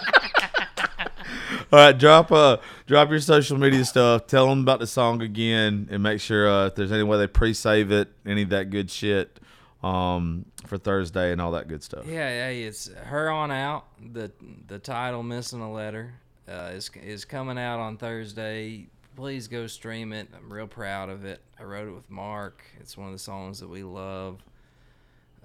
[1.71, 4.27] all right, drop uh, drop your social media stuff.
[4.27, 7.27] Tell them about the song again, and make sure uh, if there's any way they
[7.27, 9.39] pre-save it, any of that good shit,
[9.83, 12.05] um, for Thursday and all that good stuff.
[12.05, 13.85] Yeah, hey, it's her on out.
[14.13, 14.31] The
[14.67, 16.13] the title missing a letter
[16.47, 18.87] uh, is is coming out on Thursday.
[19.15, 20.27] Please go stream it.
[20.35, 21.41] I'm real proud of it.
[21.59, 22.63] I wrote it with Mark.
[22.79, 24.43] It's one of the songs that we love.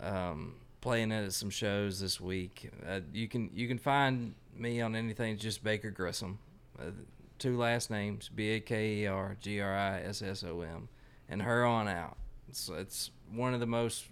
[0.01, 2.70] Um, playing it at some shows this week.
[2.89, 6.38] Uh, you can you can find me on anything just Baker Grissom.
[6.78, 6.90] Uh,
[7.38, 10.88] two last names B A K E R G R I S S O M,
[11.28, 12.16] and her on out.
[12.48, 14.06] It's it's one of the most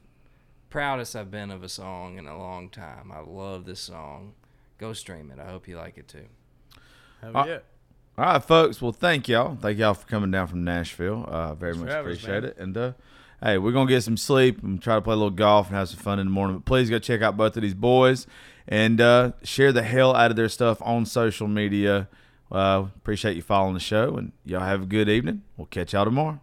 [0.70, 3.12] proudest I've been of a song in a long time.
[3.12, 4.34] I love this song.
[4.78, 5.38] Go stream it.
[5.38, 6.26] I hope you like it too.
[7.20, 7.58] Hell Uh, yeah.
[8.16, 8.80] All right, folks.
[8.80, 9.56] Well, thank y'all.
[9.56, 11.24] Thank y'all for coming down from Nashville.
[11.26, 12.56] Uh, very Thanks much for having us, appreciate it.
[12.58, 12.92] And uh,
[13.42, 15.88] hey, we're gonna get some sleep and try to play a little golf and have
[15.88, 16.56] some fun in the morning.
[16.58, 18.26] But please go check out both of these boys
[18.68, 22.08] and uh, share the hell out of their stuff on social media.
[22.50, 25.42] Uh, appreciate you following the show, and y'all have a good evening.
[25.56, 26.40] We'll catch y'all tomorrow.